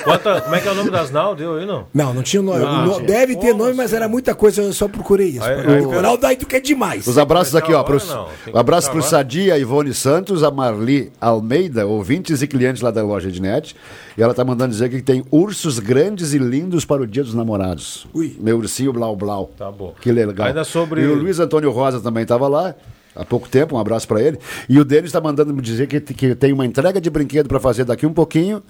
Quanta- 0.03 0.41
como 0.43 0.55
é 0.55 0.61
que 0.61 0.68
é 0.68 0.70
o 0.70 0.74
nome 0.74 0.91
das 0.91 1.11
nau? 1.11 1.35
Deu 1.37 1.57
aí, 1.57 1.66
não? 1.66 1.87
Não, 1.93 2.14
não 2.14 2.22
tinha 2.22 2.43
nome. 2.43 2.64
Ah, 2.64 2.70
O 2.82 2.87
no- 2.87 2.95
gente. 2.95 3.07
Deve 3.07 3.37
ter 3.37 3.55
nome, 3.55 3.74
mas 3.74 3.93
era 3.93 4.09
muita 4.09 4.35
coisa, 4.35 4.62
eu 4.62 4.72
só 4.72 4.89
procurei 4.89 5.28
isso. 5.28 5.45
Aí- 5.45 5.61
aí- 5.61 5.85
o 5.85 6.16
daí 6.16 6.37
tu 6.37 6.47
quer 6.47 6.61
demais. 6.61 7.07
Os 7.07 7.18
abraços 7.18 7.55
aqui, 7.55 7.72
ó. 7.72 7.82
Pros, 7.82 8.09
não, 8.09 8.28
um 8.55 8.59
abraço 8.59 8.91
pro. 8.91 9.03
Sadia, 9.03 9.59
Ivone 9.59 9.93
Santos, 9.93 10.43
a 10.43 10.51
Marli 10.51 11.12
Almeida, 11.20 11.87
ouvintes 11.87 12.41
e 12.43 12.47
clientes 12.47 12.80
lá 12.82 12.91
da 12.91 13.03
loja 13.03 13.30
de 13.30 13.41
net. 13.41 13.76
E 14.17 14.23
ela 14.23 14.33
tá 14.33 14.45
mandando 14.45 14.71
dizer 14.71 14.89
que 14.89 15.03
tem 15.03 15.25
ursos 15.31 15.79
grandes 15.79 16.33
e 16.35 16.39
lindos 16.39 16.85
para 16.85 17.03
o 17.03 17.07
Dia 17.07 17.25
dos 17.25 17.35
Namorados. 17.35 18.07
Ui. 18.15 18.37
Meu 18.39 18.59
ursinho 18.59 18.93
Blau 18.93 19.17
Blau. 19.17 19.51
Tá 19.57 19.71
bom. 19.73 19.93
Que 20.01 20.12
legal. 20.12 20.47
Ainda 20.47 20.62
sobre- 20.65 21.03
E 21.03 21.07
o 21.07 21.15
Luiz 21.15 21.41
Antônio 21.41 21.71
Rosa 21.71 22.01
também 22.01 22.23
estava 22.23 22.47
lá. 22.47 22.75
Há 23.17 23.25
pouco 23.25 23.49
tempo, 23.49 23.77
um 23.77 23.79
abraço 23.79 24.07
para 24.09 24.21
ele. 24.21 24.39
E 24.69 24.79
o 24.79 24.85
Denis 24.85 25.07
está 25.07 25.21
mandando 25.21 25.55
me 25.55 25.62
dizer 25.62 25.87
que, 25.87 26.01
que 26.01 26.35
tem 26.35 26.53
uma 26.53 26.67
entrega 26.67 27.01
de 27.01 27.09
brinquedo 27.11 27.49
para 27.49 27.61
fazer 27.61 27.85
daqui 27.85 28.07
um 28.07 28.12
pouquinho. 28.12 28.62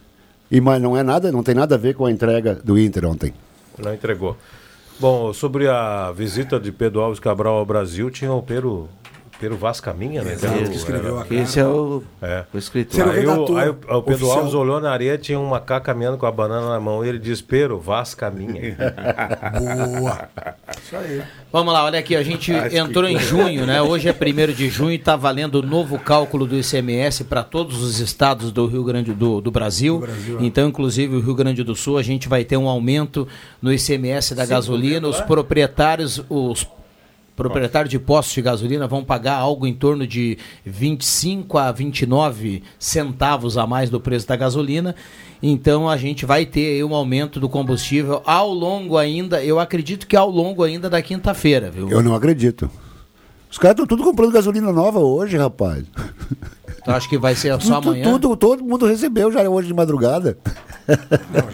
E 0.51 0.61
mas 0.61 0.81
não 0.81 0.97
é 0.97 1.03
nada, 1.03 1.33
não 1.33 1.43
tem 1.43 1.55
nada 1.55 1.75
a 1.75 1.79
ver 1.79 1.95
com 1.95 2.05
a 2.05 2.11
entrega 2.11 2.55
do 2.63 2.79
Inter 2.79 3.07
ontem. 3.07 3.33
Não 3.79 3.93
entregou. 3.95 4.37
Bom, 5.01 5.33
sobre 5.33 5.67
a 5.67 6.13
visita 6.13 6.61
de 6.61 6.71
Pedro 6.71 7.01
Alves 7.01 7.19
Cabral 7.19 7.57
ao 7.57 7.67
Brasil, 7.67 8.11
tinha 8.11 8.33
o 8.33 8.43
Pero, 9.41 9.55
Pero 9.55 9.57
Vaz 9.57 9.81
Caminha, 9.81 10.23
né? 10.23 10.33
Exato, 10.33 10.55
que 10.65 10.77
escreveu 10.77 11.19
a 11.19 11.25
Que 11.25 11.35
Esse 11.35 11.61
é 11.61 11.67
o, 11.67 12.03
É. 12.23 12.45
o 12.53 12.59
escritor. 12.59 13.09
Aí, 13.11 13.27
o, 13.27 13.57
aí 13.59 13.69
o- 13.69 13.75
Pedro 13.75 13.99
oficial. 13.99 14.39
Alves 14.39 14.55
olhou 14.55 14.81
na 14.81 14.91
areia, 14.91 15.19
tinha 15.19 15.39
um 15.39 15.47
macaco 15.47 15.87
caminhando 15.87 16.17
com 16.19 16.27
a 16.27 16.33
banana 16.33 16.69
na 16.69 16.81
mão 16.81 17.05
e 17.05 17.09
ele 17.09 17.19
diz: 17.19 17.41
Pero, 17.43 17.79
Vaz 17.79 18.15
Caminha. 18.15 18.77
Boa. 19.99 20.29
Isso 20.83 20.97
aí. 20.97 21.23
Vamos 21.53 21.73
lá, 21.73 21.85
olha 21.85 21.99
aqui, 21.99 22.17
a 22.17 22.23
gente 22.23 22.53
entrou 22.73 23.09
em 23.09 23.19
junho, 23.19 23.65
né? 23.67 23.81
Hoje 23.81 24.09
é 24.09 24.13
1 24.13 24.53
de 24.53 24.69
junho 24.69 24.91
e 24.93 24.97
está 24.97 25.15
valendo 25.15 25.57
o 25.57 25.63
novo 25.63 25.99
cálculo 25.99 26.47
do 26.47 26.57
ICMS 26.57 27.25
para 27.25 27.45
todos 27.45 27.83
os 27.83 28.01
estados 28.01 28.51
do 28.51 28.67
Rio 28.67 28.83
Grande 28.83 29.13
do, 29.13 29.41
do 29.41 29.51
Brasil. 29.51 29.99
Brasil, 30.01 30.41
é. 30.41 30.45
Então, 30.45 30.69
inclusive 30.69 31.15
o 31.17 31.21
Rio 31.21 31.35
Grande 31.35 31.63
do 31.63 31.77
Sul, 31.77 31.97
a 31.99 32.03
gente 32.03 32.29
vai 32.29 32.45
ter 32.45 32.57
um 32.57 32.69
aumento 32.69 33.29
no 33.63 33.73
ICMS 33.73 34.35
da 34.35 34.45
gasolina. 34.45 35.07
Os 35.07 35.21
proprietários, 35.21 36.25
os 36.29 36.67
proprietários 37.37 37.91
de 37.91 37.99
postos 37.99 38.35
de 38.35 38.43
gasolina 38.43 38.87
vão 38.87 39.05
pagar 39.05 39.37
algo 39.37 39.67
em 39.67 39.75
torno 39.75 40.07
de 40.07 40.39
25 40.65 41.59
a 41.59 41.73
29 41.73 42.63
centavos 42.79 43.59
a 43.59 43.67
mais 43.67 43.91
do 43.91 44.01
preço 44.01 44.27
da 44.27 44.37
gasolina. 44.37 44.95
Então 45.43 45.89
a 45.89 45.97
gente 45.97 46.25
vai 46.25 46.47
ter 46.47 46.85
um 46.85 46.95
aumento 46.95 47.39
do 47.39 47.49
combustível 47.49 48.23
ao 48.25 48.53
longo 48.53 48.97
ainda, 48.97 49.45
eu 49.45 49.59
acredito 49.59 50.07
que 50.07 50.17
ao 50.17 50.31
longo 50.31 50.63
ainda 50.63 50.89
da 50.89 51.03
quinta-feira, 51.03 51.71
viu? 51.71 51.91
Eu 51.91 52.03
não 52.03 52.15
acredito. 52.15 52.71
Os 53.51 53.59
caras 53.59 53.75
estão 53.75 53.87
tudo 53.87 54.03
comprando 54.03 54.33
gasolina 54.33 54.73
nova 54.73 54.99
hoje, 55.01 55.37
rapaz. 55.37 55.85
Tu 56.85 56.91
acha 56.91 57.09
que 57.09 57.17
vai 57.17 57.35
ser 57.35 57.51
só 57.63 57.77
Tudo- 57.81 57.89
amanhã? 57.91 58.05
Tudo, 58.05 58.37
todo 58.37 58.63
mundo 58.63 58.87
recebeu 58.87 59.33
já 59.33 59.49
hoje 59.49 59.69
de 59.69 59.75
madrugada. 59.75 60.37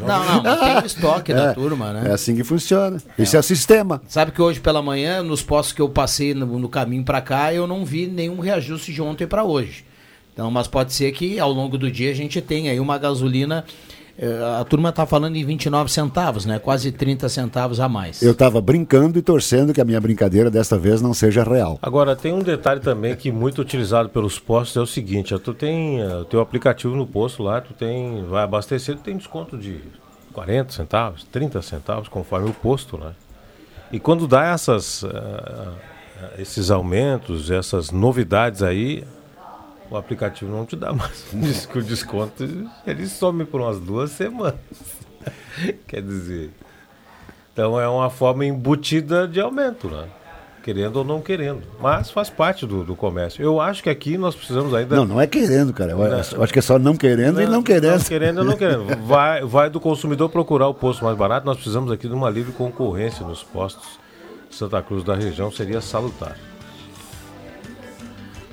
Não, 0.07 0.24
não, 0.24 0.43
mas 0.43 0.61
tem 0.61 0.76
o 0.78 0.87
estoque 0.87 1.33
da 1.33 1.55
turma, 1.55 1.93
né? 1.93 2.11
É 2.11 2.12
assim 2.12 2.35
que 2.35 2.43
funciona. 2.43 3.01
Esse 3.16 3.37
é 3.37 3.39
o 3.39 3.43
sistema. 3.43 4.03
Sabe 4.09 4.33
que 4.33 4.43
hoje 4.43 4.59
pela 4.59 4.83
manhã, 4.83 5.22
nos 5.22 5.41
postos 5.43 5.72
que 5.72 5.81
eu 5.81 5.89
passei 5.89 6.35
no, 6.35 6.59
no 6.59 6.68
caminho 6.68 7.05
para 7.05 7.20
cá, 7.20 7.55
eu 7.55 7.66
não 7.66 7.85
vi 7.85 8.09
nenhum 8.09 8.41
reajuste 8.41 8.93
de 8.93 9.01
ontem 9.01 9.26
para 9.26 9.45
hoje. 9.45 9.85
Então, 10.33 10.51
mas 10.51 10.66
pode 10.66 10.93
ser 10.93 11.12
que 11.12 11.39
ao 11.39 11.53
longo 11.53 11.78
do 11.78 11.91
dia 11.91 12.11
a 12.11 12.14
gente 12.14 12.41
tenha 12.41 12.72
aí 12.72 12.81
uma 12.81 12.99
gasolina. 12.99 13.64
Eh, 14.18 14.58
A 14.61 14.64
turma 14.64 14.92
tá 14.92 15.06
falando 15.06 15.36
em 15.36 15.44
29 15.44 15.90
centavos, 15.90 16.46
né? 16.46 16.58
Quase 16.58 16.92
30 16.92 17.28
centavos 17.28 17.80
a 17.80 17.88
mais. 17.88 18.22
Eu 18.22 18.32
estava 18.32 18.61
brincando 18.61 19.18
e 19.18 19.22
torcendo 19.22 19.72
que 19.72 19.80
a 19.80 19.84
minha 19.84 20.00
brincadeira 20.00 20.50
desta 20.50 20.78
vez 20.78 21.00
não 21.00 21.14
seja 21.14 21.42
real. 21.42 21.78
Agora, 21.82 22.14
tem 22.16 22.32
um 22.32 22.40
detalhe 22.40 22.80
também 22.80 23.16
que 23.16 23.30
muito 23.30 23.61
utilizado 23.61 24.08
pelos 24.08 24.38
postos 24.38 24.76
é 24.76 24.80
o 24.80 24.86
seguinte: 24.86 25.36
tu 25.38 25.54
tem 25.54 26.02
o 26.02 26.24
teu 26.24 26.40
aplicativo 26.40 26.94
no 26.94 27.06
posto 27.06 27.42
lá, 27.42 27.61
tu 27.61 27.72
tem, 27.72 28.24
vai 28.24 28.44
abastecer, 28.44 28.96
tu 28.96 29.02
tem 29.02 29.16
desconto 29.16 29.56
de 29.56 29.80
40 30.32 30.72
centavos, 30.72 31.24
30 31.30 31.62
centavos, 31.62 32.08
conforme 32.08 32.50
o 32.50 32.54
posto, 32.54 32.96
né? 32.96 33.12
E 33.92 33.98
quando 33.98 34.28
dá 34.28 34.44
essas, 34.46 35.04
ah, 35.04 35.72
esses 36.38 36.70
aumentos, 36.70 37.50
essas 37.50 37.90
novidades 37.90 38.62
aí, 38.62 39.04
o 39.91 39.97
aplicativo 39.97 40.51
não 40.51 40.64
te 40.64 40.76
dá 40.76 40.93
mais 40.93 41.26
o 41.74 41.82
desconto, 41.82 42.45
ele 42.86 43.07
some 43.07 43.45
por 43.45 43.61
umas 43.61 43.80
duas 43.80 44.11
semanas. 44.12 44.55
Quer 45.86 46.03
dizer, 46.03 46.51
então 47.53 47.78
é 47.78 47.88
uma 47.88 48.09
forma 48.09 48.45
embutida 48.47 49.26
de 49.28 49.41
aumento, 49.41 49.88
né? 49.88 50.07
Querendo 50.62 50.97
ou 50.97 51.05
não 51.05 51.22
querendo. 51.22 51.62
Mas 51.80 52.11
faz 52.11 52.28
parte 52.28 52.66
do, 52.66 52.84
do 52.84 52.95
comércio. 52.95 53.43
Eu 53.43 53.61
acho 53.61 53.82
que 53.82 53.88
aqui 53.88 54.18
nós 54.18 54.34
precisamos 54.34 54.74
ainda. 54.74 54.95
Não, 54.95 55.07
não 55.07 55.20
é 55.20 55.26
querendo, 55.26 55.72
cara. 55.72 55.93
Eu 55.93 56.03
acho- 56.18 56.36
que 56.53 56.59
é 56.59 56.62
só 56.62 56.78
não 56.78 56.95
querendo 56.95 57.41
e 57.41 57.47
não 57.47 57.62
querendo. 57.62 57.97
Não 57.99 58.05
querendo 58.05 58.38
ou 58.38 58.45
não 58.45 58.57
querendo. 58.59 58.84
Vai, 59.07 59.43
vai 59.43 59.70
do 59.70 59.80
consumidor 59.80 60.28
procurar 60.28 60.68
o 60.68 60.74
posto 60.74 61.03
mais 61.03 61.16
barato. 61.16 61.47
Nós 61.47 61.57
precisamos 61.57 61.91
aqui 61.91 62.07
de 62.07 62.12
uma 62.14 62.28
livre 62.28 62.53
concorrência 62.53 63.26
nos 63.26 63.43
postos. 63.43 63.99
Santa 64.51 64.82
Cruz 64.82 65.03
da 65.03 65.14
região 65.14 65.51
seria 65.51 65.80
salutar. 65.80 66.36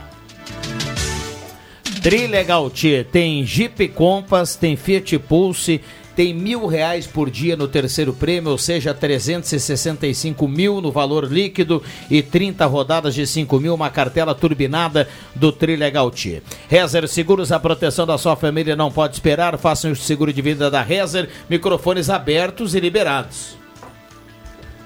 Trilegal 2.03 2.69
T, 2.69 3.05
tem 3.09 3.45
Jeep 3.45 3.87
Compass, 3.89 4.55
tem 4.57 4.75
Fiat 4.75 5.17
Pulse, 5.19 5.79
tem 6.17 6.33
mil 6.33 6.65
reais 6.65 7.05
por 7.05 7.29
dia 7.29 7.55
no 7.55 7.67
terceiro 7.67 8.11
prêmio, 8.11 8.49
ou 8.49 8.57
seja, 8.57 8.91
365 8.91 10.47
mil 10.47 10.81
no 10.81 10.91
valor 10.91 11.31
líquido 11.31 11.83
e 12.09 12.23
30 12.23 12.65
rodadas 12.65 13.13
de 13.13 13.27
5 13.27 13.59
mil, 13.59 13.75
uma 13.75 13.91
cartela 13.91 14.33
turbinada 14.33 15.07
do 15.35 15.51
Trilegal 15.51 16.09
T. 16.09 16.41
Rezer 16.67 17.07
Seguros, 17.07 17.51
a 17.51 17.59
proteção 17.59 18.07
da 18.07 18.17
sua 18.17 18.35
família 18.35 18.75
não 18.75 18.91
pode 18.91 19.13
esperar, 19.13 19.59
façam 19.59 19.91
o 19.91 19.95
seguro 19.95 20.33
de 20.33 20.41
vida 20.41 20.71
da 20.71 20.81
Rezer, 20.81 21.29
microfones 21.47 22.09
abertos 22.09 22.73
e 22.73 22.79
liberados. 22.79 23.55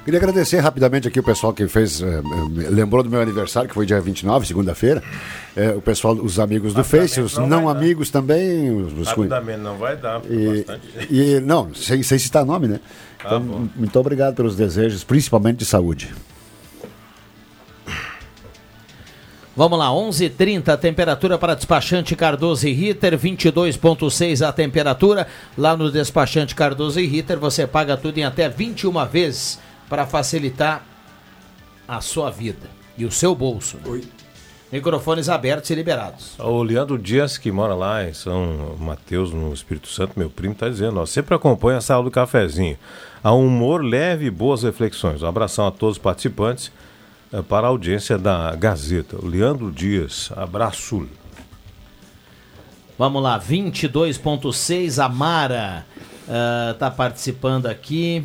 Queria 0.03 0.19
agradecer 0.19 0.59
rapidamente 0.59 1.07
aqui 1.07 1.19
o 1.19 1.23
pessoal 1.23 1.53
que 1.53 1.67
fez, 1.67 2.01
eh, 2.01 2.05
eh, 2.07 2.69
lembrou 2.69 3.03
do 3.03 3.09
meu 3.09 3.21
aniversário, 3.21 3.69
que 3.69 3.75
foi 3.75 3.85
dia 3.85 4.01
29, 4.01 4.47
segunda-feira. 4.47 5.03
Eh, 5.55 5.73
o 5.77 5.81
pessoal, 5.81 6.15
os 6.15 6.39
amigos 6.39 6.73
do 6.73 6.83
Face, 6.83 7.21
os 7.21 7.37
não 7.37 7.47
não, 7.47 7.65
vai 7.65 7.73
dar. 7.73 7.79
amigos 7.79 8.09
também. 8.09 8.71
Os, 8.75 8.93
os 8.93 9.07
Rapidamente, 9.07 9.59
não 9.59 9.77
vai 9.77 9.95
dar. 9.95 10.21
e, 10.27 10.57
bastante. 10.57 11.07
e 11.07 11.39
não, 11.41 11.71
sem, 11.75 12.01
sem 12.01 12.17
citar 12.17 12.43
nome, 12.43 12.67
né? 12.67 12.79
Então, 13.23 13.39
bom. 13.39 13.67
muito 13.75 13.99
obrigado 13.99 14.33
pelos 14.33 14.55
desejos, 14.55 15.03
principalmente 15.03 15.57
de 15.57 15.65
saúde. 15.65 16.11
Vamos 19.55 19.77
lá, 19.77 19.89
11h30, 19.89 20.69
a 20.69 20.77
temperatura 20.77 21.37
para 21.37 21.53
despachante 21.53 22.15
Cardoso 22.15 22.67
e 22.67 22.73
Ritter, 22.73 23.15
22,6 23.19 24.47
a 24.47 24.51
temperatura. 24.51 25.27
Lá 25.55 25.77
no 25.77 25.91
despachante 25.91 26.55
Cardoso 26.55 26.99
e 26.99 27.05
Ritter 27.05 27.37
você 27.37 27.67
paga 27.67 27.95
tudo 27.95 28.17
em 28.17 28.23
até 28.23 28.49
21 28.49 29.05
vezes 29.05 29.59
para 29.91 30.05
facilitar 30.05 30.85
a 31.85 31.99
sua 31.99 32.31
vida 32.31 32.69
e 32.97 33.03
o 33.03 33.11
seu 33.11 33.35
bolso. 33.35 33.75
né? 33.75 34.01
Microfones 34.71 35.27
abertos 35.27 35.69
e 35.69 35.75
liberados. 35.75 36.39
O 36.39 36.63
Leandro 36.63 36.97
Dias, 36.97 37.37
que 37.37 37.51
mora 37.51 37.75
lá 37.75 38.07
em 38.07 38.13
São 38.13 38.77
Mateus, 38.79 39.33
no 39.33 39.53
Espírito 39.53 39.89
Santo, 39.89 40.17
meu 40.17 40.29
primo, 40.29 40.53
está 40.53 40.69
dizendo, 40.69 40.97
ó, 40.97 41.05
sempre 41.05 41.35
acompanha 41.35 41.79
a 41.79 41.81
sala 41.81 42.05
do 42.05 42.09
cafezinho. 42.09 42.77
Há 43.21 43.33
um 43.33 43.47
humor 43.47 43.83
leve 43.83 44.27
e 44.27 44.31
boas 44.31 44.63
reflexões. 44.63 45.23
Um 45.23 45.27
abração 45.27 45.67
a 45.67 45.71
todos 45.71 45.97
os 45.97 46.01
participantes 46.01 46.71
eh, 47.33 47.41
para 47.41 47.67
a 47.67 47.69
audiência 47.69 48.17
da 48.17 48.55
Gazeta. 48.55 49.17
O 49.17 49.27
Leandro 49.27 49.73
Dias, 49.73 50.31
abraço. 50.37 51.05
Vamos 52.97 53.21
lá, 53.21 53.37
22,6. 53.37 55.03
A 55.03 55.09
Mara 55.09 55.85
está 56.71 56.89
participando 56.89 57.65
aqui. 57.65 58.23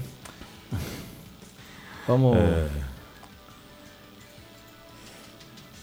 Vamos. 2.06 2.36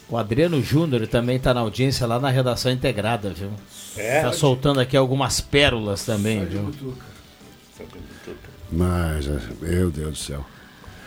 O 0.09 0.17
Adriano 0.17 0.61
Júnior 0.61 1.07
também 1.07 1.37
está 1.37 1.53
na 1.53 1.61
audiência 1.61 2.05
lá 2.05 2.19
na 2.19 2.29
redação 2.29 2.71
integrada, 2.71 3.31
viu? 3.31 3.51
É? 3.97 4.21
Tá 4.21 4.31
soltando 4.31 4.79
aqui 4.79 4.95
algumas 4.95 5.41
pérolas 5.41 6.05
também, 6.05 6.45
viu? 6.45 6.73
Mas, 8.71 9.25
meu 9.59 9.89
Deus 9.89 10.11
do 10.11 10.17
céu. 10.17 10.45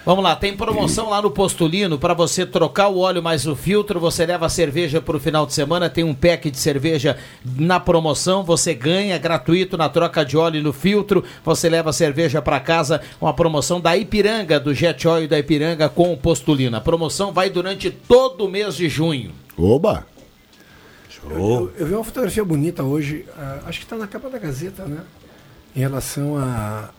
Vamos 0.06 0.22
lá, 0.22 0.36
tem 0.36 0.56
promoção 0.56 1.10
lá 1.10 1.20
no 1.20 1.32
Postulino 1.32 1.98
para 1.98 2.14
você 2.14 2.46
trocar 2.46 2.86
o 2.86 2.98
óleo 2.98 3.20
mais 3.20 3.44
o 3.44 3.56
filtro. 3.56 3.98
Você 3.98 4.24
leva 4.24 4.46
a 4.46 4.48
cerveja 4.48 5.02
para 5.02 5.16
o 5.16 5.18
final 5.18 5.44
de 5.44 5.52
semana. 5.52 5.90
Tem 5.90 6.04
um 6.04 6.14
pack 6.14 6.48
de 6.48 6.58
cerveja 6.58 7.18
na 7.44 7.80
promoção. 7.80 8.44
Você 8.44 8.72
ganha 8.72 9.18
gratuito 9.18 9.76
na 9.76 9.88
troca 9.88 10.24
de 10.24 10.36
óleo 10.36 10.60
e 10.60 10.62
no 10.62 10.72
filtro. 10.72 11.24
Você 11.44 11.68
leva 11.68 11.90
a 11.90 11.92
cerveja 11.92 12.40
para 12.40 12.60
casa. 12.60 13.00
Uma 13.20 13.34
promoção 13.34 13.80
da 13.80 13.96
Ipiranga, 13.96 14.60
do 14.60 14.72
Jet 14.72 15.08
Oil 15.08 15.26
da 15.26 15.40
Ipiranga 15.40 15.88
com 15.88 16.12
o 16.12 16.16
Postulino. 16.16 16.76
A 16.76 16.80
promoção 16.80 17.32
vai 17.32 17.50
durante 17.50 17.90
todo 17.90 18.44
o 18.44 18.48
mês 18.48 18.76
de 18.76 18.88
junho. 18.88 19.32
Oba! 19.58 20.06
Eu, 21.28 21.72
eu 21.76 21.86
vi 21.86 21.94
uma 21.94 22.04
fotografia 22.04 22.44
bonita 22.44 22.84
hoje, 22.84 23.24
ah, 23.36 23.62
acho 23.66 23.80
que 23.80 23.84
está 23.84 23.96
na 23.96 24.06
capa 24.06 24.30
da 24.30 24.38
Gazeta, 24.38 24.84
né? 24.84 25.00
Em 25.76 25.80
relação 25.80 26.36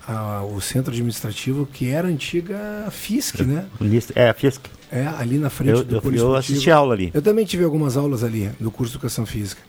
ao 0.07 0.61
centro 0.61 0.91
administrativo 0.93 1.65
que 1.65 1.89
era 1.89 2.07
a 2.07 2.11
antiga 2.11 2.88
FISC, 2.91 3.41
né? 3.43 3.65
É, 4.13 4.30
a 4.30 4.34
Fiesc. 4.36 4.61
É, 4.91 5.05
ali 5.07 5.39
na 5.39 5.49
frente 5.49 5.71
Eu- 5.80 5.84
do 5.84 5.95
eu- 5.97 6.15
eu 6.15 6.36
assisti 6.36 6.69
aula 6.69 6.93
ali. 6.93 7.09
Eu 7.13 7.21
também 7.21 7.43
tive 7.43 7.63
algumas 7.63 7.97
aulas 7.97 8.23
ali 8.23 8.51
no 8.59 8.69
curso 8.69 8.91
de 8.91 8.97
Educação 8.97 9.25
Física. 9.25 9.61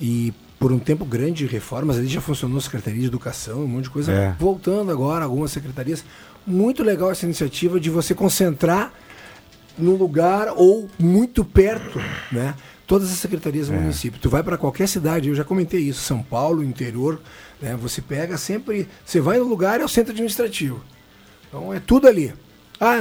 E 0.00 0.34
por 0.58 0.70
um 0.70 0.78
tempo 0.78 1.04
grande 1.04 1.46
de 1.46 1.46
reformas, 1.46 1.96
ali 1.96 2.06
já 2.06 2.20
funcionou 2.20 2.60
Secretaria 2.60 3.00
de 3.00 3.06
Educação, 3.06 3.64
um 3.64 3.66
monte 3.66 3.84
de 3.84 3.90
coisa. 3.90 4.12
É. 4.12 4.34
Voltando 4.38 4.92
agora, 4.92 5.24
algumas 5.24 5.50
secretarias. 5.50 6.04
Muito 6.46 6.82
legal 6.84 7.10
essa 7.10 7.24
iniciativa 7.24 7.80
de 7.80 7.88
você 7.88 8.14
concentrar 8.14 8.92
no 9.78 9.96
lugar 9.96 10.48
ou 10.56 10.88
muito 10.98 11.42
perto, 11.44 11.98
né? 12.30 12.54
Todas 12.86 13.10
as 13.10 13.16
secretarias 13.18 13.70
É. 13.70 13.74
do 13.74 13.80
município. 13.80 14.20
Tu 14.20 14.28
vai 14.28 14.42
para 14.42 14.58
qualquer 14.58 14.86
cidade, 14.86 15.28
eu 15.30 15.34
já 15.34 15.42
comentei 15.44 15.80
isso, 15.80 16.02
São 16.02 16.22
Paulo, 16.22 16.62
interior, 16.62 17.20
né? 17.62 17.78
Você 17.80 18.02
pega 18.02 18.36
sempre, 18.36 18.88
você 19.04 19.20
vai 19.20 19.38
no 19.38 19.44
lugar 19.44 19.80
é 19.80 19.84
o 19.84 19.88
centro 19.88 20.10
administrativo. 20.10 20.82
Então 21.48 21.72
é 21.72 21.80
tudo 21.80 22.08
ali. 22.08 22.34
Ah, 22.80 22.96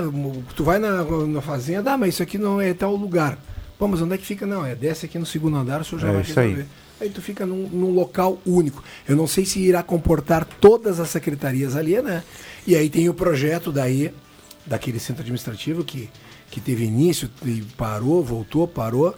tu 0.56 0.64
vai 0.64 0.78
na, 0.78 1.04
na 1.04 1.42
fazenda, 1.42 1.94
ah, 1.94 1.98
mas 1.98 2.14
isso 2.14 2.24
aqui 2.24 2.38
não 2.38 2.62
é 2.62 2.72
tal 2.74 2.96
lugar. 2.96 3.38
Pô, 3.80 3.88
mas 3.88 4.00
onde 4.00 4.14
é 4.14 4.18
que 4.18 4.26
fica? 4.26 4.46
Não, 4.46 4.64
é 4.64 4.76
desce 4.76 5.08
aqui 5.08 5.18
no 5.18 5.26
segundo 5.26 5.58
andar, 5.58 5.82
o 5.82 5.84
senhor 5.84 6.00
já 6.00 6.10
É 6.10 6.14
vai 6.14 6.22
isso 6.22 6.40
aí. 6.40 6.66
Aí 7.00 7.10
tu 7.10 7.20
fica 7.20 7.48
num, 7.48 7.68
num 7.68 7.92
local 7.92 8.40
único. 8.46 8.84
Eu 9.10 9.16
não 9.16 9.26
sei 9.26 9.44
se 9.44 9.60
irá 9.60 9.82
comportar 9.82 10.46
todas 10.46 11.00
as 11.00 11.10
secretarias 11.10 11.76
ali, 11.76 12.00
né? 12.00 12.24
E 12.68 12.76
aí 12.76 12.92
tem 12.92 13.10
o 13.10 13.14
projeto 13.16 13.72
daí, 13.72 14.14
daquele 14.68 15.00
centro 15.00 15.24
administrativo 15.24 15.84
que, 15.84 16.08
que 16.52 16.62
teve 16.62 16.84
início 16.84 17.28
e 17.44 17.64
parou, 17.76 18.24
voltou, 18.24 18.68
parou. 18.68 19.16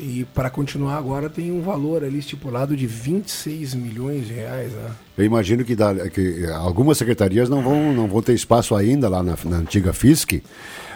E 0.00 0.24
para 0.34 0.50
continuar 0.50 0.96
agora 0.96 1.28
tem 1.30 1.52
um 1.52 1.60
valor 1.62 2.02
ali 2.02 2.18
estipulado 2.18 2.76
de 2.76 2.86
26 2.86 3.74
milhões 3.74 4.26
de 4.26 4.32
reais, 4.32 4.72
né? 4.72 4.90
Eu 5.16 5.24
imagino 5.24 5.64
que, 5.64 5.76
dá- 5.76 5.94
que 6.08 6.46
algumas 6.46 6.98
secretarias 6.98 7.48
não 7.48 7.62
vão, 7.62 7.92
não 7.92 8.08
vão 8.08 8.22
ter 8.22 8.32
espaço 8.32 8.74
ainda 8.74 9.08
lá 9.08 9.22
na, 9.22 9.36
na 9.44 9.56
antiga 9.58 9.92
FISC, 9.92 10.42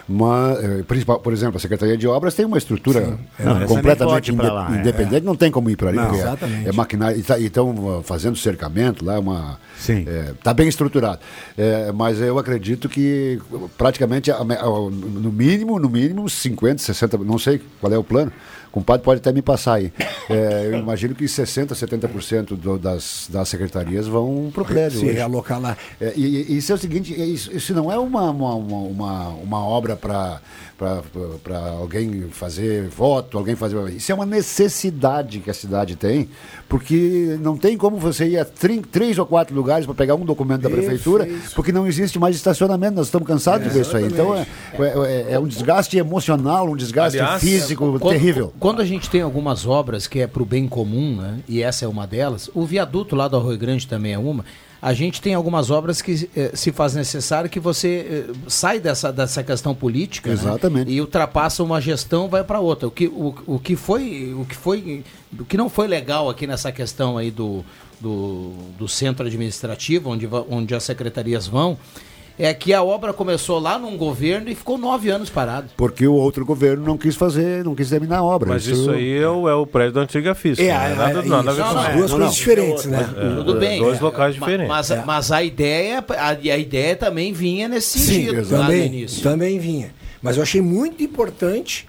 mas, 0.08 0.58
eh, 0.64 0.82
principal- 0.86 1.20
por 1.20 1.32
exemplo, 1.32 1.56
a 1.56 1.60
Secretaria 1.60 1.96
de 1.96 2.06
Obras 2.08 2.34
tem 2.34 2.46
uma 2.46 2.56
estrutura 2.58 3.18
Não, 3.38 3.50
essa 3.50 3.58
nem 3.58 3.68
completamente 3.68 4.32
inde- 4.32 4.42
lá, 4.42 4.74
é. 4.74 4.80
independente, 4.80 5.24
não 5.24 5.36
tem 5.36 5.50
como 5.50 5.68
ir 5.68 5.76
para 5.76 5.88
ali, 5.88 5.98
Não, 5.98 6.14
é- 6.14 6.18
exatamente. 6.18 6.68
é 6.68 6.72
maquinário, 6.72 7.16
e 7.18 7.44
estão 7.44 8.02
fazendo 8.04 8.36
cercamento 8.36 9.04
lá, 9.04 9.14
é 9.16 9.18
uma, 9.18 9.58
Sim. 9.78 10.06
Está 10.38 10.54
bem 10.54 10.68
estruturado. 10.68 11.20
É, 11.58 11.92
mas 11.92 12.18
eu 12.20 12.38
acredito 12.38 12.88
que 12.88 13.38
praticamente, 13.76 14.30
no 14.32 15.30
mínimo, 15.32 15.78
no 15.78 15.88
mínimo, 15.90 16.28
50, 16.30 16.78
60, 16.82 17.18
não 17.18 17.38
sei 17.38 17.60
qual 17.80 17.92
é 17.92 17.98
o 17.98 18.04
plano. 18.04 18.32
O 18.76 18.80
compadre 18.80 19.02
pode 19.02 19.20
até 19.20 19.32
me 19.32 19.40
passar 19.40 19.74
aí. 19.76 19.90
É, 20.28 20.66
eu 20.66 20.78
imagino 20.78 21.14
que 21.14 21.26
60, 21.26 21.74
70% 21.74 22.54
do, 22.56 22.76
das, 22.78 23.26
das 23.32 23.48
secretarias 23.48 24.06
vão 24.06 24.50
para 24.52 24.62
o 24.62 24.66
prédio. 24.66 24.98
Se 25.00 25.06
hoje. 25.06 25.14
realocar 25.14 25.58
lá. 25.58 25.78
É, 25.98 26.12
e, 26.14 26.52
e 26.52 26.58
isso 26.58 26.72
é 26.72 26.74
o 26.74 26.78
seguinte, 26.78 27.14
é 27.18 27.24
isso, 27.24 27.50
isso 27.56 27.72
não 27.72 27.90
é 27.90 27.98
uma, 27.98 28.30
uma, 28.30 28.54
uma, 28.54 29.28
uma, 29.30 29.64
obra 29.66 29.96
para 29.96 30.40
alguém 31.78 32.28
fazer 32.30 32.86
voto, 32.88 33.38
alguém 33.38 33.56
fazer. 33.56 33.76
Isso 33.94 34.12
é 34.12 34.14
uma 34.14 34.26
necessidade 34.26 35.40
que 35.40 35.48
a 35.50 35.54
cidade 35.54 35.96
tem, 35.96 36.28
porque 36.68 37.38
não 37.40 37.56
tem 37.56 37.78
como 37.78 37.96
você 37.96 38.26
ir 38.26 38.38
a 38.38 38.44
trin- 38.44 38.82
três 38.82 39.16
ou 39.18 39.24
quatro 39.24 39.54
lugares 39.56 39.86
para 39.86 39.94
pegar 39.94 40.16
um 40.16 40.24
documento 40.26 40.60
da 40.62 40.68
prefeitura, 40.70 41.24
Perfeito. 41.24 41.54
porque 41.54 41.72
não 41.72 41.86
existe 41.86 42.18
mais 42.18 42.36
estacionamento. 42.36 42.96
Nós 42.96 43.06
estamos 43.06 43.26
cansados 43.26 43.66
de 43.66 43.72
ver 43.72 43.80
isso 43.82 43.96
aí. 43.96 44.04
Então 44.04 44.34
é, 44.34 44.46
é, 44.78 45.26
é 45.32 45.38
um 45.38 45.46
desgaste 45.46 45.96
emocional, 45.96 46.68
um 46.68 46.76
desgaste 46.76 47.18
Aliás, 47.18 47.40
físico 47.40 47.98
Quando- 47.98 48.10
terrível. 48.12 48.52
Quando 48.58 48.65
a 48.80 48.84
gente 48.84 49.08
tem 49.08 49.20
algumas 49.20 49.66
obras 49.66 50.06
que 50.06 50.20
é 50.20 50.26
para 50.26 50.42
o 50.42 50.46
bem 50.46 50.66
comum, 50.66 51.16
né, 51.16 51.40
e 51.48 51.62
essa 51.62 51.84
é 51.84 51.88
uma 51.88 52.06
delas, 52.06 52.50
o 52.54 52.64
viaduto 52.64 53.14
lá 53.14 53.28
do 53.28 53.36
Arroio 53.36 53.58
Grande 53.58 53.86
também 53.86 54.12
é 54.12 54.18
uma. 54.18 54.44
A 54.80 54.92
gente 54.92 55.20
tem 55.20 55.34
algumas 55.34 55.70
obras 55.70 56.02
que 56.02 56.28
eh, 56.36 56.50
se 56.54 56.70
faz 56.70 56.94
necessário 56.94 57.48
que 57.48 57.58
você 57.58 58.26
eh, 58.28 58.32
sai 58.46 58.78
dessa, 58.78 59.10
dessa 59.10 59.42
questão 59.42 59.74
política 59.74 60.28
né, 60.28 60.34
Exatamente. 60.34 60.90
e 60.90 61.00
ultrapassa 61.00 61.62
uma 61.62 61.80
gestão 61.80 62.28
vai 62.28 62.44
para 62.44 62.60
outra. 62.60 62.86
O 62.86 62.90
que, 62.90 63.06
o, 63.06 63.34
o 63.46 63.58
que 63.58 63.74
foi 63.74 64.34
o 64.34 64.44
que 64.44 64.54
foi 64.54 65.02
o 65.38 65.44
que 65.44 65.56
não 65.56 65.70
foi 65.70 65.88
legal 65.88 66.28
aqui 66.28 66.46
nessa 66.46 66.70
questão 66.70 67.16
aí 67.16 67.30
do, 67.30 67.64
do, 68.00 68.52
do 68.78 68.86
centro 68.86 69.26
administrativo 69.26 70.10
onde, 70.10 70.28
onde 70.48 70.74
as 70.74 70.84
secretarias 70.84 71.46
vão 71.46 71.78
é 72.38 72.52
que 72.52 72.74
a 72.74 72.82
obra 72.82 73.12
começou 73.12 73.58
lá 73.58 73.78
num 73.78 73.96
governo 73.96 74.48
e 74.50 74.54
ficou 74.54 74.76
nove 74.76 75.08
anos 75.08 75.30
parado. 75.30 75.68
Porque 75.76 76.06
o 76.06 76.12
outro 76.14 76.44
governo 76.44 76.84
não 76.84 76.98
quis 76.98 77.14
fazer, 77.16 77.64
não 77.64 77.74
quis 77.74 77.88
terminar 77.88 78.18
a 78.18 78.22
obra. 78.24 78.50
Mas 78.50 78.66
isso 78.66 78.90
aí 78.90 79.16
é 79.18 79.28
o, 79.28 79.48
é 79.48 79.54
o 79.54 79.66
prédio 79.66 79.92
da 79.94 80.00
antiga 80.02 80.34
FISC. 80.34 80.60
É, 80.62 80.72
não 80.72 80.74
é, 80.84 80.94
nada, 80.94 81.20
é 81.20 81.24
nada 81.24 81.50
a 81.50 81.52
isso. 81.52 81.56
ver 81.56 81.62
com 81.62 81.74
Não, 81.74 81.82
isso. 81.82 81.90
não, 81.90 81.96
Duas 81.96 82.10
não, 82.10 82.18
coisas 82.18 82.18
não. 82.18 82.30
diferentes, 82.30 82.84
né? 82.86 83.08
Tudo 83.36 83.54
bem. 83.54 83.78
dois 83.80 83.98
é, 83.98 84.02
locais 84.02 84.34
diferentes. 84.34 84.68
Mas, 84.68 84.90
É. 84.90 85.02
mas 85.06 85.32
a 85.32 85.42
ideia, 85.42 86.04
a, 86.10 86.28
a 86.30 86.58
ideia 86.58 86.94
também 86.96 87.32
vinha 87.32 87.68
nesse 87.68 87.98
Sim, 87.98 88.26
sentido 88.26 88.34
lá 88.50 88.58
no 88.58 88.64
também, 88.64 88.86
início. 88.86 89.22
também 89.22 89.58
vinha. 89.58 89.90
Mas 90.22 90.36
eu 90.36 90.42
achei 90.42 90.60
muito 90.60 91.02
importante 91.02 91.86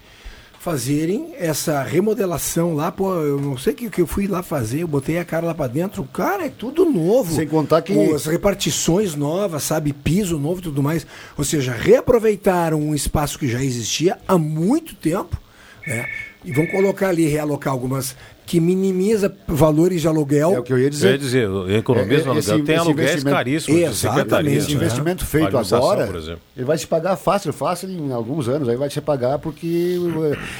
fazerem 0.60 1.34
essa 1.38 1.82
remodelação 1.82 2.74
lá. 2.74 2.90
Pô, 2.90 3.14
eu 3.14 3.40
não 3.40 3.56
sei 3.56 3.72
o 3.72 3.76
que, 3.76 3.90
que 3.90 4.00
eu 4.02 4.06
fui 4.06 4.26
lá 4.26 4.42
fazer, 4.42 4.80
eu 4.82 4.88
botei 4.88 5.18
a 5.18 5.24
cara 5.24 5.46
lá 5.46 5.54
pra 5.54 5.66
dentro. 5.66 6.02
Cara, 6.04 6.46
é 6.46 6.48
tudo 6.48 6.84
novo. 6.84 7.34
Sem 7.34 7.46
contar 7.46 7.82
que- 7.82 7.92
as 8.12 8.26
repartições 8.26 9.14
novas, 9.14 9.62
sabe? 9.62 9.92
Piso 9.92 10.38
novo 10.38 10.60
e 10.60 10.64
tudo 10.64 10.82
mais. 10.82 11.06
Ou 11.36 11.44
seja, 11.44 11.72
reaproveitaram 11.72 12.80
um 12.80 12.94
espaço 12.94 13.38
que 13.38 13.46
já 13.48 13.62
existia 13.62 14.18
há 14.26 14.36
muito 14.36 14.94
tempo, 14.94 15.40
né? 15.86 16.06
E 16.44 16.52
vão 16.52 16.66
colocar 16.66 17.08
ali, 17.08 17.26
realocar 17.26 17.72
algumas 17.72 18.16
que 18.48 18.60
minimiza 18.60 19.30
valores 19.46 20.00
de 20.00 20.08
aluguel. 20.08 20.54
É 20.54 20.58
o 20.58 20.62
que 20.62 20.72
eu 20.72 20.78
ia 20.78 20.84
Eu 20.84 20.84
ia 20.86 20.90
dizer. 20.90 21.18
dizer, 21.18 21.48
economia 21.76 22.24
no 22.24 22.34
É, 22.34 22.38
esse- 22.38 22.50
aluguel. 22.50 22.64
Tem 22.66 22.76
aluguéis 22.76 23.22
caríssimos 23.22 23.80
Exatamente. 23.82 24.56
Esse 24.56 24.68
né? 24.68 24.74
investimento 24.74 25.26
feito 25.26 25.46
Administração, 25.48 25.78
agora, 25.90 26.06
por 26.06 26.16
exemplo. 26.16 26.40
ele 26.56 26.64
vai 26.64 26.78
se 26.78 26.86
pagar 26.86 27.16
fácil, 27.16 27.52
fácil 27.52 27.90
em 27.90 28.10
alguns 28.10 28.48
anos. 28.48 28.66
Aí 28.70 28.76
vai 28.76 28.88
se 28.88 29.02
pagar 29.02 29.38
porque 29.38 29.96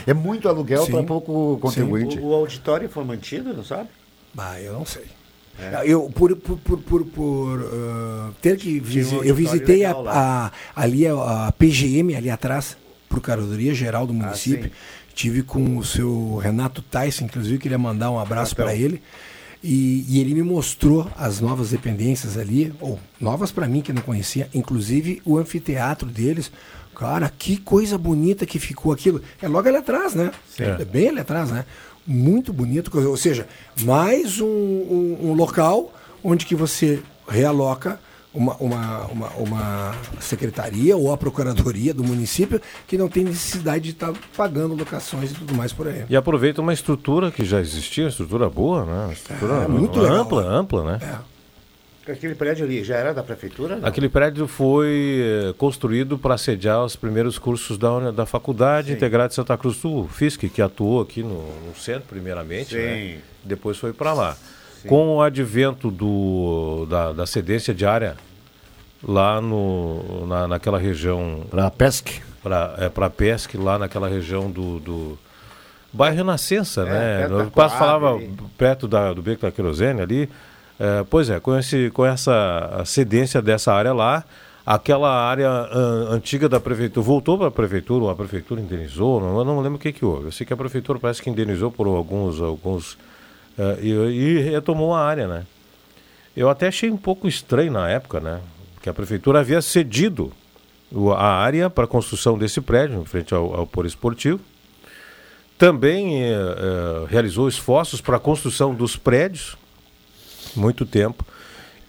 é 0.06 0.12
muito 0.12 0.48
aluguel 0.50 0.86
para 0.86 1.02
pouco 1.02 1.56
contribuinte. 1.62 2.18
O, 2.18 2.26
o 2.26 2.34
auditório 2.34 2.90
foi 2.90 3.04
mantido, 3.04 3.54
não 3.54 3.64
sabe? 3.64 3.88
Ah, 4.36 4.60
eu 4.60 4.74
não 4.74 4.84
sei. 4.84 5.04
Eu, 5.86 6.10
por, 6.14 6.36
por, 6.36 6.58
por, 6.58 6.78
por, 6.78 7.04
por, 7.06 7.58
uh, 7.62 8.34
ter 8.42 8.56
que 8.58 8.80
Tinha 8.80 9.18
um 9.18 9.24
eu 9.24 9.34
visitei 9.34 9.84
a, 9.84 9.92
a- 9.92 10.52
ali 10.76 11.06
a, 11.06 11.46
a 11.48 11.52
PGM 11.52 12.14
ali 12.14 12.28
atrás, 12.30 12.76
Procuradoria 13.08 13.74
Geral 13.74 14.06
do 14.06 14.12
Município. 14.12 14.64
sim. 14.66 14.70
Tive 15.18 15.42
com 15.42 15.76
o 15.78 15.84
seu 15.84 16.36
Renato 16.36 16.80
Tyson, 16.80 17.24
inclusive 17.24 17.58
queria 17.58 17.76
mandar 17.76 18.08
um 18.12 18.20
abraço 18.20 18.54
para 18.54 18.72
ele. 18.72 19.02
E, 19.64 20.04
e 20.08 20.20
ele 20.20 20.32
me 20.32 20.42
mostrou 20.44 21.10
as 21.16 21.40
novas 21.40 21.70
dependências 21.70 22.38
ali, 22.38 22.72
ou 22.80 23.00
novas 23.20 23.50
para 23.50 23.66
mim 23.66 23.80
que 23.80 23.92
não 23.92 24.00
conhecia, 24.02 24.48
inclusive 24.54 25.20
o 25.24 25.36
anfiteatro 25.36 26.08
deles. 26.08 26.52
Cara, 26.94 27.28
que 27.36 27.56
coisa 27.56 27.98
bonita 27.98 28.46
que 28.46 28.60
ficou 28.60 28.92
aquilo. 28.92 29.20
É 29.42 29.48
logo 29.48 29.66
ali 29.66 29.78
atrás, 29.78 30.14
né? 30.14 30.30
É 30.80 30.84
bem 30.84 31.08
ali 31.08 31.18
atrás, 31.18 31.50
né? 31.50 31.64
Muito 32.06 32.52
bonito. 32.52 32.96
Ou 32.96 33.16
seja, 33.16 33.48
mais 33.82 34.40
um, 34.40 34.46
um- 34.46 35.18
um 35.30 35.32
local 35.34 35.92
onde 36.22 36.46
que 36.46 36.54
você 36.54 37.00
realoca 37.28 37.98
uma, 38.38 38.54
uma, 38.58 39.04
uma, 39.06 39.28
uma 39.30 39.94
secretaria 40.20 40.96
ou 40.96 41.12
a 41.12 41.16
procuradoria 41.16 41.92
do 41.92 42.04
município 42.04 42.60
que 42.86 42.96
não 42.96 43.08
tem 43.08 43.24
necessidade 43.24 43.84
de 43.84 43.90
estar 43.90 44.12
pagando 44.36 44.74
locações 44.76 45.32
e 45.32 45.34
tudo 45.34 45.54
mais 45.54 45.72
por 45.72 45.88
aí. 45.88 46.04
E 46.08 46.16
aproveita 46.16 46.60
uma 46.60 46.72
estrutura 46.72 47.32
que 47.32 47.44
já 47.44 47.60
existia, 47.60 48.04
uma 48.04 48.10
estrutura 48.10 48.48
boa, 48.48 48.84
né? 48.84 49.04
Uma 49.06 49.12
estrutura 49.12 49.54
É, 49.64 49.68
muito 49.68 49.98
legal. 49.98 50.16
ampla, 50.18 50.42
ampla, 50.44 50.84
né? 50.84 51.18
Aquele 52.06 52.34
prédio 52.34 52.64
ali 52.64 52.82
já 52.82 52.96
era 52.96 53.12
da 53.12 53.22
prefeitura? 53.22 53.76
não? 53.76 53.86
Aquele 53.86 54.08
prédio 54.08 54.46
foi 54.46 55.20
eh, 55.50 55.54
construído 55.58 56.16
para 56.16 56.38
sediar 56.38 56.82
os 56.82 56.96
primeiros 56.96 57.38
cursos 57.38 57.76
da, 57.76 58.10
da 58.10 58.24
Faculdade 58.24 58.92
Integrada 58.92 59.28
de 59.28 59.34
Santa 59.34 59.58
Cruz 59.58 59.76
do 59.76 60.08
FISC, 60.08 60.48
que 60.48 60.62
atuou 60.62 61.02
aqui 61.02 61.22
no, 61.22 61.42
no 61.66 61.76
centro, 61.76 62.04
primeiramente, 62.08 62.74
né? 62.74 62.96
Sim. 62.96 63.18
depois 63.44 63.76
foi 63.76 63.92
para 63.92 64.14
lá. 64.14 64.36
Com 64.86 65.16
o 65.16 65.20
advento 65.20 65.90
do, 65.90 66.86
da, 66.88 67.12
da 67.12 67.26
cedência 67.26 67.74
diária 67.74 68.16
lá 69.02 69.40
no, 69.40 70.26
na, 70.26 70.48
naquela 70.48 70.78
região 70.78 71.42
Para 71.50 71.70
pesque. 71.70 72.20
para 72.42 72.74
é, 72.78 72.88
para 72.88 73.10
Pesque, 73.10 73.56
lá 73.56 73.78
naquela 73.78 74.08
região 74.08 74.50
do, 74.50 74.78
do 74.80 75.18
bairro 75.92 76.16
Renascença, 76.16 76.84
né? 76.84 77.18
perto 77.20 77.36
da 77.36 77.44
Eu 77.44 77.50
quase 77.50 77.76
falava 77.76 78.14
ali. 78.14 78.34
perto 78.56 78.88
da, 78.88 79.12
do 79.12 79.22
Beco 79.22 79.42
da 79.42 79.50
Querosene 79.52 80.00
ali. 80.00 80.28
É, 80.80 81.04
pois 81.10 81.28
é, 81.28 81.40
com, 81.40 81.56
esse, 81.58 81.90
com 81.90 82.06
essa 82.06 82.82
cedência 82.84 83.42
dessa 83.42 83.72
área 83.72 83.92
lá, 83.92 84.22
aquela 84.64 85.10
área 85.10 85.48
ah, 85.48 86.06
antiga 86.10 86.48
da 86.48 86.60
prefeitura 86.60 87.04
voltou 87.04 87.36
para 87.36 87.48
a 87.48 87.50
prefeitura, 87.50 88.04
ou 88.04 88.10
a 88.10 88.14
prefeitura 88.14 88.60
indenizou, 88.60 89.20
não, 89.20 89.38
eu 89.38 89.44
não 89.44 89.60
lembro 89.60 89.76
o 89.76 89.80
que, 89.80 89.92
que 89.92 90.04
houve. 90.04 90.26
Eu 90.26 90.32
sei 90.32 90.46
que 90.46 90.52
a 90.52 90.56
prefeitura 90.56 90.98
parece 91.00 91.20
que 91.20 91.30
indenizou 91.30 91.72
por 91.72 91.86
alguns. 91.88 92.40
alguns 92.40 92.96
eh, 93.58 93.78
e, 93.82 93.88
e 93.90 94.38
retomou 94.38 94.94
a 94.94 95.00
área, 95.00 95.26
né? 95.26 95.44
Eu 96.36 96.48
até 96.48 96.68
achei 96.68 96.88
um 96.90 96.96
pouco 96.96 97.26
estranho 97.26 97.72
na 97.72 97.88
época, 97.88 98.20
né? 98.20 98.40
Que 98.80 98.88
a 98.88 98.94
prefeitura 98.94 99.40
havia 99.40 99.60
cedido 99.60 100.32
a 101.16 101.34
área 101.34 101.68
para 101.68 101.84
a 101.84 101.88
construção 101.88 102.38
desse 102.38 102.60
prédio, 102.60 103.00
em 103.00 103.04
frente 103.04 103.34
ao, 103.34 103.54
ao 103.54 103.66
Polo 103.66 103.86
Esportivo. 103.86 104.40
Também 105.58 106.22
eh, 106.22 106.30
eh, 106.32 107.06
realizou 107.08 107.48
esforços 107.48 108.00
para 108.00 108.16
a 108.16 108.20
construção 108.20 108.74
dos 108.74 108.96
prédios, 108.96 109.56
muito 110.54 110.86
tempo. 110.86 111.24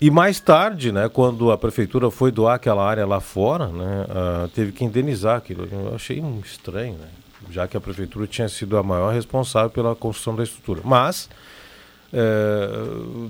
E 0.01 0.09
mais 0.09 0.39
tarde, 0.39 0.91
né, 0.93 1.09
quando 1.09 1.51
a 1.51 1.57
prefeitura 1.57 2.09
foi 2.09 2.31
doar 2.31 2.55
aquela 2.55 2.87
área 2.87 3.05
lá 3.05 3.19
fora, 3.19 3.67
né, 3.67 4.05
ah, 4.09 4.49
teve 4.55 4.71
que 4.71 4.85
indenizar 4.85 5.35
aquilo. 5.35 5.67
Eu 5.69 5.93
achei 5.93 6.23
estranho, 6.43 6.93
né? 6.93 7.09
Já 7.51 7.67
que 7.67 7.75
a 7.75 7.81
prefeitura 7.81 8.25
tinha 8.25 8.47
sido 8.47 8.77
a 8.77 8.83
maior 8.83 9.13
responsável 9.13 9.69
pela 9.69 9.95
construção 9.95 10.35
da 10.35 10.43
estrutura. 10.43 10.81
Mas 10.85 11.29
é, 12.11 12.69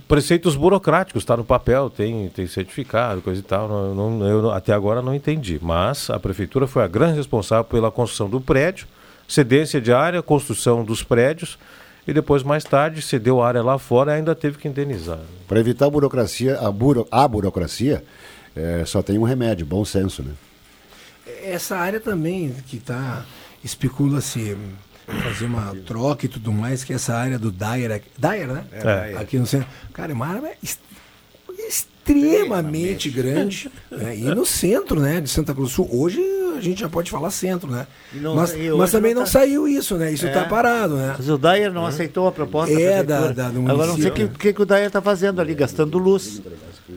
preceitos 0.07 0.55
burocráticos, 0.55 1.21
está 1.23 1.36
no 1.36 1.43
papel, 1.43 1.89
tem, 1.89 2.30
tem 2.30 2.47
certificado, 2.47 3.21
coisa 3.21 3.39
e 3.39 3.43
tal. 3.43 3.67
Não, 3.67 3.93
não- 4.11 4.27
eu 4.27 4.51
até 4.51 4.73
agora 4.73 5.01
não 5.01 5.13
entendi. 5.13 5.59
Mas 5.61 6.09
a 6.09 6.19
prefeitura 6.19 6.65
foi 6.67 6.84
a 6.84 6.88
grande 6.88 7.17
responsável 7.17 7.63
pela 7.65 7.91
construção 7.91 8.30
do 8.30 8.39
prédio, 8.39 8.88
cedência 9.27 9.80
de 9.82 9.91
área, 9.91 10.21
construção 10.21 10.84
dos 10.84 11.03
prédios 11.03 11.57
e 12.07 12.13
depois, 12.13 12.41
mais 12.41 12.63
tarde, 12.63 13.01
cedeu 13.01 13.41
a 13.41 13.47
área 13.47 13.61
lá 13.61 13.77
fora 13.77 14.13
e 14.13 14.15
ainda 14.15 14.34
teve 14.34 14.57
que 14.57 14.67
indenizar. 14.67 15.19
Para 15.47 15.59
evitar 15.59 15.86
a 15.86 15.89
burocracia, 15.89 16.57
a, 16.59 16.71
buro, 16.71 17.07
a 17.11 17.27
burocracia, 17.27 18.03
eh, 18.55 18.84
só 18.86 19.03
tem 19.03 19.19
um 19.19 19.23
remédio, 19.23 19.63
bom 19.65 19.86
senso, 19.86 20.23
né? 20.23 20.32
Essa 21.43 21.75
área 21.77 21.99
também 21.99 22.55
que 22.67 22.77
está 22.77 23.23
especula-se 23.63 24.57
fazer 25.24 25.45
uma 25.45 25.76
troca 25.86 26.26
e 26.26 26.30
tudo 26.30 26.51
mais, 26.51 26.84
que 26.84 26.93
é 26.93 26.95
essa 26.95 27.16
área 27.16 27.38
do 27.39 27.51
Dyer, 27.51 28.01
Dyer, 28.18 28.47
né? 28.47 28.64
É. 28.72 29.18
Aqui 29.18 29.38
no 29.38 29.45
centro. 29.45 29.68
Cara, 29.93 30.12
é 30.12 30.16
uma 30.16 30.28
área 30.28 30.51
extremamente 31.68 33.10
grande. 33.10 33.72
né? 33.91 34.16
E 34.18 34.24
no 34.24 34.45
centro, 34.45 34.99
né, 34.99 35.22
de 35.22 35.30
Santa 35.30 35.53
Cruz 35.53 35.70
do 35.70 35.76
Sul. 35.76 35.89
Hoje 35.91 36.22
a 36.57 36.62
gente 36.62 36.80
já 36.82 36.89
pode 36.89 37.10
falar 37.12 37.30
centro, 37.32 37.70
né? 37.70 37.88
Não- 38.14 38.36
mas 38.36 38.53
mas 38.78 38.91
também 38.91 39.14
não 39.14 39.22
tá- 39.24 39.28
saiu 39.30 39.68
isso, 39.68 39.95
né? 39.95 40.12
Isso 40.12 40.26
É. 40.26 40.30
está 40.30 40.45
parado, 40.45 40.95
né? 40.95 41.16
Mas 41.18 41.30
o 41.30 41.38
Dyer 41.38 41.72
não 41.72 41.86
aceitou 41.86 42.28
a 42.28 42.32
proposta 42.32 42.74
É, 42.80 43.03
da- 43.03 43.32
da- 43.32 43.49
do 43.49 43.60
Agora 43.70 43.88
não 43.88 43.95
sei 43.97 44.07
o 44.10 44.12
que, 44.14 44.22
município. 44.22 44.39
que, 44.39 44.53
que 44.53 44.62
o 44.62 44.66
Dyer 44.66 44.88
está 44.88 45.01
fazendo 45.01 45.39
ali, 45.39 45.53
gastando 45.53 45.97
luz. 45.97 46.41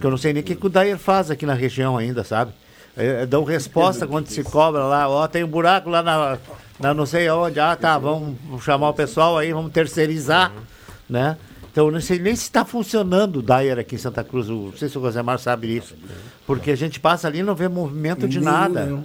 Que 0.00 0.04
eu 0.06 0.10
não 0.10 0.16
sei 0.18 0.32
nem 0.32 0.42
o 0.42 0.44
que, 0.44 0.54
que 0.56 0.66
o 0.66 0.70
Dyer 0.70 0.98
faz 0.98 1.30
aqui 1.30 1.44
na 1.46 1.54
região 1.54 1.96
ainda, 1.98 2.24
sabe? 2.24 2.52
É, 2.96 3.24
dão 3.24 3.44
resposta 3.44 4.06
quando 4.06 4.26
se 4.28 4.42
cobra 4.42 4.84
lá, 4.84 5.08
ó, 5.08 5.26
tem 5.28 5.42
um 5.44 5.48
buraco 5.48 5.88
lá 5.88 6.02
na, 6.02 6.38
na 6.82 6.92
não 6.92 7.06
sei 7.06 7.30
onde, 7.30 7.60
ah 7.60 7.76
tá, 7.76 7.96
vamos 7.96 8.36
chamar 8.62 8.88
o 8.90 8.94
pessoal 8.94 9.38
aí, 9.38 9.52
vamos 9.52 9.70
terceirizar, 9.72 10.52
né? 11.08 11.36
Então 11.70 11.86
eu 11.86 11.92
não 11.92 12.00
sei 12.00 12.18
nem 12.18 12.34
se 12.34 12.42
está 12.42 12.64
funcionando 12.64 13.36
o 13.38 13.42
Dyer 13.42 13.78
aqui 13.78 13.94
em 13.94 13.98
Santa 13.98 14.22
Cruz, 14.24 14.48
não 14.48 14.72
sei 14.76 14.88
se 14.88 14.98
o 14.98 15.00
Rosemar 15.00 15.38
sabe 15.38 15.68
disso, 15.68 15.94
porque 16.46 16.72
a 16.72 16.76
gente 16.76 16.98
passa 16.98 17.28
ali 17.28 17.38
e 17.38 17.42
não 17.42 17.54
vê 17.54 17.68
movimento 17.68 18.28
de 18.28 18.40
nada. 18.40 18.98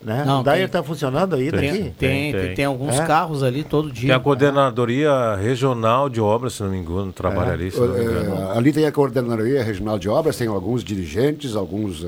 Né? 0.00 0.24
Não, 0.24 0.40
o 0.40 0.44
Dyer 0.44 0.66
está 0.66 0.82
funcionando 0.82 1.34
aí 1.34 1.50
Tem. 1.50 1.60
daqui? 1.60 1.78
Tem, 1.78 1.92
tem, 1.94 2.32
tem. 2.32 2.54
tem, 2.54 2.64
alguns 2.64 2.94
É? 2.94 3.04
carros 3.06 3.42
ali 3.42 3.64
todo 3.64 3.90
dia. 3.90 4.08
Tem 4.10 4.16
a 4.16 4.20
coordenadoria 4.20 5.34
regional 5.34 6.08
de 6.08 6.20
obras, 6.20 6.52
se 6.52 6.62
não 6.62 6.70
me 6.70 6.78
engano, 6.78 7.12
trabalha 7.12 7.52
ali, 7.52 7.70
se 7.72 7.80
não 7.80 7.88
me 7.88 8.04
engano. 8.04 8.36
Eh, 8.52 8.56
ali 8.56 8.72
tem 8.72 8.86
a 8.86 8.92
Coordenadoria 8.92 9.64
Regional 9.64 9.98
de 9.98 10.08
Obras, 10.08 10.36
tem 10.36 10.46
alguns 10.46 10.84
dirigentes, 10.84 11.56
alguns 11.56 12.04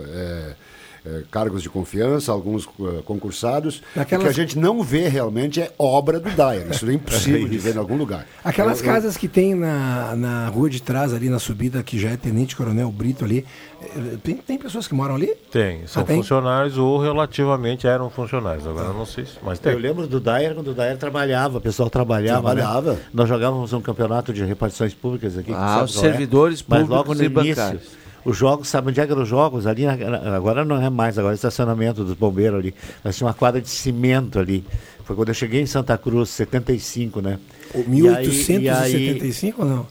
eh, 1.09 1.23
cargos 1.31 1.63
de 1.63 1.71
confiança, 1.71 2.31
alguns 2.33 2.67
eh, 2.81 3.03
concursados. 3.05 3.83
Naquelas- 3.97 4.23
O 4.23 4.27
que 4.27 4.31
a 4.31 4.35
gente 4.45 4.59
não 4.59 4.83
vê 4.83 5.09
realmente 5.09 5.61
é 5.61 5.73
obra 5.79 6.21
do 6.21 6.29
Dyer. 6.31 6.69
Isso 6.71 6.89
é 6.89 6.93
impossível 6.95 7.49
de 7.49 7.57
ver 7.59 7.75
em 7.75 7.79
algum 7.79 7.97
lugar. 7.97 8.27
Aquelas 8.45 8.81
Eu- 8.81 8.87
eu- 8.87 8.93
casas 8.93 9.17
que 9.17 9.27
tem 9.29 9.55
na, 9.55 10.15
na 10.17 10.49
rua 10.49 10.69
de 10.69 10.83
trás, 10.83 11.15
ali 11.15 11.29
na 11.29 11.39
subida, 11.39 11.83
que 11.83 11.99
já 11.99 12.11
é 12.11 12.17
Tenente 12.17 12.55
Coronel 12.55 12.91
Brito 12.93 13.25
ali. 13.25 13.45
eh, 13.83 14.17
Tem, 14.23 14.37
tem 14.37 14.59
pessoas 14.59 14.87
que 14.87 14.95
moram 14.95 15.15
ali? 15.15 15.35
Tem, 15.51 15.87
são 15.87 16.03
Ah, 16.03 16.07
tem? 16.07 16.17
funcionários 16.17 16.77
ou 16.77 16.99
relativamente 17.01 17.87
eram 17.87 18.11
funcionários. 18.11 18.67
Agora 18.67 18.89
eu 18.89 18.95
não 18.95 19.07
sei, 19.07 19.25
se- 19.25 19.33
mas 19.43 19.59
tem. 19.59 19.73
Eu 19.73 19.79
lembro 19.79 20.07
do 20.07 20.21
Dyer 20.21 20.55
quando 20.55 20.69
o 20.73 20.75
Dyer 20.75 20.97
trabalhava, 20.99 21.59
o 21.59 21.61
pessoal 21.61 21.89
trabalhava. 21.89 22.55
né? 22.55 22.61
Trabalhava. 22.63 22.99
Nós 23.13 23.29
jogávamos 23.29 23.73
um 23.73 23.81
campeonato 23.81 24.33
de 24.33 24.45
repartições 24.45 24.93
públicas 24.95 25.37
aqui. 25.39 25.53
Ah, 25.55 25.83
os 25.85 25.97
é? 25.97 26.01
servidores 26.01 26.63
Mas 26.67 26.81
públicos 26.83 26.97
logo 26.97 27.15
no 27.15 27.23
e 27.23 27.27
início, 27.27 27.55
bancários. 27.57 27.83
Os 28.25 28.37
jogos, 28.37 28.69
sabe 28.69 28.89
onde 28.91 29.01
é 29.01 29.07
que 29.07 29.13
eram 29.13 29.23
os 29.23 29.29
jogos? 29.29 29.67
Ali, 29.67 29.85
na- 29.87 30.37
agora 30.37 30.65
não 30.65 30.81
é 30.81 30.91
mais, 30.91 31.19
agora 31.19 31.35
é 31.35 31.37
estacionamento 31.37 32.05
dos 32.05 32.15
bombeiros 32.15 32.59
ali. 32.59 32.75
Nós 33.05 33.17
tínhamos 33.17 33.35
uma 33.35 33.39
quadra 33.39 33.61
de 33.61 33.69
cimento 33.71 34.39
ali. 34.39 34.65
Foi 35.05 35.17
quando 35.17 35.29
eu 35.29 35.35
cheguei 35.35 35.63
em 35.63 35.67
Santa 35.67 35.97
Cruz, 35.97 36.29
75, 36.31 37.21
né? 37.21 37.39
O 37.75 37.79
E 37.79 37.83
aí- 37.83 37.89
1875 37.89 39.63
ou 39.63 39.69
não? 39.69 39.87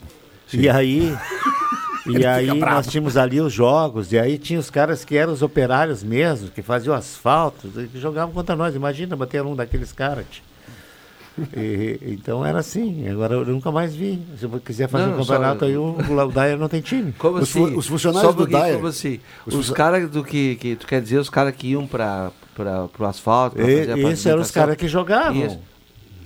E 0.54 0.70
aí, 0.70 1.16
e 2.08 2.26
aí 2.26 2.48
nós 2.48 2.88
tínhamos 2.88 3.18
ali 3.18 3.42
os 3.42 3.52
jogos, 3.52 4.12
e 4.14 4.20
aí 4.20 4.38
tinha 4.38 4.60
os 4.60 4.70
caras 4.70 5.04
que 5.04 5.18
eram 5.18 5.34
os 5.34 5.42
operários 5.42 6.04
mesmo, 6.04 6.50
que 6.50 6.62
faziam 6.62 6.96
asfalto, 6.96 7.68
que 7.68 8.00
jogavam 8.00 8.34
contra 8.34 8.56
nós. 8.56 8.76
Imagina 8.76 9.16
bater 9.16 9.42
um 9.44 9.56
daqueles 9.56 9.92
caras. 9.92 10.26
tio. 10.30 10.44
E- 11.56 12.00
então 12.08 12.46
era 12.46 12.60
assim, 12.60 13.08
agora 13.08 13.36
eu 13.36 13.46
nunca 13.46 13.72
mais 13.72 13.96
vi. 13.96 14.20
Se 14.38 14.46
eu 14.46 14.50
quiser 14.64 14.88
fazer 14.90 15.06
Não, 15.08 15.14
um 15.16 15.18
campeonato 15.20 15.60
só- 15.60 15.66
aí, 15.66 15.78
o 15.78 15.96
o 15.98 16.32
Dyer 16.32 16.58
não 16.58 16.68
tem 16.68 16.82
time. 16.82 17.12
Como 17.18 17.38
Os 17.38 17.44
assim? 17.44 17.76
os 17.76 17.88
funcionários 17.88 18.32
Só 18.34 18.38
do 18.38 18.48
Dyer- 18.48 18.76
Como 18.76 18.88
assim? 18.88 19.20
os 19.46 19.54
Os, 19.56 19.70
caras 19.72 20.10
do 20.10 20.24
que, 20.24 20.56
que. 20.56 20.76
Tu 20.76 20.88
quer 20.88 21.02
dizer 21.02 21.18
os 21.20 21.30
caras 21.30 21.54
que 21.56 21.68
iam 21.68 21.86
para 21.86 22.32
o 23.00 23.04
asfalto? 23.06 23.56
pra 23.58 23.70
E- 23.70 23.78
fazer 23.86 23.92
a 23.94 23.98
esses 24.12 24.26
eram 24.26 24.42
os 24.42 24.52
caras 24.52 24.76
que 24.76 24.88
jogavam. 24.88 25.46
Isso. 25.46 25.60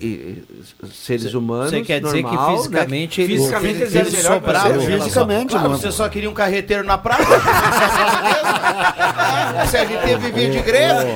E- 0.01 0.43
seres 0.91 1.33
humanos. 1.33 1.69
Você 1.69 1.81
quer 1.81 2.01
dizer 2.01 2.23
normal, 2.23 2.47
que 2.47 2.57
fisicamente 2.57 3.21
né? 3.21 3.25
eles, 3.27 3.37
fisicamente 3.39 3.81
eles 3.81 3.95
eram 3.95 4.07
eles 4.07 4.17
melhor 4.17 4.33
sobravam. 4.33 4.81
Fisicamente, 4.81 5.49
Claro, 5.51 5.69
não. 5.69 5.77
você 5.77 5.91
só 5.91 6.09
queria 6.09 6.29
um 6.29 6.33
carreteiro 6.33 6.83
na 6.83 6.97
praia. 6.97 7.25
Se 9.69 9.77
a 9.77 9.85
gente 9.85 10.15
vivia 10.17 10.49
de 10.49 10.59
greve. 10.61 11.11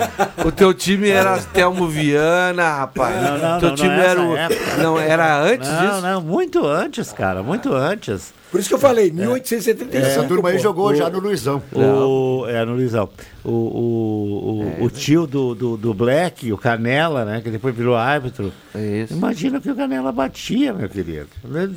O 0.46 0.52
teu 0.52 0.74
time 0.74 1.10
era 1.10 1.38
Telmo 1.40 1.88
Viana, 1.88 2.78
rapaz. 2.78 3.16
Não, 3.22 3.38
não, 3.38 3.58
o 3.58 3.60
teu 3.60 3.70
não, 3.70 3.76
time 3.76 3.90
não 3.90 4.02
é 4.02 4.06
era 4.08 4.22
o. 4.22 4.82
Não, 4.82 5.00
era 5.00 5.40
antes 5.42 5.68
Não, 5.70 5.82
disso? 5.82 6.02
não, 6.02 6.22
muito 6.22 6.66
antes, 6.66 7.12
cara, 7.12 7.42
muito 7.44 7.74
antes. 7.74 8.34
Por 8.52 8.60
isso 8.60 8.70
que 8.70 8.76
eu 8.76 8.80
falei, 8.80 9.12
1875. 9.12 10.06
Essa 10.06 10.24
turma 10.24 10.50
aí 10.50 10.60
jogou 10.60 10.96
já 10.96 11.10
no 11.10 11.20
Luizão. 11.20 11.62
O, 11.74 12.46
é, 12.48 12.64
no 12.64 12.74
Luizão. 12.74 13.10
O, 13.44 13.52
o, 13.52 14.82
o, 14.82 14.86
o 14.86 14.90
tio 14.90 15.28
do, 15.28 15.54
do, 15.54 15.78
do 15.78 15.94
Black, 15.94 16.52
o 16.52 16.58
Canela, 16.58 17.26
né? 17.26 17.42
Que 17.42 17.50
depois 17.50 17.76
virou 17.76 17.96
árbitro. 17.96 18.54
É 18.74 19.04
isso. 19.04 19.14
Imagina 19.14 19.60
que 19.60 19.70
o 19.70 19.76
Canela 19.76 20.12
batia, 20.12 20.74
meu 20.74 20.88
querido. 20.88 21.28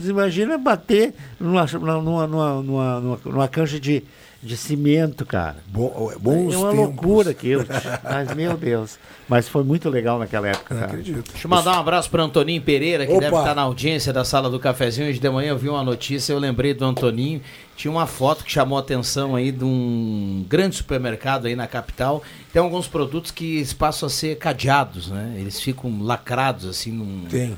Imagina 0.04 0.56
bater 0.56 1.14
numa, 1.40 1.66
numa, 1.66 2.26
numa, 2.26 2.60
numa, 2.60 3.20
numa 3.24 3.48
cancha 3.48 3.80
de, 3.80 4.04
de 4.40 4.56
cimento, 4.56 5.26
cara. 5.26 5.56
Bo- 5.66 6.12
bons 6.20 6.54
é 6.54 6.56
uma 6.56 6.70
tempos. 6.70 6.86
loucura 6.86 7.30
aquilo. 7.30 7.66
Mas, 8.04 8.34
meu 8.34 8.56
Deus. 8.56 8.96
Mas 9.28 9.48
foi 9.48 9.64
muito 9.64 9.90
legal 9.90 10.18
naquela 10.18 10.46
época, 10.48 10.74
cara. 10.74 10.86
Acredito. 10.86 11.32
Deixa 11.32 11.46
eu 11.46 11.50
mandar 11.50 11.76
um 11.76 11.80
abraço 11.80 12.08
para 12.08 12.22
Antoninho 12.22 12.62
Pereira, 12.62 13.04
que 13.04 13.12
Opa! 13.12 13.20
deve 13.20 13.36
estar 13.36 13.54
na 13.54 13.62
audiência 13.62 14.12
da 14.12 14.24
sala 14.24 14.48
do 14.48 14.60
cafezinho. 14.60 15.08
Hoje 15.08 15.18
de 15.18 15.28
manhã 15.28 15.50
eu 15.50 15.58
vi 15.58 15.68
uma 15.68 15.82
notícia, 15.82 16.32
eu 16.32 16.38
lembrei 16.38 16.72
do 16.72 16.84
Antoninho. 16.84 17.42
Tinha 17.76 17.90
uma 17.90 18.06
foto 18.06 18.44
que 18.44 18.50
chamou 18.50 18.78
a 18.78 18.80
atenção 18.80 19.34
aí 19.36 19.50
de 19.52 19.64
um 19.64 20.44
grande 20.48 20.76
supermercado 20.76 21.46
aí 21.46 21.56
na 21.56 21.66
capital. 21.66 22.22
Tem 22.52 22.62
alguns 22.62 22.86
produtos 22.88 23.30
que 23.30 23.64
passam 23.74 24.06
a 24.06 24.10
ser 24.10 24.38
cadeados, 24.38 25.10
né? 25.10 25.34
Eles 25.36 25.60
ficam 25.60 26.00
lacrados 26.02 26.64
assim 26.66 26.92
num. 26.92 27.24
Tem. 27.28 27.56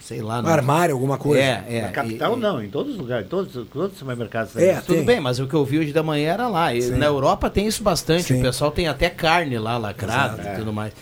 Sei 0.00 0.20
lá. 0.20 0.40
Um 0.40 0.42
num- 0.42 0.48
armário, 0.48 0.94
alguma 0.94 1.16
coisa. 1.18 1.42
É, 1.42 1.64
é. 1.68 1.82
Na 1.82 1.88
capital, 1.88 2.36
E- 2.36 2.40
não. 2.40 2.62
Em 2.62 2.68
todos 2.68 2.92
os 2.92 2.98
lugares. 2.98 3.28
Todos, 3.28 3.52
todos 3.72 3.92
os 3.92 3.98
supermercados. 3.98 4.56
É. 4.56 4.74
Tudo 4.80 4.96
Tem. 4.96 5.04
bem, 5.04 5.20
mas 5.20 5.38
o 5.38 5.46
que 5.46 5.54
eu 5.54 5.64
vi 5.64 5.78
hoje 5.78 5.92
da 5.92 6.02
manhã 6.02 6.32
era 6.32 6.48
lá. 6.48 6.74
E 6.74 6.80
Na 6.90 7.06
Europa 7.06 7.48
tem 7.48 7.66
isso 7.66 7.82
bastante. 7.82 8.24
Sim. 8.24 8.38
O 8.40 8.42
pessoal 8.42 8.70
tem 8.70 8.88
até 8.88 9.08
carne 9.08 9.58
lá 9.58 9.78
lacrada 9.78 10.52
e 10.54 10.58
tudo 10.58 10.72
mais. 10.72 10.92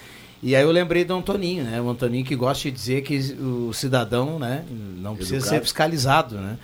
E 0.43 0.55
aí 0.55 0.63
eu 0.63 0.71
lembrei 0.71 1.05
do 1.05 1.15
Antoninho, 1.15 1.65
né? 1.65 1.81
O 1.81 1.89
Antoninho 1.89 2.25
que 2.25 2.37
gosta 2.37 2.65
de 2.65 2.71
dizer 2.71 3.03
que 3.03 3.17
o 3.41 3.73
cidadão, 3.73 4.39
né, 4.39 4.65
não 4.71 5.17
precisa 5.17 5.45
ser 5.49 5.61
fiscalizado, 5.63 6.37
né? 6.37 6.59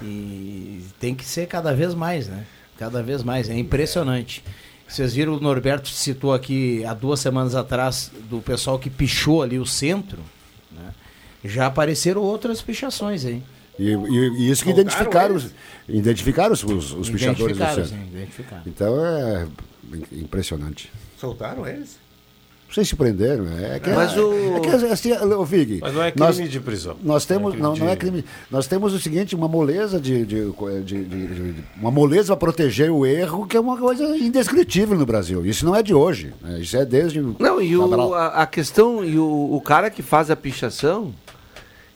E 0.00 0.82
tem 1.00 1.14
que 1.14 1.24
ser 1.24 1.46
cada 1.46 1.74
vez 1.74 1.92
mais, 1.94 2.28
né? 2.28 2.44
Cada 2.78 3.02
vez 3.02 3.22
mais. 3.22 3.48
É 3.50 3.58
impressionante. 3.58 4.44
Vocês 4.86 5.14
viram 5.14 5.34
o 5.34 5.40
Norberto 5.40 5.88
citou 5.88 6.32
aqui 6.32 6.84
há 6.84 6.94
duas 6.94 7.18
semanas 7.18 7.54
atrás 7.56 8.10
do 8.30 8.40
pessoal 8.40 8.78
que 8.78 8.88
pichou 8.88 9.42
ali 9.42 9.58
o 9.58 9.66
centro? 9.66 10.18
Já 11.44 11.66
apareceram 11.66 12.22
outras 12.22 12.60
pichações 12.62 13.24
aí. 13.24 13.42
E, 13.78 13.90
e- 13.90 14.28
e 14.38 14.50
isso 14.50 14.64
que 14.64 14.70
identificaram, 14.70 15.34
os, 15.34 15.50
identificaram 15.88 16.52
os, 16.54 16.64
os, 16.64 16.92
os 16.92 17.10
pichadores 17.10 17.56
do 17.56 17.64
centro. 17.64 17.86
sim, 17.86 18.06
identificaram. 18.14 18.62
Então 18.66 19.04
é 19.04 19.46
impressionante. 20.12 20.90
Soltaram 21.18 21.66
eles? 21.66 21.98
Não 22.68 22.74
sei 22.74 22.84
se 22.84 22.96
prenderam. 22.96 23.46
É 23.58 23.78
que, 23.78 23.88
Mas 23.90 24.16
o- 24.16 24.32
é 24.56 24.60
que 24.60 24.86
assim, 24.86 25.12
ô, 25.12 25.44
Vig, 25.44 25.78
Mas 25.80 25.94
não 25.94 26.02
é 26.02 26.10
crime 26.10 26.26
nós- 26.26 26.50
de 26.50 26.60
prisão. 26.60 26.96
Nós 27.00 27.24
temos, 27.24 27.50
crime 27.52 27.62
não, 27.62 27.76
não 27.76 27.86
é 27.88 27.92
de- 27.92 27.96
crime. 27.96 28.24
Nós 28.50 28.66
temos 28.66 28.92
o 28.92 28.98
seguinte, 28.98 29.36
uma 29.36 29.46
moleza 29.46 30.00
de, 30.00 30.24
de, 30.26 30.50
de- 30.50 31.04
de- 31.04 31.04
de- 31.52 31.64
uma 31.80 31.92
moleza 31.92 32.34
para 32.34 32.38
proteger 32.38 32.90
o 32.90 33.06
erro, 33.06 33.46
que 33.46 33.56
é 33.56 33.60
uma 33.60 33.76
coisa 33.76 34.04
indescritível 34.16 34.98
no 34.98 35.06
Brasil. 35.06 35.46
Isso 35.46 35.64
não 35.64 35.76
é 35.76 35.82
de 35.82 35.94
hoje. 35.94 36.34
né? 36.42 36.58
Isso 36.60 36.76
é 36.76 36.84
desde. 36.84 37.20
Não, 37.38 37.62
e 37.62 37.76
o, 37.76 38.14
a, 38.14 38.42
a 38.42 38.46
questão, 38.46 39.04
e 39.04 39.16
o, 39.16 39.54
o 39.54 39.60
cara 39.60 39.88
que 39.88 40.02
faz 40.02 40.28
a 40.28 40.34
pichação, 40.34 41.14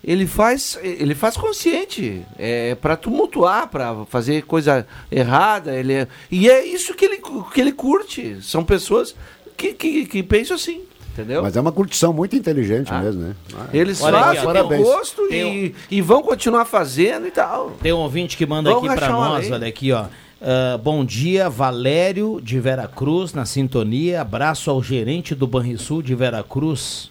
ele 0.03 0.27
faz, 0.27 0.79
ele 0.83 1.15
faz 1.15 1.37
consciente, 1.37 2.23
é 2.39 2.75
para 2.75 2.97
tumultuar, 2.97 3.69
para 3.69 4.05
fazer 4.07 4.43
coisa 4.45 4.87
errada, 5.11 5.75
ele 5.77 5.93
é- 5.93 6.09
e 6.31 6.49
é 6.49 6.65
isso 6.65 6.95
que 6.95 7.05
ele, 7.05 7.21
que 7.53 7.61
ele 7.61 7.73
curte. 7.73 8.39
São 8.43 8.65
pessoas 8.65 9.15
que, 9.57 9.73
que, 9.75 10.07
que 10.07 10.23
pensam 10.23 10.57
assim, 10.57 10.83
entendeu? 11.13 11.43
Mas 11.43 11.57
é 11.57 11.61
uma 11.61 11.73
curtição 11.73 12.13
muito 12.13 12.35
inteligente 12.35 12.89
Ah. 12.91 13.01
mesmo, 13.01 13.21
né? 13.23 13.35
Ah, 13.55 13.67
Eles 13.73 14.01
Olha 14.01 14.17
aqui, 14.19 14.27
fazem 14.29 14.45
parabéns. 14.45 14.83
gosto 14.83 15.29
Tem 15.29 15.65
e, 15.67 15.75
e 15.91 16.01
vão 16.01 16.23
continuar 16.23 16.65
fazendo 16.65 17.27
e 17.27 17.31
tal. 17.31 17.73
Tem 17.83 17.93
um 17.93 17.99
ouvinte 17.99 18.37
que 18.37 18.47
manda 18.47 18.73
Vamos 18.73 18.91
aqui 18.91 19.05
uma 19.05 19.29
nós, 19.29 19.45
lei. 19.45 19.53
olha 19.53 19.67
aqui, 19.69 19.93
ó. 19.93 20.07
Ah, 20.43 20.79
bom 20.83 21.05
dia, 21.05 21.51
Valério 21.51 22.41
de 22.43 22.59
Veracruz, 22.59 23.35
na 23.35 23.45
sintonia. 23.45 24.23
Abraço 24.23 24.71
ao 24.71 24.83
gerente 24.83 25.35
do 25.35 25.47
Banrisul 25.47 26.01
de 26.01 26.15
Veracruz, 26.15 27.10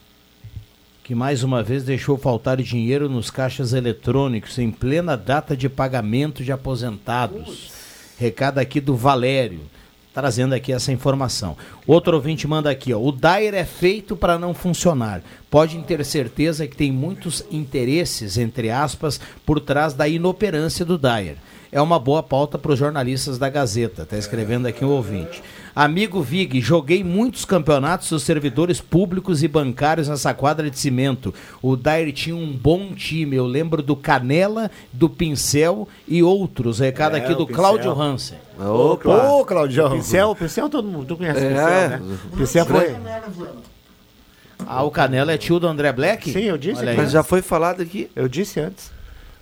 que 1.09 1.15
mais 1.15 1.43
uma 1.43 1.63
vez 1.63 1.83
deixou 1.83 2.19
faltar 2.19 2.57
dinheiro 2.57 3.09
nos 3.09 3.31
caixas 3.31 3.73
eletrônicos 3.73 4.59
em 4.59 4.69
plena 4.69 5.17
data 5.17 5.57
de 5.57 5.67
pagamento 5.67 6.43
de 6.43 6.51
aposentados. 6.51 7.71
Recado 8.19 8.59
aqui 8.59 8.79
do 8.79 8.95
Valério, 8.95 9.61
trazendo 10.13 10.53
aqui 10.53 10.71
essa 10.71 10.91
informação. 10.91 11.57
Outro 11.87 12.15
ouvinte 12.15 12.47
manda 12.47 12.69
aqui, 12.69 12.93
ó. 12.93 12.99
O 12.99 13.11
Dyer 13.11 13.55
é 13.55 13.65
feito 13.65 14.15
para 14.15 14.37
não 14.37 14.53
funcionar. 14.53 15.23
Podem 15.49 15.81
ter 15.81 16.05
certeza 16.05 16.67
que 16.67 16.77
tem 16.77 16.91
muitos 16.91 17.43
interesses, 17.49 18.37
entre 18.37 18.69
aspas, 18.69 19.19
por 19.43 19.59
trás 19.59 19.95
da 19.95 20.07
inoperância 20.07 20.85
do 20.85 20.95
Dyer. 20.95 21.37
É 21.71 21.81
uma 21.81 21.97
boa 21.97 22.21
pauta 22.21 22.59
para 22.59 22.71
os 22.71 22.77
jornalistas 22.77 23.39
da 23.39 23.49
Gazeta, 23.49 24.03
está 24.03 24.15
escrevendo 24.15 24.67
aqui 24.67 24.85
um 24.85 24.89
ouvinte. 24.89 25.41
Amigo 25.79 26.21
Vig, 26.21 26.59
joguei 26.59 27.05
muitos 27.05 27.45
campeonatos 27.45 28.09
dos 28.09 28.23
servidores 28.23 28.81
públicos 28.81 29.43
e 29.43 29.47
bancários 29.47 30.09
nessa 30.09 30.33
quadra 30.33 30.69
de 30.69 30.77
cimento. 30.77 31.33
O 31.61 31.77
Dair 31.77 32.11
tinha 32.11 32.35
um 32.35 32.51
bom 32.51 32.93
time, 32.93 33.37
eu 33.37 33.45
lembro 33.45 33.81
do 33.81 33.95
Canela, 33.95 34.69
do 34.91 35.09
Pincel 35.09 35.87
e 36.05 36.21
outros. 36.21 36.79
Recado 36.79 37.15
É, 37.15 37.21
aqui 37.21 37.31
o 37.31 37.35
do. 37.35 37.47
Cláudio 37.47 37.93
Hansen. 37.93 38.37
Opa! 38.59 39.09
Ô, 39.09 39.45
Claudião. 39.45 39.91
Pincel, 39.91 40.35
Pincel 40.35 40.67
todo 40.67 40.85
mundo 40.85 41.15
conhece 41.15 41.45
É. 41.45 41.47
Pincel, 41.47 41.89
né? 41.89 42.17
Pincel 42.35 42.65
foi. 42.65 42.95
Ah, 44.67 44.83
o 44.83 44.91
Canela 44.91 45.31
é 45.31 45.37
tio 45.37 45.61
do 45.61 45.67
André 45.67 45.93
Black? 45.93 46.29
Sim, 46.29 46.41
eu 46.43 46.57
disse. 46.57 46.83
Mas 46.83 47.09
já 47.09 47.23
foi 47.23 47.41
falado 47.41 47.81
aqui. 47.81 48.11
Eu 48.13 48.27
disse 48.27 48.59
antes. 48.59 48.91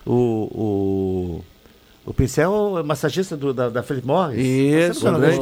O, 0.06 0.14
o, 0.14 1.44
o 2.10 2.14
Pincel 2.14 2.78
é 2.78 2.82
massagista 2.82 3.36
do, 3.36 3.52
da, 3.52 3.68
da 3.68 3.82
Felipe 3.82 4.06
Morris. 4.06 4.38
Isso, 4.38 5.00
Você 5.00 5.10
não 5.10 5.18
grande. 5.20 5.36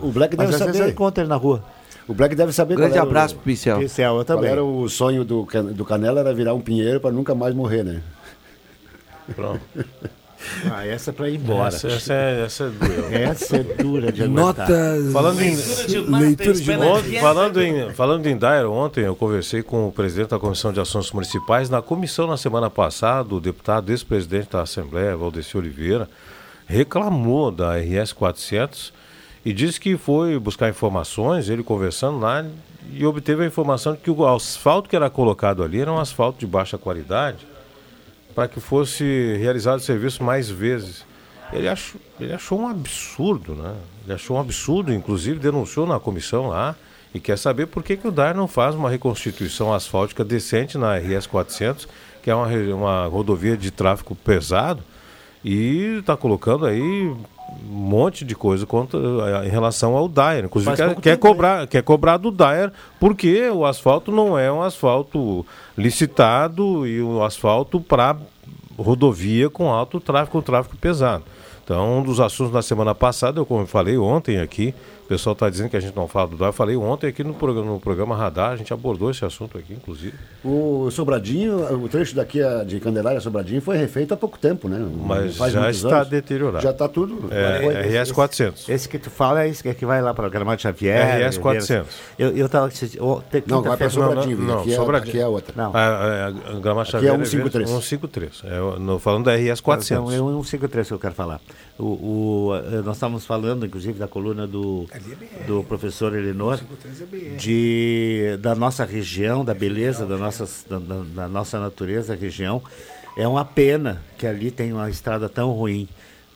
O 0.00 0.10
Black 0.12 0.36
Mas 0.36 0.46
deve 0.50 0.64
vezes 0.66 0.76
saber. 0.78 0.88
eu 0.88 0.92
encontro 0.92 1.22
ele 1.22 1.28
na 1.28 1.36
rua. 1.36 1.64
O 2.08 2.14
Black 2.14 2.34
deve 2.34 2.52
saber 2.52 2.76
Grande 2.76 2.92
qual 2.92 3.00
era 3.02 3.08
abraço 3.08 3.34
o, 3.34 3.38
pro 3.38 3.44
Pincel. 3.46 3.78
Pincel, 3.78 4.06
eu 4.06 4.14
qual 4.14 4.24
também. 4.24 4.50
era 4.50 4.62
o 4.64 4.88
sonho 4.88 5.24
do, 5.24 5.44
Can- 5.46 5.64
do 5.66 5.84
Canela 5.84 6.20
era 6.20 6.34
virar 6.34 6.54
um 6.54 6.60
pinheiro 6.60 7.00
para 7.00 7.10
nunca 7.12 7.34
mais 7.34 7.54
morrer, 7.54 7.82
né? 7.84 8.02
Pronto. 9.34 9.60
Ah, 10.70 10.86
essa 10.86 11.10
é 11.10 11.12
pra 11.12 11.28
ir 11.28 11.36
embora. 11.36 11.68
Essa, 11.68 11.88
essa, 11.88 12.12
é, 12.12 12.44
essa 12.44 12.64
é 12.64 12.68
doeu. 12.70 13.08
Essa 13.12 13.56
é 13.56 13.62
dura 13.62 14.12
de 14.12 14.22
aguentar. 14.22 14.68
Notas. 14.68 15.12
Falando 15.12 15.40
em- 15.42 15.56
Leitura 16.18 16.52
de 16.54 16.76
notas. 16.76 16.98
Ontem, 17.04 17.20
falando, 17.20 17.62
em, 17.62 17.90
falando 17.92 18.26
em 18.26 18.36
Dair, 18.36 18.68
ontem 18.70 19.04
eu 19.04 19.14
conversei 19.16 19.62
com 19.62 19.88
o 19.88 19.92
presidente 19.92 20.30
da 20.30 20.38
Comissão 20.38 20.72
de 20.72 20.80
Ações 20.80 21.10
Municipais. 21.12 21.68
Na 21.70 21.80
comissão, 21.82 22.26
na 22.26 22.36
semana 22.36 22.68
passada, 22.70 23.34
o 23.34 23.40
deputado 23.40 23.90
ex-presidente 23.90 24.50
da 24.50 24.62
Assembleia, 24.62 25.16
Valdeci 25.16 25.56
Oliveira, 25.56 26.08
reclamou 26.66 27.50
da 27.50 27.76
RS 27.78 28.12
400 28.12 28.92
e 29.44 29.52
disse 29.52 29.80
que 29.80 29.96
foi 29.96 30.38
buscar 30.38 30.68
informações, 30.68 31.48
ele 31.48 31.62
conversando 31.62 32.18
lá, 32.20 32.44
e 32.92 33.04
obteve 33.04 33.44
a 33.44 33.46
informação 33.46 33.92
de 33.94 33.98
que 34.00 34.10
o 34.10 34.26
asfalto 34.26 34.88
que 34.88 34.96
era 34.96 35.08
colocado 35.10 35.62
ali 35.62 35.80
era 35.80 35.92
um 35.92 35.98
asfalto 35.98 36.38
de 36.38 36.46
baixa 36.46 36.76
qualidade 36.78 37.46
para 38.34 38.48
que 38.48 38.60
fosse 38.60 39.36
realizado 39.38 39.78
o 39.78 39.82
serviço 39.82 40.22
mais 40.22 40.48
vezes. 40.48 41.04
Ele 41.52 41.68
achou, 41.68 42.00
ele 42.18 42.32
achou 42.32 42.60
um 42.60 42.68
absurdo, 42.68 43.54
né? 43.54 43.74
Ele 44.04 44.14
achou 44.14 44.36
um 44.36 44.40
absurdo, 44.40 44.92
inclusive 44.92 45.38
denunciou 45.38 45.86
na 45.86 46.00
comissão 46.00 46.48
lá 46.48 46.74
e 47.14 47.20
quer 47.20 47.36
saber 47.36 47.66
por 47.66 47.82
que, 47.82 47.96
que 47.96 48.08
o 48.08 48.12
DAR 48.12 48.34
não 48.34 48.48
faz 48.48 48.74
uma 48.74 48.88
reconstituição 48.88 49.72
asfáltica 49.72 50.24
decente 50.24 50.78
na 50.78 50.96
RS 50.96 51.26
400, 51.26 51.86
que 52.22 52.30
é 52.30 52.34
uma, 52.34 52.48
uma 52.74 53.06
rodovia 53.06 53.56
de 53.56 53.70
tráfego 53.70 54.14
pesado, 54.14 54.82
e 55.44 55.98
está 55.98 56.16
colocando 56.16 56.64
aí 56.64 57.14
um 57.70 57.74
monte 57.74 58.24
de 58.24 58.34
coisa 58.34 58.66
contra, 58.66 58.98
eh, 58.98 59.46
em 59.46 59.50
relação 59.50 59.96
ao 59.96 60.08
Dyer. 60.08 60.44
Inclusive 60.44 60.76
quer, 60.76 60.94
quer 60.96 61.10
né? 61.10 61.16
cobrar, 61.16 61.66
quer 61.66 61.82
cobrar 61.82 62.16
do 62.16 62.30
Dyer, 62.30 62.72
porque 62.98 63.48
o 63.50 63.64
asfalto 63.64 64.10
não 64.10 64.38
é 64.38 64.50
um 64.50 64.62
asfalto 64.62 65.44
licitado 65.76 66.86
e 66.86 67.02
um 67.02 67.22
asfalto 67.22 67.80
para 67.80 68.16
rodovia 68.78 69.50
com 69.50 69.70
alto 69.70 70.00
tráfego, 70.00 70.32
com 70.32 70.42
tráfego 70.42 70.76
pesado. 70.76 71.24
Então, 71.64 71.98
um 71.98 72.02
dos 72.02 72.20
assuntos 72.20 72.52
da 72.52 72.60
semana 72.60 72.94
passada, 72.94 73.40
eu 73.40 73.46
como 73.46 73.62
eu 73.62 73.66
falei 73.66 73.96
ontem 73.96 74.38
aqui, 74.38 74.74
o 75.04 75.08
pessoal 75.08 75.32
está 75.34 75.50
dizendo 75.50 75.68
que 75.68 75.76
a 75.76 75.80
gente 75.80 75.94
não 75.94 76.08
fala 76.08 76.28
do 76.28 76.36
Dyer, 76.36 76.48
eu 76.48 76.52
falei 76.52 76.76
ontem 76.76 77.06
aqui 77.08 77.22
no 77.22 77.34
programa, 77.34 77.70
no 77.72 77.80
programa 77.80 78.16
Radar, 78.16 78.52
a 78.52 78.56
gente 78.56 78.72
abordou 78.72 79.10
esse 79.10 79.24
assunto 79.24 79.58
aqui, 79.58 79.72
inclusive. 79.74 80.14
O 80.44 80.90
Sobradinho, 80.90 81.58
o 81.82 81.88
trecho 81.88 82.14
daqui 82.14 82.38
de 82.66 82.80
Candelária 82.80 83.20
Sobradinho 83.20 83.60
foi 83.60 83.76
refeito 83.76 84.14
há 84.14 84.16
pouco 84.16 84.38
tempo, 84.38 84.68
né? 84.68 84.78
Mas 85.04 85.36
faz 85.36 85.52
já 85.52 85.70
está 85.70 85.96
anos. 85.98 86.08
deteriorado. 86.08 86.62
Já 86.62 86.70
está 86.70 86.88
tudo. 86.88 87.28
É. 87.30 88.00
RS 88.02 88.12
400. 88.12 88.68
Esse 88.68 88.88
que 88.88 88.98
tu 88.98 89.10
fala 89.10 89.44
é 89.44 89.48
esse 89.48 89.62
que 89.62 89.68
é 89.68 89.74
vai 89.86 90.00
lá 90.00 90.14
para 90.14 90.26
o 90.26 90.30
Gramado 90.30 90.60
Xavier. 90.62 91.26
RS 91.28 91.38
400. 91.38 91.88
Eu, 92.18 92.36
eu 92.36 92.48
tava. 92.48 92.68
te- 92.70 92.98
Não, 93.46 93.62
vai 93.62 93.76
para 93.76 93.90
Sobradinho. 93.90 94.38
não, 94.38 94.44
não, 94.46 94.60
aqui, 94.60 94.72
é, 94.72 94.76
Sobradinho. 94.76 95.10
aqui 95.10 95.18
é 95.20 95.26
outra. 95.26 95.54
Não. 95.56 95.76
A, 95.76 95.78
a, 95.80 96.26
a 96.28 96.30
Grama 96.60 96.82
Aqui 96.82 96.90
Xavier 96.92 97.12
é 97.12 97.16
153. 97.16 97.68
153. 97.68 98.42
É, 98.44 98.60
o- 98.60 98.78
no, 98.78 98.98
falando 98.98 99.24
da 99.24 99.34
RS 99.36 99.60
400. 99.60 99.90
Então, 100.14 100.16
é 100.16 100.22
um 100.22 100.42
153 100.42 100.88
que 100.88 100.94
eu 100.94 100.98
quero 100.98 101.14
falar. 101.14 101.40
O, 101.78 101.84
o, 101.84 102.52
nós 102.84 102.96
estávamos 102.96 103.24
falando, 103.24 103.64
inclusive, 103.66 103.98
da 103.98 104.06
coluna 104.06 104.46
do, 104.46 104.86
do 105.46 105.64
professor 105.64 106.14
Elinor, 106.14 106.60
de, 107.38 108.36
da 108.40 108.54
nossa 108.54 108.84
região, 108.84 109.44
da 109.44 109.54
beleza 109.54 110.06
da 110.06 110.16
nossa, 110.18 110.48
da, 110.68 110.78
da- 110.78 111.28
nossa 111.28 111.58
natureza, 111.60 112.14
região. 112.14 112.62
É 113.16 113.26
uma 113.28 113.44
pena 113.44 114.02
que 114.18 114.26
ali 114.26 114.50
tem 114.50 114.72
uma 114.72 114.88
estrada 114.88 115.28
tão 115.28 115.50
ruim, 115.52 115.88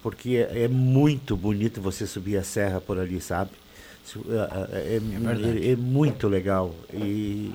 porque 0.02 0.36
é, 0.50 0.64
é 0.64 0.68
muito 0.68 1.36
bonito 1.36 1.80
você 1.80 2.06
subir 2.06 2.36
a 2.36 2.42
serra 2.44 2.80
por 2.80 2.98
ali, 2.98 3.20
sabe? 3.20 3.50
É, 4.28 4.96
é, 4.96 5.72
é 5.72 5.76
muito 5.76 6.28
legal. 6.28 6.74
E, 6.92 7.52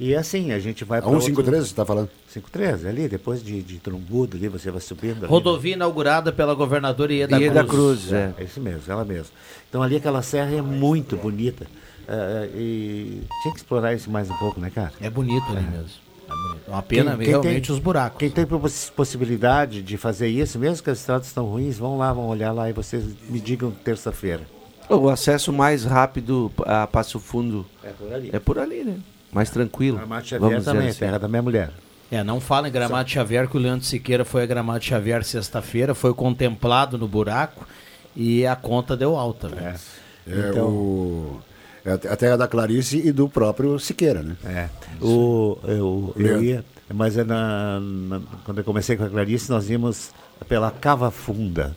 e 0.00 0.16
assim, 0.16 0.50
a 0.52 0.58
gente 0.58 0.82
vai 0.82 0.98
A 0.98 1.02
153 1.02 1.62
você 1.64 1.70
está 1.70 1.84
falando? 1.84 2.08
53, 2.28 2.86
ali, 2.86 3.06
depois 3.08 3.42
de, 3.44 3.62
de 3.62 3.78
Trombudo, 3.78 4.36
ali 4.36 4.48
você 4.48 4.70
vai 4.70 4.80
subindo. 4.80 5.12
ali, 5.12 5.20
né? 5.22 5.28
Rodovia 5.28 5.74
inaugurada 5.74 6.32
pela 6.32 6.54
governadora 6.54 7.12
Ieda, 7.12 7.38
Ieda 7.38 7.62
Cruz. 7.64 8.00
Cruz, 8.06 8.12
é. 8.12 8.32
É 8.38 8.44
isso 8.44 8.60
mesmo, 8.60 8.82
ela 8.90 9.04
mesma. 9.04 9.30
Então 9.68 9.82
ali 9.82 9.96
aquela 9.96 10.22
serra 10.22 10.50
é 10.54 10.62
muito 10.62 11.16
bonita. 11.16 11.66
Ah, 12.08 12.46
e 12.54 13.22
tinha 13.42 13.52
que 13.54 13.60
explorar 13.60 13.94
isso 13.94 14.10
mais 14.10 14.28
um 14.28 14.36
pouco, 14.38 14.58
né, 14.58 14.70
cara? 14.74 14.92
É 15.00 15.08
bonito 15.10 15.44
ali 15.50 15.60
mesmo. 15.66 15.90
É 16.28 16.32
bonito. 16.32 16.60
Uma 16.68 16.82
pena 16.82 17.10
Quem- 17.12 17.18
quem 17.20 17.28
realmente 17.28 17.66
tem- 17.66 17.74
os 17.76 17.80
buracos. 17.80 18.18
Quem 18.18 18.30
tem 18.30 18.46
poss- 18.46 18.90
possibilidade 18.96 19.82
de 19.82 19.96
fazer 19.96 20.28
isso, 20.28 20.58
mesmo 20.58 20.82
que 20.82 20.90
as 20.90 20.98
estradas 20.98 21.26
estão 21.28 21.44
ruins, 21.46 21.78
vão 21.78 21.98
lá, 21.98 22.12
vão 22.12 22.26
olhar 22.28 22.50
lá 22.52 22.68
e 22.68 22.72
vocês 22.72 23.04
me 23.28 23.38
digam 23.38 23.70
terça-feira. 23.70 24.42
O 24.88 25.08
acesso 25.08 25.52
mais 25.52 25.84
rápido 25.84 26.50
a 26.66 26.84
Passo 26.86 27.20
Fundo 27.20 27.64
É 27.84 27.90
por 27.90 28.12
ali. 28.12 28.30
é 28.32 28.38
por 28.40 28.58
ali, 28.58 28.82
né? 28.82 28.96
Mais 29.32 29.50
tranquilo. 29.50 29.96
Gramado 29.98 30.26
Xavier 30.26 30.50
Vamos 30.50 30.64
também, 30.64 30.88
assim. 30.88 30.98
terra 30.98 31.18
da 31.18 31.28
minha 31.28 31.42
mulher. 31.42 31.70
É, 32.10 32.24
não 32.24 32.40
fala 32.40 32.68
em 32.68 32.72
Gramado 32.72 33.08
Xavier, 33.08 33.46
que 33.48 33.56
o 33.56 33.60
Leandro 33.60 33.84
Siqueira 33.86 34.24
foi 34.24 34.42
a 34.42 34.46
Gramado 34.46 34.82
Xavier 34.84 35.22
sexta-feira, 35.24 35.94
foi 35.94 36.12
contemplado 36.12 36.98
no 36.98 37.06
buraco 37.06 37.64
e 38.16 38.44
a 38.46 38.56
conta 38.56 38.96
deu 38.96 39.16
alta. 39.16 39.48
Né? 39.48 39.76
É, 40.26 40.48
Então- 40.50 40.66
o, 40.68 41.40
é 41.84 41.92
a 41.92 42.16
terra 42.16 42.36
da 42.36 42.48
Clarice 42.48 42.98
e 43.06 43.12
do 43.12 43.28
próprio 43.28 43.78
Siqueira, 43.78 44.22
né? 44.22 44.36
É. 44.44 44.68
O, 45.04 45.58
eu, 45.64 46.12
eu 46.16 46.22
Leandro. 46.22 46.44
ia, 46.44 46.64
mas 46.92 47.16
é 47.16 47.22
na, 47.24 47.78
na- 47.80 48.20
quando 48.44 48.58
eu 48.58 48.64
comecei 48.64 48.96
com 48.96 49.04
a 49.04 49.08
Clarice, 49.08 49.48
nós 49.48 49.70
íamos 49.70 50.10
pela 50.48 50.70
Cava 50.72 51.10
Funda. 51.12 51.74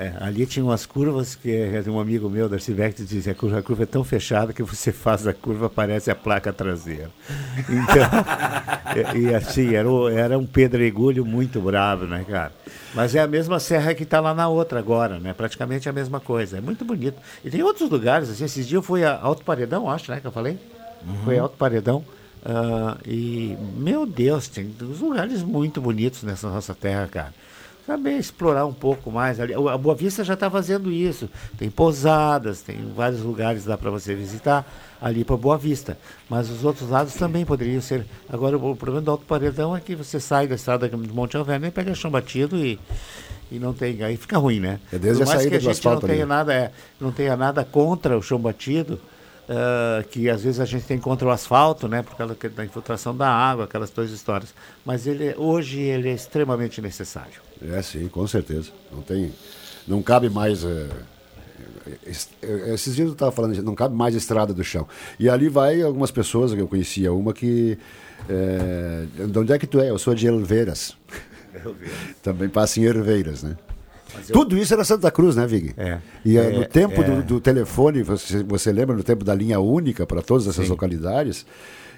É, 0.00 0.12
ali 0.20 0.46
tinha 0.46 0.64
umas 0.64 0.86
curvas 0.86 1.34
que 1.34 1.50
é, 1.50 1.82
um 1.90 1.98
amigo 1.98 2.30
meu, 2.30 2.48
Darcy 2.48 2.72
Vector, 2.72 3.04
dizia 3.04 3.32
a 3.32 3.34
curva, 3.34 3.58
a 3.58 3.62
curva 3.62 3.82
é 3.82 3.86
tão 3.86 4.04
fechada 4.04 4.52
que 4.52 4.62
você 4.62 4.92
faz 4.92 5.26
a 5.26 5.32
curva, 5.34 5.66
aparece 5.66 6.08
a 6.08 6.14
placa 6.14 6.52
traseira. 6.52 7.10
Então, 7.68 9.12
e, 9.16 9.18
e 9.22 9.34
assim, 9.34 9.74
era, 9.74 9.90
o- 9.90 10.08
era 10.08 10.38
um 10.38 10.46
pedregulho 10.46 11.24
muito 11.24 11.60
bravo, 11.60 12.06
né, 12.06 12.24
cara? 12.28 12.52
Mas 12.94 13.14
é 13.16 13.20
a 13.20 13.26
mesma 13.26 13.58
serra 13.58 13.92
que 13.92 14.04
está 14.04 14.20
lá 14.20 14.32
na 14.32 14.48
outra 14.48 14.78
agora, 14.78 15.18
né? 15.18 15.34
Praticamente 15.34 15.88
a 15.88 15.92
mesma 15.92 16.20
coisa. 16.20 16.58
É 16.58 16.60
muito 16.60 16.84
bonito. 16.84 17.16
E 17.44 17.50
tem 17.50 17.62
outros 17.64 17.90
lugares, 17.90 18.30
assim, 18.30 18.44
esses 18.44 18.68
dias 18.68 18.76
eu 18.78 18.82
fui 18.82 19.04
a 19.04 19.18
Alto 19.20 19.44
Paredão, 19.44 19.90
acho, 19.90 20.10
né, 20.12 20.20
que 20.20 20.26
eu 20.28 20.32
falei? 20.32 20.58
Foi 21.24 21.38
a 21.38 21.42
Alto 21.42 21.56
Paredão. 21.56 22.04
ah, 22.46 22.96
e, 23.04 23.56
meu 23.76 24.06
Deus, 24.06 24.46
tem 24.46 24.72
uns 24.80 25.00
lugares 25.00 25.42
muito 25.42 25.80
bonitos 25.80 26.22
nessa 26.22 26.48
nossa 26.48 26.72
terra, 26.72 27.08
cara. 27.10 27.34
Saber 27.88 28.18
explorar 28.18 28.66
um 28.66 28.72
pouco 28.74 29.10
mais. 29.10 29.40
Ali, 29.40 29.54
a 29.54 29.78
Boa 29.78 29.94
Vista 29.94 30.22
já 30.22 30.34
está 30.34 30.50
fazendo 30.50 30.92
isso. 30.92 31.26
Tem 31.56 31.70
pousadas, 31.70 32.60
tem 32.60 32.76
vários 32.94 33.22
lugares 33.22 33.64
lá 33.64 33.78
para 33.78 33.90
você 33.90 34.14
visitar 34.14 34.70
ali 35.00 35.24
para 35.24 35.38
Boa 35.38 35.56
Vista. 35.56 35.96
Mas 36.28 36.50
os 36.50 36.62
outros 36.66 36.90
lados 36.90 37.14
também 37.14 37.46
poderiam 37.46 37.80
ser. 37.80 38.04
Agora, 38.28 38.58
o 38.58 38.76
problema 38.76 39.00
do 39.00 39.10
Alto 39.10 39.24
Paredão 39.24 39.74
é 39.74 39.80
que 39.80 39.94
você 39.96 40.20
sai 40.20 40.46
da 40.46 40.56
estrada 40.56 40.86
do 40.86 41.14
Monte 41.14 41.38
Alverno 41.38 41.66
e 41.66 41.70
pega 41.70 41.94
chão 41.94 42.10
batido 42.10 42.58
e, 42.58 42.78
e 43.50 43.58
não 43.58 43.72
tem. 43.72 44.02
Aí 44.02 44.18
fica 44.18 44.36
ruim, 44.36 44.60
né? 44.60 44.78
É 44.92 44.98
desde 44.98 45.24
Por 45.24 45.30
a 45.30 45.34
mais 45.34 45.44
que 45.44 45.48
saída 45.48 45.56
a 45.56 45.70
do 45.70 45.74
gente 45.74 45.84
não 45.86 45.98
tenha 45.98 46.26
nada, 46.26 46.52
é, 46.52 46.72
não 47.00 47.10
tenha 47.10 47.36
nada 47.38 47.64
contra 47.64 48.18
o 48.18 48.22
chão 48.22 48.38
batido. 48.38 49.00
Ah, 49.48 50.04
que 50.10 50.28
às 50.28 50.42
vezes 50.42 50.60
a 50.60 50.64
gente 50.64 50.84
tem 50.84 50.98
contra 50.98 51.26
o 51.26 51.30
asfalto, 51.30 51.88
né, 51.88 52.02
por 52.02 52.16
causa 52.16 52.34
que- 52.34 52.48
da 52.48 52.64
infiltração 52.64 53.16
da 53.16 53.28
água, 53.28 53.64
aquelas 53.64 53.90
duas 53.90 54.10
histórias. 54.10 54.52
Mas 54.84 55.06
ele, 55.06 55.34
hoje 55.36 55.80
ele 55.80 56.08
é 56.10 56.14
extremamente 56.14 56.80
necessário. 56.82 57.40
É, 57.62 57.80
sim, 57.82 58.06
com 58.08 58.26
certeza. 58.26 58.70
Não 58.92 59.02
tem. 59.02 59.32
Não 59.86 60.02
cabe 60.02 60.28
mais. 60.28 60.64
é, 60.64 60.86
esses 62.74 62.94
dias 62.94 63.08
eu 63.08 63.12
estava 63.14 63.32
falando, 63.32 63.60
não 63.62 63.74
cabe 63.74 63.94
mais 63.94 64.14
estrada 64.14 64.52
do 64.52 64.62
chão. 64.62 64.86
E 65.18 65.28
ali 65.28 65.48
vai 65.48 65.80
algumas 65.82 66.10
pessoas, 66.10 66.52
eu 66.52 66.68
conhecia 66.68 67.12
uma 67.12 67.32
que. 67.32 67.78
é, 68.28 69.06
de 69.26 69.38
onde 69.38 69.52
é 69.52 69.58
que 69.58 69.66
tu 69.66 69.80
é? 69.80 69.90
Eu 69.90 69.98
sou 69.98 70.14
de 70.14 70.26
Herveiras. 70.26 70.96
Também 72.22 72.48
passa 72.48 72.78
em 72.80 72.84
Herveiras, 72.84 73.42
né? 73.42 73.56
Tudo 74.32 74.56
isso 74.58 74.72
era 74.74 74.84
Santa 74.84 75.10
Cruz, 75.10 75.36
né, 75.36 75.46
Vig? 75.46 75.72
É. 75.76 75.98
E 76.24 76.36
é, 76.38 76.46
É, 76.46 76.50
no 76.58 76.64
tempo 76.64 77.00
é. 77.02 77.04
do, 77.04 77.22
do 77.22 77.40
telefone, 77.40 78.02
você, 78.02 78.42
você 78.42 78.72
lembra 78.72 78.96
no 78.96 79.02
tempo 79.02 79.24
da 79.24 79.34
linha 79.34 79.58
única 79.60 80.06
para 80.06 80.20
todas 80.22 80.46
essas 80.46 80.64
Sim. 80.64 80.70
localidades? 80.70 81.44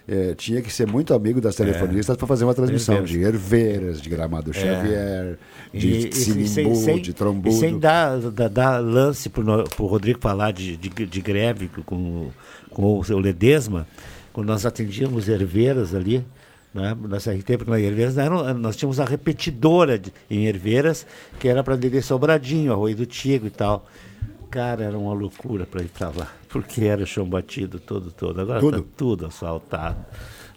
é, 0.09 0.35
tinha 0.35 0.61
que 0.61 0.73
ser 0.73 0.89
muito 0.89 1.14
amigo 1.14 1.41
das 1.41 1.55
telefonistas 1.55 2.16
para 2.16 2.27
fazer 2.27 2.43
uma 2.45 2.55
transmissão 2.55 3.05
de 3.05 3.21
Herveiras, 3.23 4.01
de 4.01 4.09
Gramado 4.09 4.53
Xavier, 4.53 5.37
de 5.73 5.93
É. 5.95 6.01
E- 6.01 6.09
e 6.09 6.12
sem- 6.12 6.45
Sinimbu, 6.47 7.01
de 7.01 7.11
E 7.11 7.12
Trombudo. 7.12 7.55
sem 7.55 7.79
dar, 7.79 8.18
dar, 8.18 8.49
dar 8.49 8.79
lance 8.83 9.29
para 9.29 9.45
o 9.45 9.87
Rodrigo 9.87 10.18
falar 10.21 10.53
de, 10.53 10.77
de, 10.77 10.89
de 11.07 11.21
greve 11.21 11.68
com, 11.87 12.29
com 12.71 12.99
o 12.99 13.05
seu 13.05 13.18
Ledesma, 13.21 13.87
quando 14.33 14.49
nós 14.49 14.66
atendíamos 14.66 15.29
Herveiras 15.29 15.95
ali, 15.95 16.25
né, 16.73 16.97
porque 17.59 17.71
na 17.71 17.81
Herveiras 17.81 18.14
nós 18.59 18.77
tínhamos 18.77 19.01
a 19.01 19.05
repetidora 19.05 19.99
de- 19.99 20.12
em 20.31 20.47
Herveiras, 20.47 21.07
que 21.39 21.49
era 21.49 21.62
para 21.64 21.77
Dede 21.77 22.01
Sobradinho, 22.03 22.73
Arroio 22.73 22.97
do 22.97 23.07
Tigo 23.07 23.47
e 23.47 23.51
tal. 23.51 23.87
Cara, 24.51 24.85
era 24.85 24.99
uma 24.99 25.12
loucura 25.12 25.64
para 25.64 25.81
ir 25.83 25.89
para 25.89 26.09
lá, 26.09 26.29
porque 26.49 26.85
era 26.85 27.07
chão 27.07 27.25
batido 27.25 27.79
todo, 27.79 28.11
todo. 28.11 28.41
Agora 28.41 28.59
Tudo? 28.61 28.83
tá 28.83 28.89
tudo 28.97 29.27
asfaltado. 29.27 29.97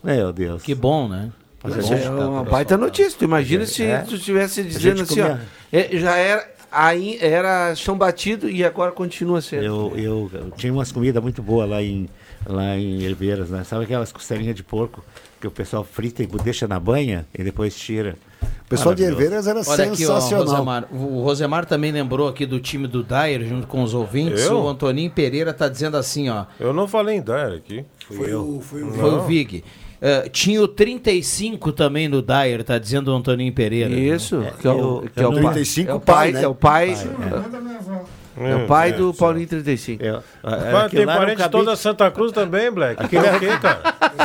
Meu 0.04 0.34
Deus. 0.34 0.64
Que 0.64 0.74
bom, 0.74 1.08
né? 1.08 1.32
Mas 1.64 1.90
É 1.92 2.00
tá 2.10 2.28
uma 2.30 2.44
baita 2.44 2.76
notícia. 2.76 3.18
Tu 3.18 3.24
imagina 3.24 3.66
se 3.66 3.84
É. 3.84 4.00
tu 4.00 4.16
estivesse 4.16 4.64
dizendo 4.64 5.04
assim, 5.04 5.22
ó. 5.22 5.30
comia- 5.30 5.42
é, 5.72 5.98
já 5.98 6.16
era, 6.18 6.52
aí 6.72 7.18
era 7.22 7.74
chão 7.76 7.98
batido 7.98 8.50
e 8.50 8.66
agora 8.66 8.92
continua 8.92 9.42
sendo. 9.42 9.64
Eu, 9.64 9.94
eu, 9.96 10.30
eu 10.34 10.52
tinha 10.52 10.74
umas 10.74 10.92
comidas 10.92 11.22
muito 11.24 11.42
boas 11.42 11.70
lá 11.70 11.82
em, 11.82 12.10
lá 12.46 12.78
em 12.78 13.04
Herveiras, 13.04 13.50
né? 13.50 13.64
Sabe 13.64 13.84
aquelas 13.86 14.12
costelinhas 14.12 14.56
de 14.56 14.64
porco 14.64 15.04
que 15.40 15.48
o 15.48 15.52
pessoal 15.52 15.84
frita 15.84 16.24
e 16.24 16.28
deixa 16.28 16.68
na 16.68 16.80
banha 16.80 17.26
e 17.38 17.44
depois 17.44 17.76
tira? 17.76 18.16
O 18.42 18.70
pessoal 18.70 18.94
de. 18.96 19.04
Herveiras 19.04 19.48
era 19.48 19.62
Olha 19.66 19.84
aqui, 19.86 20.06
ó, 20.06 20.20
sensacional. 20.20 20.46
Rosemar. 20.46 20.88
O 20.92 21.22
Rosemar 21.22 21.66
também 21.66 21.92
lembrou 21.92 22.28
aqui 22.28 22.46
do 22.46 22.60
time 22.60 22.88
do 22.88 23.04
Dyer, 23.04 23.46
junto 23.46 23.68
com 23.68 23.84
os 23.84 23.94
ouvintes. 23.94 24.46
Eu? 24.46 24.62
O 24.64 24.68
Antoninho 24.70 25.12
Pereira 25.12 25.54
tá 25.54 25.68
dizendo 25.70 25.98
assim, 25.98 26.30
ó. 26.30 26.46
Eu 26.60 26.74
não 26.74 26.88
falei 26.88 27.18
em 27.18 27.22
Dyer 27.22 27.54
aqui. 27.54 27.86
Foi 28.08 28.34
o, 28.34 28.60
foi 28.62 28.84
o 28.84 28.92
Foi 28.92 29.10
o 29.12 29.22
Vig. 29.24 29.64
Eh, 30.06 30.28
tinha 30.30 30.62
o 30.62 30.68
35 30.68 31.72
também 31.72 32.10
no 32.10 32.22
Dyer, 32.22 32.62
tá 32.66 32.78
dizendo 32.78 33.10
o 33.10 33.16
Antoninho 33.16 33.54
Pereira. 33.54 33.94
Isso, 33.94 34.44
que 34.60 34.68
é 34.68 34.72
o, 34.72 34.78
eu- 35.04 35.10
que 35.16 35.22
é 35.22 35.28
o 35.28 35.32
eu 35.32 35.42
pai. 35.42 35.54
35 35.54 35.90
é 35.90 35.94
o 35.94 36.00
pai, 36.02 36.16
pai, 36.16 36.32
né? 36.34 36.44
é 36.44 36.48
o 36.50 36.56
pai, 36.56 36.90
É, 36.92 38.23
é 38.38 38.56
o 38.56 38.68
pai 38.68 38.90
é, 38.90 38.94
do 38.94 39.14
só. 39.14 39.26
Paulinho 39.26 39.48
35. 39.48 40.04
Eu, 40.04 40.24
Mas 40.44 40.54
aquilo 40.64 40.90
tem 40.90 41.04
um 41.04 41.06
parente 41.06 41.32
de 41.38 41.44
cabide- 41.44 41.52
toda 41.52 41.76
Santa 41.76 42.10
Cruz 42.12 42.32
também, 42.32 42.72
Black. 42.72 43.02
Aquele 43.04 43.26
é 43.28 43.40
quê, 43.40 43.48
cara? 43.62 43.82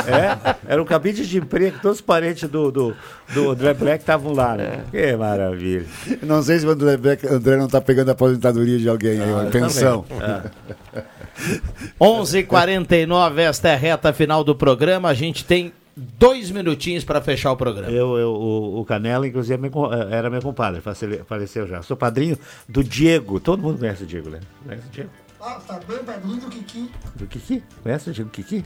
É, 0.07 0.55
era 0.73 0.81
um 0.81 0.85
cabide 0.85 1.27
de 1.27 1.37
emprego, 1.37 1.77
todos 1.81 1.97
os 1.97 2.01
parentes 2.01 2.47
do, 2.49 2.71
do, 2.71 2.95
do 3.33 3.51
André 3.51 3.73
Black 3.73 4.01
estavam 4.03 4.33
lá, 4.33 4.55
né? 4.55 4.81
Que 4.91 5.15
maravilha. 5.15 5.85
Não 6.23 6.41
sei 6.41 6.59
se 6.59 6.65
o 6.65 6.71
André, 6.71 6.97
Beck- 6.97 7.25
André 7.25 7.55
não 7.57 7.65
está 7.65 7.79
pegando 7.81 8.09
a 8.09 8.11
aposentadoria 8.13 8.77
de 8.79 8.89
alguém 8.89 9.21
aí, 9.21 9.31
uma 9.31 9.43
eu 9.43 9.51
pensão. 9.51 10.03
também. 10.07 11.03
11:49 11.99 13.37
esta 13.39 13.69
é 13.69 13.73
a 13.73 13.77
reta 13.77 14.13
final 14.13 14.43
do 14.43 14.55
programa. 14.55 15.09
A 15.09 15.13
gente 15.13 15.43
tem 15.45 15.71
dois 16.17 16.49
minutinhos 16.51 17.03
para 17.03 17.21
fechar 17.21 17.51
o 17.51 17.57
programa. 17.57 17.89
Eu, 17.91 18.17
eu, 18.17 18.29
o, 18.31 18.79
o 18.81 18.85
Canela, 18.85 19.27
inclusive, 19.27 19.53
é 19.53 19.57
meu 19.57 19.69
com- 19.71 19.91
era 19.93 20.29
meu 20.29 20.41
compadre, 20.41 20.81
faleceu 21.27 21.67
já. 21.67 21.81
Sou 21.81 21.97
padrinho 21.97 22.37
do 22.67 22.83
Diego. 22.83 23.39
Todo 23.39 23.61
mundo 23.61 23.79
conhece 23.79 24.03
o 24.03 24.05
Diego, 24.05 24.29
né? 24.29 24.39
Conhece 24.65 24.87
o 24.87 24.91
Diego? 24.91 25.09
Ah, 25.41 25.59
tá 25.65 25.79
bem 25.87 25.99
padrinho 25.99 26.37
do 26.37 26.47
Kiki. 26.47 26.89
Do 27.15 27.25
Kiki? 27.27 27.63
Conhece 27.83 28.09
o 28.09 28.13
Diego 28.13 28.29
Kiki? 28.29 28.65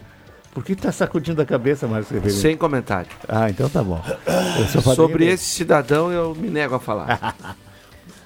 Por 0.53 0.63
que 0.63 0.75
tá 0.75 0.91
sacudindo 0.91 1.41
a 1.41 1.45
cabeça, 1.45 1.87
Márcio 1.87 2.15
Ribeiro? 2.15 2.37
Sem 2.37 2.55
comentário. 2.55 3.09
Ah, 3.27 3.49
então 3.49 3.67
tá 3.69 3.81
bom. 3.83 3.99
Sobre 4.95 5.19
dele. 5.25 5.31
esse 5.31 5.45
cidadão 5.45 6.11
eu 6.11 6.35
me 6.35 6.47
nego 6.49 6.75
a 6.75 6.79
falar. 6.79 7.35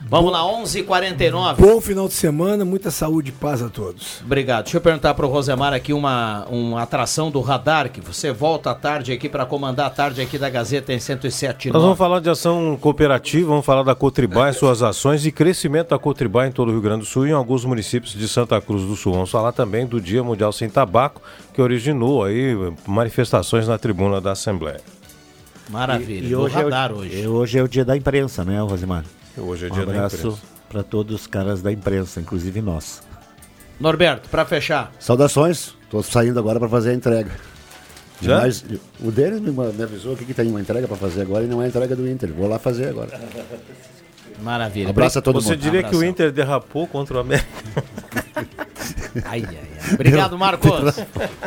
Vamos 0.01 0.31
lá, 0.31 0.43
11:49. 0.43 1.61
Bom 1.61 1.81
final 1.81 2.07
de 2.07 2.13
semana, 2.13 2.63
muita 2.63 2.91
saúde 2.91 3.29
e 3.29 3.31
paz 3.31 3.61
a 3.61 3.69
todos. 3.69 4.21
Obrigado. 4.23 4.65
Deixa 4.65 4.77
eu 4.77 4.81
perguntar 4.81 5.13
para 5.13 5.25
o 5.25 5.29
Rosemar 5.29 5.73
aqui 5.73 5.91
uma, 5.91 6.45
uma 6.49 6.81
atração 6.81 7.31
do 7.31 7.41
radar, 7.41 7.89
que 7.89 7.99
você 7.99 8.31
volta 8.31 8.71
à 8.71 8.75
tarde 8.75 9.11
aqui 9.11 9.27
para 9.27 9.45
comandar 9.45 9.87
a 9.87 9.89
tarde 9.89 10.21
aqui 10.21 10.37
da 10.37 10.49
Gazeta 10.49 10.93
em 10.93 10.99
107 10.99 11.71
Nós 11.71 11.81
vamos 11.81 11.97
falar 11.97 12.19
de 12.19 12.29
ação 12.29 12.77
cooperativa, 12.79 13.49
vamos 13.49 13.65
falar 13.65 13.83
da 13.83 13.95
Cotribá 13.95 14.49
e 14.49 14.53
suas 14.53 14.81
ações 14.81 15.25
e 15.25 15.31
crescimento 15.31 15.89
da 15.89 15.99
Cotribá 15.99 16.47
em 16.47 16.51
todo 16.51 16.69
o 16.69 16.71
Rio 16.71 16.81
Grande 16.81 16.99
do 16.99 17.05
Sul 17.05 17.27
e 17.27 17.31
em 17.31 17.33
alguns 17.33 17.65
municípios 17.65 18.13
de 18.13 18.27
Santa 18.27 18.61
Cruz 18.61 18.83
do 18.83 18.95
Sul. 18.95 19.13
Vamos 19.13 19.31
falar 19.31 19.51
também 19.51 19.85
do 19.85 19.99
Dia 19.99 20.23
Mundial 20.23 20.51
Sem 20.51 20.69
Tabaco, 20.69 21.21
que 21.53 21.61
originou 21.61 22.23
aí 22.23 22.55
manifestações 22.85 23.67
na 23.67 23.77
tribuna 23.77 24.21
da 24.21 24.31
Assembleia. 24.31 24.81
Maravilha. 25.69 26.27
E 26.27 26.29
do 26.29 26.41
hoje 26.41 26.57
é, 26.57 26.63
radar 26.63 26.93
o, 26.93 26.99
hoje. 26.99 27.19
e 27.19 27.27
hoje 27.27 27.57
é 27.57 27.63
o 27.63 27.67
dia 27.67 27.83
da 27.83 27.97
imprensa, 27.97 28.45
né, 28.45 28.61
Rosimar? 28.61 29.03
Hoje 29.37 29.65
é 29.67 29.69
Um 29.69 29.71
dia 29.73 29.85
da 29.85 29.91
abraço 29.93 30.15
imprensa. 30.17 30.37
para 30.69 30.83
todos 30.83 31.15
os 31.21 31.27
caras 31.27 31.61
da 31.61 31.71
imprensa, 31.71 32.19
inclusive 32.19 32.61
nós. 32.61 33.01
Norberto, 33.79 34.27
para 34.29 34.43
fechar. 34.45 34.91
Saudações, 34.99 35.75
estou 35.83 36.01
saindo 36.01 36.39
agora 36.39 36.59
para 36.59 36.67
fazer 36.69 36.91
a 36.91 36.93
entrega. 36.93 37.31
Já? 38.19 38.39
Mas, 38.41 38.65
o 38.99 39.11
Denis 39.11 39.39
me, 39.39 39.51
me 39.51 39.83
avisou 39.83 40.13
aqui 40.13 40.25
que 40.25 40.33
tem 40.33 40.47
uma 40.47 40.59
entrega 40.59 40.87
para 40.87 40.97
fazer 40.97 41.21
agora 41.21 41.43
e 41.43 41.47
não 41.47 41.61
é 41.61 41.65
a 41.65 41.67
entrega 41.67 41.95
do 41.95 42.09
Inter. 42.09 42.33
Vou 42.33 42.47
lá 42.47 42.57
fazer 42.57 42.89
agora. 42.89 43.19
Maravilha. 44.41 44.87
Um 44.87 44.89
abraço 44.89 45.19
a 45.19 45.21
todo 45.21 45.39
Você 45.39 45.51
mundo. 45.51 45.59
diria 45.61 45.81
que 45.81 45.85
o 45.87 45.89
Abração. 45.89 46.09
Inter 46.09 46.31
derrapou 46.31 46.87
contra 46.87 47.17
o 47.17 47.19
América? 47.19 47.47
Ai, 49.25 49.43
ai, 49.47 49.57
ai. 49.57 49.93
Obrigado, 49.93 50.37
Marcos. 50.37 50.95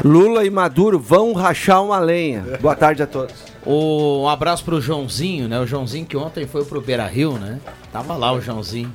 Lula 0.04 0.44
e 0.44 0.50
Maduro 0.50 0.98
vão 0.98 1.32
rachar 1.32 1.82
uma 1.82 1.98
lenha. 1.98 2.58
Boa 2.60 2.74
tarde 2.76 3.02
a 3.02 3.06
todos. 3.06 3.34
O- 3.64 4.22
um 4.24 4.28
abraço 4.28 4.64
pro 4.64 4.80
Joãozinho, 4.80 5.48
né? 5.48 5.58
O 5.60 5.66
Joãozinho 5.66 6.06
que 6.06 6.16
ontem 6.16 6.46
foi 6.46 6.64
pro 6.64 6.80
Beira 6.80 7.06
Rio, 7.06 7.32
né? 7.38 7.58
Tava 7.92 8.16
lá 8.16 8.32
o 8.32 8.40
Joãozinho. 8.40 8.92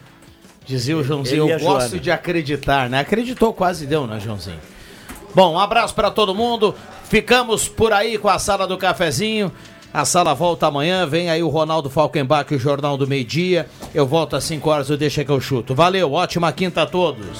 Dizia 0.66 0.98
o 0.98 1.04
Joãozinho, 1.04 1.48
eu 1.50 1.60
gosto 1.60 1.90
Joana. 1.90 2.00
de 2.00 2.10
acreditar, 2.12 2.90
né? 2.90 3.00
Acreditou, 3.00 3.54
quase 3.54 3.86
deu, 3.86 4.08
né, 4.08 4.20
Joãozinho? 4.20 4.58
Bom, 5.36 5.54
um 5.54 5.60
abraço 5.60 5.94
pra 5.94 6.10
todo 6.10 6.34
mundo. 6.34 6.74
Ficamos 7.04 7.68
por 7.68 7.94
aí 7.94 8.18
com 8.18 8.28
a 8.30 8.40
sala 8.40 8.66
do 8.66 8.78
cafezinho. 8.78 9.52
A 9.94 10.04
sala 10.06 10.34
volta 10.34 10.66
amanhã. 10.68 11.06
Vem 11.06 11.30
aí 11.30 11.44
o 11.44 11.50
Ronaldo 11.50 11.90
Falkenbach, 11.90 12.54
o 12.54 12.58
Jornal 12.60 12.98
do 12.98 13.08
Meio 13.08 13.24
Dia. 13.24 13.68
Eu 13.94 14.08
volto 14.08 14.36
às 14.36 14.44
5 14.44 14.70
horas, 14.70 14.90
eu 14.90 14.98
deixo 14.98 15.24
que 15.24 15.32
eu 15.32 15.40
chuto. 15.40 15.76
Valeu, 15.76 16.12
ótima 16.12 16.52
quinta 16.52 16.82
a 16.82 16.86
todos. 16.86 17.40